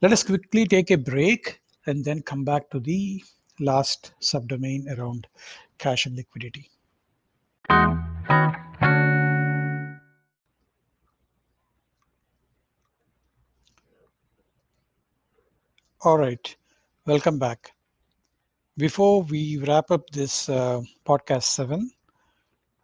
Let 0.00 0.12
us 0.12 0.22
quickly 0.22 0.66
take 0.66 0.90
a 0.90 0.98
break 0.98 1.60
and 1.86 2.04
then 2.04 2.22
come 2.22 2.44
back 2.44 2.70
to 2.70 2.80
the 2.80 3.22
last 3.60 4.12
subdomain 4.20 4.86
around 4.98 5.26
cash 5.78 6.06
and 6.06 6.16
liquidity. 6.16 6.70
All 16.04 16.18
right, 16.18 16.56
welcome 17.06 17.38
back. 17.38 17.72
Before 18.78 19.22
we 19.24 19.58
wrap 19.58 19.90
up 19.90 20.08
this 20.10 20.48
uh, 20.48 20.80
podcast 21.04 21.42
seven, 21.42 21.90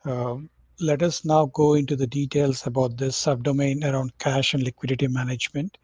uh, 0.05 0.37
let 0.81 1.03
us 1.03 1.25
now 1.25 1.47
go 1.47 1.75
into 1.75 1.97
the 1.97 2.07
details 2.07 2.67
about 2.67 2.99
this 2.99 3.17
subdomain 3.17 3.83
around 3.83 4.13
cash 4.19 4.53
and 4.53 4.63
liquidity 4.63 5.09
management 5.09 5.79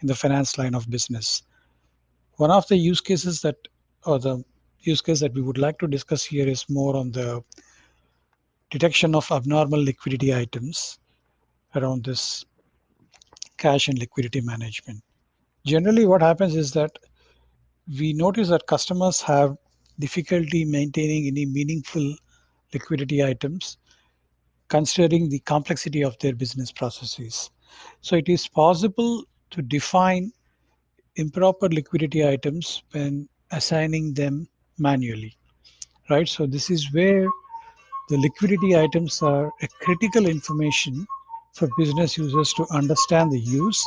in 0.00 0.08
the 0.08 0.14
finance 0.14 0.58
line 0.58 0.74
of 0.74 0.90
business. 0.90 1.42
One 2.34 2.50
of 2.50 2.68
the 2.68 2.76
use 2.76 3.00
cases 3.00 3.40
that, 3.40 3.56
or 4.04 4.18
the 4.18 4.44
use 4.80 5.00
case 5.00 5.20
that 5.20 5.32
we 5.32 5.40
would 5.40 5.56
like 5.56 5.78
to 5.78 5.86
discuss 5.86 6.22
here 6.22 6.46
is 6.46 6.68
more 6.68 6.94
on 6.94 7.10
the 7.10 7.42
detection 8.68 9.14
of 9.14 9.30
abnormal 9.32 9.82
liquidity 9.82 10.34
items 10.34 10.98
around 11.74 12.04
this 12.04 12.44
cash 13.56 13.88
and 13.88 13.98
liquidity 13.98 14.42
management. 14.42 15.02
Generally, 15.64 16.04
what 16.04 16.20
happens 16.20 16.54
is 16.54 16.72
that 16.72 16.98
we 17.88 18.12
notice 18.12 18.48
that 18.48 18.66
customers 18.66 19.20
have 19.20 19.56
difficulty 19.98 20.64
maintaining 20.64 21.26
any 21.26 21.46
meaningful 21.46 22.14
liquidity 22.74 23.24
items 23.24 23.78
considering 24.68 25.28
the 25.28 25.38
complexity 25.40 26.02
of 26.02 26.18
their 26.18 26.34
business 26.34 26.72
processes. 26.72 27.50
So 28.00 28.16
it 28.16 28.28
is 28.28 28.48
possible 28.48 29.24
to 29.50 29.62
define 29.62 30.32
improper 31.14 31.68
liquidity 31.68 32.26
items 32.26 32.82
when 32.90 33.28
assigning 33.52 34.12
them 34.14 34.48
manually, 34.78 35.36
right? 36.10 36.28
So 36.28 36.46
this 36.46 36.68
is 36.68 36.92
where 36.92 37.28
the 38.08 38.18
liquidity 38.18 38.76
items 38.76 39.22
are 39.22 39.52
a 39.62 39.68
critical 39.80 40.26
information 40.26 41.06
for 41.54 41.68
business 41.78 42.18
users 42.18 42.52
to 42.54 42.66
understand 42.72 43.30
the 43.30 43.40
use 43.40 43.84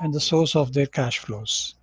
and 0.00 0.12
the 0.12 0.20
source 0.20 0.56
of 0.56 0.72
their 0.72 0.86
cash 0.86 1.20
flows. 1.20 1.76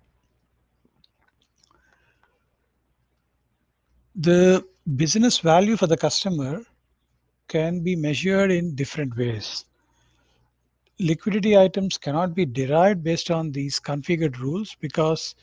The 4.18 4.66
business 4.96 5.40
value 5.40 5.76
for 5.76 5.86
the 5.86 5.96
customer 5.98 6.62
can 7.48 7.80
be 7.80 7.94
measured 7.94 8.50
in 8.50 8.74
different 8.74 9.14
ways. 9.14 9.66
Liquidity 10.98 11.54
items 11.54 11.98
cannot 11.98 12.34
be 12.34 12.46
derived 12.46 13.04
based 13.04 13.30
on 13.30 13.52
these 13.52 13.78
configured 13.78 14.38
rules 14.38 14.74
because 14.80 15.34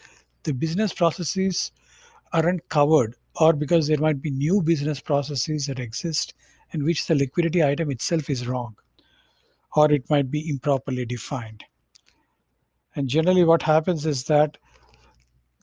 the 0.41 0.55
business 0.55 0.91
processes 0.91 1.71
aren't 2.31 2.67
covered 2.69 3.15
or 3.35 3.53
because 3.53 3.85
there 3.85 3.99
might 3.99 4.23
be 4.23 4.31
new 4.31 4.59
business 4.59 4.99
processes 4.99 5.67
that 5.67 5.77
exist 5.77 6.33
in 6.71 6.83
which 6.83 7.05
the 7.05 7.13
liquidity 7.13 7.63
item 7.63 7.91
itself 7.91 8.27
is 8.27 8.47
wrong 8.47 8.75
or 9.75 9.91
it 9.91 10.09
might 10.09 10.31
be 10.31 10.49
improperly 10.49 11.05
defined. 11.05 11.63
And 12.95 13.07
generally 13.07 13.43
what 13.43 13.61
happens 13.61 14.07
is 14.07 14.23
that 14.23 14.57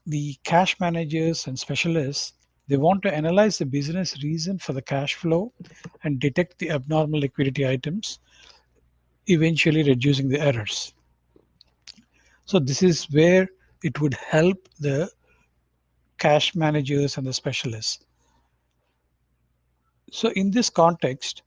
the 0.06 0.36
cash 0.44 0.78
managers 0.78 1.48
and 1.48 1.58
specialists 1.58 2.34
they 2.70 2.76
want 2.76 3.02
to 3.02 3.12
analyze 3.12 3.58
the 3.58 3.66
business 3.66 4.22
reason 4.22 4.56
for 4.56 4.72
the 4.72 4.80
cash 4.80 5.16
flow 5.16 5.52
and 6.04 6.20
detect 6.20 6.56
the 6.60 6.70
abnormal 6.70 7.18
liquidity 7.18 7.66
items, 7.66 8.20
eventually 9.26 9.82
reducing 9.82 10.28
the 10.28 10.40
errors. 10.40 10.94
So 12.44 12.60
this 12.60 12.84
is 12.84 13.10
where 13.10 13.48
it 13.82 14.00
would 14.00 14.14
help 14.14 14.68
the 14.78 15.10
cash 16.18 16.54
managers 16.54 17.16
and 17.16 17.26
the 17.26 17.32
specialists. 17.32 18.06
So 20.12 20.28
in 20.36 20.52
this 20.52 20.70
context, 20.70 21.42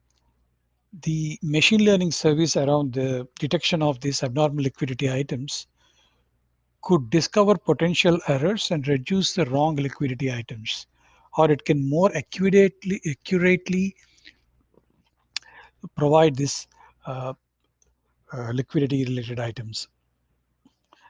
the 1.03 1.39
machine 1.41 1.85
learning 1.85 2.11
service 2.11 2.57
around 2.57 2.95
the 2.95 3.25
detection 3.39 3.81
of 3.81 4.01
these 4.01 4.23
abnormal 4.23 4.61
liquidity 4.61 5.09
items 5.09 5.67
could 6.81 7.09
discover 7.09 7.55
potential 7.55 8.19
errors 8.27 8.71
and 8.71 8.85
reduce 8.89 9.33
the 9.35 9.45
wrong 9.45 9.77
liquidity 9.77 10.29
items 10.29 10.85
or 11.37 11.51
it 11.51 11.63
can 11.65 11.89
more 11.89 12.15
accurately 12.15 13.01
accurately 13.09 13.95
provide 15.95 16.35
this 16.35 16.67
uh, 17.05 17.33
uh, 18.33 18.51
liquidity 18.53 19.03
related 19.05 19.39
items. 19.39 19.87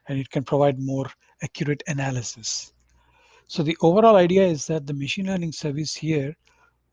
And 0.07 0.19
it 0.19 0.29
can 0.29 0.43
provide 0.43 0.79
more 0.79 1.07
accurate 1.43 1.83
analysis. 1.87 2.73
So 3.47 3.63
the 3.63 3.77
overall 3.81 4.15
idea 4.15 4.45
is 4.45 4.65
that 4.67 4.87
the 4.87 4.93
machine 4.93 5.27
learning 5.27 5.51
service 5.51 5.93
here 5.93 6.35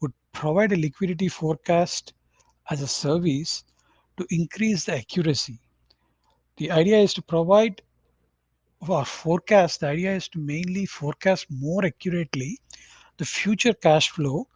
would 0.00 0.12
provide 0.32 0.72
a 0.72 0.76
liquidity 0.76 1.28
forecast 1.28 2.12
as 2.70 2.82
a 2.82 2.86
service 2.86 3.64
to 4.16 4.26
increase 4.30 4.84
the 4.84 4.96
accuracy. 4.96 5.58
The 6.58 6.70
idea 6.70 6.98
is 6.98 7.14
to 7.14 7.22
provide 7.22 7.80
or 8.88 9.04
forecast 9.04 9.80
the 9.80 9.88
idea 9.88 10.14
is 10.14 10.28
to 10.28 10.38
mainly 10.38 10.86
forecast 10.86 11.46
more 11.50 11.84
accurately 11.84 12.58
the 13.20 13.26
future 13.26 13.74
cash 13.74 14.08
flow 14.10 14.48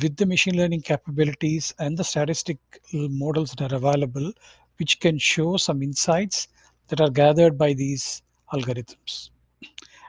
with 0.00 0.16
the 0.16 0.24
machine 0.24 0.56
learning 0.56 0.80
capabilities 0.80 1.74
and 1.78 1.98
the 1.98 2.02
statistical 2.02 3.08
models 3.10 3.52
that 3.58 3.72
are 3.72 3.76
available, 3.76 4.32
which 4.78 4.98
can 5.00 5.18
show 5.18 5.58
some 5.58 5.82
insights 5.82 6.48
that 6.88 7.02
are 7.02 7.10
gathered 7.10 7.58
by 7.58 7.74
these 7.74 8.22
algorithms. 8.54 9.28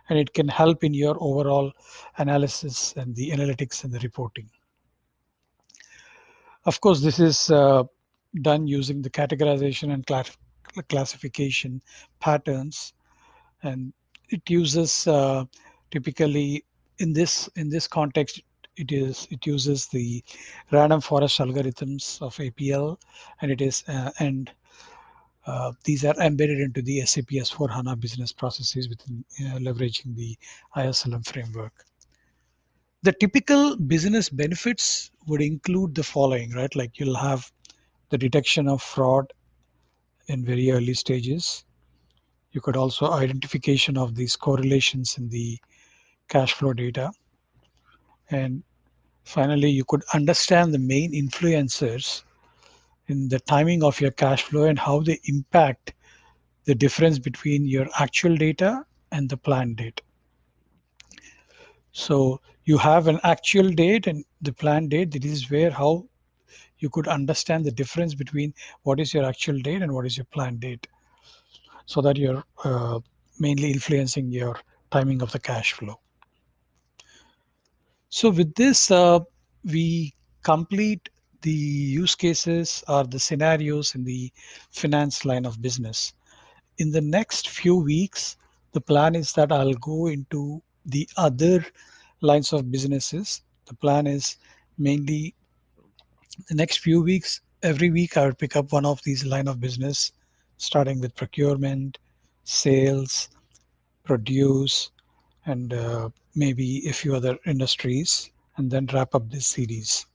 And 0.07 0.17
it 0.17 0.33
can 0.33 0.47
help 0.47 0.85
in 0.85 0.93
your 0.93 1.17
overall 1.19 1.69
analysis 2.17 2.93
and 2.95 3.13
the 3.13 3.31
analytics 3.31 3.83
and 3.83 3.91
the 3.91 3.99
reporting. 3.99 4.49
Of 6.65 6.79
course, 6.79 7.01
this 7.01 7.19
is 7.19 7.51
uh, 7.51 7.83
done 8.41 8.67
using 8.67 9.01
the 9.01 9.09
categorization 9.09 9.91
and 9.93 10.87
classification 10.87 11.81
patterns. 12.21 12.93
And 13.63 13.91
it 14.29 14.49
uses 14.49 15.07
uh, 15.07 15.43
typically 15.91 16.63
in 16.99 17.13
this 17.13 17.49
in 17.55 17.69
this 17.69 17.87
context 17.87 18.41
it 18.77 18.91
is 18.91 19.27
it 19.31 19.45
uses 19.45 19.87
the 19.87 20.23
random 20.71 21.01
forest 21.01 21.39
algorithms 21.39 22.21
of 22.21 22.35
APL 22.37 22.97
and 23.41 23.51
it 23.51 23.61
is 23.61 23.83
uh, 23.87 24.11
and 24.19 24.51
uh, 25.45 25.71
these 25.83 26.03
are 26.03 26.15
embedded 26.21 26.59
into 26.59 26.81
the 26.81 27.01
SAP 27.01 27.25
S4 27.25 27.69
HANA 27.69 27.95
business 27.95 28.31
processes 28.31 28.89
within 28.89 29.23
uh, 29.41 29.57
leveraging 29.59 30.15
the 30.15 30.35
ISLM 30.75 31.25
framework. 31.27 31.85
The 33.03 33.13
typical 33.13 33.75
business 33.75 34.27
benefits 34.27 35.11
would 35.27 35.41
include 35.41 35.93
the 35.93 36.01
following, 36.01 36.51
right? 36.53 36.75
Like 36.75 36.99
you'll 36.99 37.15
have 37.15 37.51
the 38.09 38.17
detection 38.17 38.67
of 38.67 38.81
fraud 38.81 39.31
in 40.27 40.43
very 40.43 40.71
early 40.71 40.95
stages. 40.95 41.63
You 42.51 42.61
could 42.61 42.75
also 42.75 43.11
identification 43.11 43.97
of 43.97 44.15
these 44.15 44.35
correlations 44.35 45.17
in 45.19 45.29
the 45.29 45.59
cash 46.27 46.53
flow 46.53 46.73
data. 46.73 47.11
And 48.31 48.63
finally, 49.23 49.69
you 49.69 49.85
could 49.85 50.03
understand 50.13 50.73
the 50.73 50.79
main 50.79 51.11
influencers 51.13 52.23
in 53.07 53.29
the 53.29 53.39
timing 53.39 53.83
of 53.83 54.01
your 54.01 54.11
cash 54.11 54.43
flow 54.43 54.63
and 54.65 54.79
how 54.79 55.01
they 55.01 55.19
impact 55.25 55.93
the 56.65 56.75
difference 56.75 57.19
between 57.19 57.65
your 57.65 57.87
actual 57.99 58.35
data 58.35 58.85
and 59.11 59.29
the 59.29 59.37
planned 59.37 59.77
date. 59.77 60.01
So 61.91 62.41
you 62.65 62.77
have 62.77 63.07
an 63.07 63.19
actual 63.23 63.69
date 63.69 64.07
and 64.07 64.25
the 64.41 64.51
planned 64.51 64.89
date. 64.89 65.11
This 65.11 65.31
is 65.31 65.49
where 65.51 65.71
how 65.71 66.05
you 66.79 66.89
could 66.89 67.07
understand 67.07 67.63
the 67.65 67.71
difference 67.71 68.15
between 68.15 68.53
what 68.83 68.99
is 68.99 69.13
your 69.13 69.23
actual 69.23 69.59
date 69.59 69.81
and 69.81 69.93
what 69.93 70.05
is 70.05 70.17
your 70.17 70.25
planned 70.25 70.59
date 70.59 70.87
so 71.85 72.01
that 72.01 72.17
you're 72.17 72.43
uh, 72.63 72.99
mainly 73.39 73.71
influencing 73.71 74.31
your 74.31 74.59
timing 74.91 75.21
of 75.21 75.31
the 75.31 75.39
cash 75.39 75.73
flow. 75.73 75.99
So 78.15 78.29
with 78.29 78.55
this, 78.55 78.91
uh, 78.91 79.19
we 79.65 80.13
complete 80.41 81.09
the 81.41 81.51
use 81.51 82.15
cases 82.15 82.81
or 82.87 83.03
the 83.03 83.19
scenarios 83.19 83.93
in 83.93 84.05
the 84.05 84.31
finance 84.71 85.25
line 85.25 85.45
of 85.45 85.61
business. 85.61 86.13
In 86.77 86.91
the 86.91 87.01
next 87.01 87.49
few 87.49 87.75
weeks, 87.75 88.37
the 88.71 88.79
plan 88.79 89.15
is 89.15 89.33
that 89.33 89.51
I'll 89.51 89.73
go 89.73 90.07
into 90.07 90.63
the 90.85 91.09
other 91.17 91.65
lines 92.21 92.53
of 92.53 92.71
businesses. 92.71 93.41
The 93.65 93.73
plan 93.73 94.07
is 94.07 94.37
mainly 94.77 95.35
the 96.47 96.55
next 96.55 96.77
few 96.79 97.01
weeks, 97.01 97.41
every 97.63 97.89
week 97.89 98.15
I 98.15 98.27
will 98.27 98.33
pick 98.33 98.55
up 98.55 98.71
one 98.71 98.85
of 98.85 99.01
these 99.03 99.25
line 99.25 99.49
of 99.49 99.59
business, 99.59 100.13
starting 100.55 101.01
with 101.01 101.17
procurement, 101.17 101.97
sales, 102.45 103.27
produce, 104.05 104.91
and 105.45 105.73
uh, 105.73 106.07
maybe 106.35 106.87
a 106.87 106.93
few 106.93 107.15
other 107.15 107.37
industries, 107.45 108.29
and 108.57 108.69
then 108.69 108.87
wrap 108.93 109.15
up 109.15 109.29
this 109.29 109.47
series. 109.47 110.05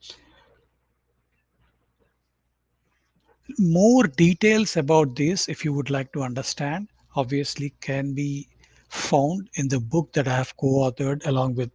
More 3.58 4.04
details 4.04 4.76
about 4.76 5.16
this, 5.16 5.48
if 5.48 5.64
you 5.64 5.72
would 5.72 5.90
like 5.90 6.12
to 6.12 6.22
understand, 6.22 6.88
obviously 7.16 7.74
can 7.80 8.14
be 8.14 8.48
found 8.88 9.48
in 9.54 9.68
the 9.68 9.80
book 9.80 10.12
that 10.12 10.28
I 10.28 10.36
have 10.36 10.56
co-authored 10.56 11.26
along 11.26 11.56
with 11.56 11.72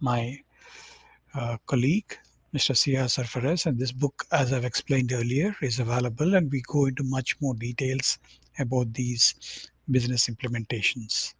my 0.00 0.38
uh, 1.34 1.56
colleague, 1.66 2.16
Mr. 2.54 2.74
Siar 2.74 3.08
Sarferaz. 3.08 3.66
And 3.66 3.78
this 3.78 3.92
book, 3.92 4.26
as 4.32 4.52
I've 4.52 4.64
explained 4.64 5.12
earlier, 5.12 5.54
is 5.62 5.80
available 5.80 6.34
and 6.34 6.50
we 6.50 6.62
go 6.66 6.86
into 6.86 7.02
much 7.04 7.40
more 7.40 7.54
details 7.54 8.18
about 8.58 8.92
these 8.92 9.70
business 9.90 10.28
implementations. 10.28 11.34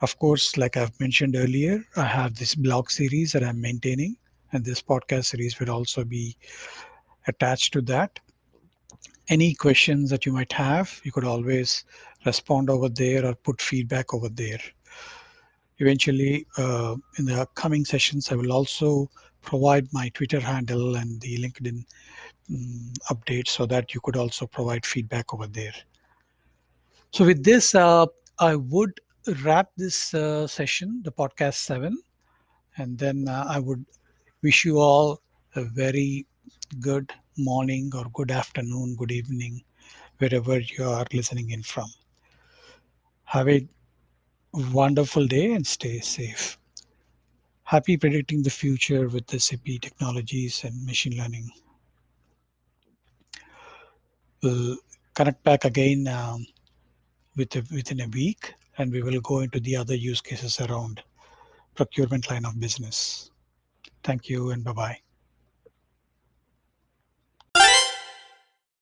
Of 0.00 0.18
course, 0.18 0.56
like 0.56 0.76
I've 0.76 0.98
mentioned 1.00 1.36
earlier, 1.36 1.84
I 1.96 2.04
have 2.04 2.34
this 2.34 2.54
blog 2.54 2.90
series 2.90 3.32
that 3.32 3.44
I'm 3.44 3.60
maintaining, 3.60 4.16
and 4.52 4.64
this 4.64 4.82
podcast 4.82 5.26
series 5.26 5.58
will 5.58 5.70
also 5.70 6.04
be 6.04 6.36
attached 7.26 7.72
to 7.74 7.80
that. 7.82 8.18
Any 9.28 9.54
questions 9.54 10.10
that 10.10 10.26
you 10.26 10.32
might 10.32 10.52
have, 10.52 11.00
you 11.04 11.12
could 11.12 11.24
always 11.24 11.84
respond 12.26 12.68
over 12.70 12.88
there 12.88 13.24
or 13.24 13.34
put 13.34 13.62
feedback 13.62 14.12
over 14.12 14.28
there. 14.28 14.60
Eventually, 15.78 16.46
uh, 16.58 16.96
in 17.18 17.24
the 17.24 17.46
coming 17.54 17.84
sessions, 17.84 18.30
I 18.30 18.34
will 18.34 18.52
also 18.52 19.10
provide 19.42 19.88
my 19.92 20.08
Twitter 20.10 20.40
handle 20.40 20.96
and 20.96 21.20
the 21.20 21.38
LinkedIn 21.38 21.84
um, 22.50 22.92
update 23.10 23.48
so 23.48 23.64
that 23.66 23.94
you 23.94 24.00
could 24.02 24.16
also 24.16 24.46
provide 24.46 24.84
feedback 24.84 25.32
over 25.32 25.46
there. 25.46 25.74
So 27.12 27.24
with 27.24 27.42
this, 27.42 27.74
uh, 27.74 28.06
I 28.38 28.56
would 28.56 29.00
wrap 29.44 29.70
this 29.76 30.14
uh, 30.14 30.46
session, 30.46 31.00
the 31.04 31.12
podcast 31.12 31.54
seven, 31.54 31.96
and 32.76 32.98
then 32.98 33.28
uh, 33.28 33.44
I 33.48 33.58
would 33.58 33.84
wish 34.42 34.64
you 34.64 34.78
all 34.78 35.20
a 35.56 35.64
very 35.64 36.26
good 36.80 37.12
morning 37.38 37.90
or 37.94 38.04
good 38.12 38.30
afternoon, 38.30 38.96
good 38.96 39.12
evening, 39.12 39.62
wherever 40.18 40.58
you 40.58 40.84
are 40.84 41.06
listening 41.12 41.50
in 41.50 41.62
from. 41.62 41.88
Have 43.24 43.48
a 43.48 43.66
wonderful 44.52 45.26
day 45.26 45.52
and 45.52 45.66
stay 45.66 46.00
safe. 46.00 46.58
Happy 47.64 47.96
predicting 47.96 48.42
the 48.42 48.50
future 48.50 49.08
with 49.08 49.26
the 49.26 49.40
SAP 49.40 49.64
technologies 49.80 50.64
and 50.64 50.84
machine 50.84 51.16
learning. 51.16 51.50
We'll 54.42 54.76
connect 55.14 55.42
back 55.44 55.64
again 55.64 56.06
um, 56.08 56.46
with 57.36 57.56
a, 57.56 57.64
within 57.74 58.00
a 58.00 58.08
week 58.08 58.54
and 58.78 58.92
we 58.92 59.02
will 59.02 59.20
go 59.20 59.40
into 59.40 59.60
the 59.60 59.76
other 59.76 59.94
use 59.94 60.20
cases 60.20 60.60
around 60.60 61.02
procurement 61.74 62.30
line 62.30 62.44
of 62.44 62.58
business. 62.58 63.30
Thank 64.02 64.28
you 64.28 64.50
and 64.50 64.64
bye-bye. 64.64 65.03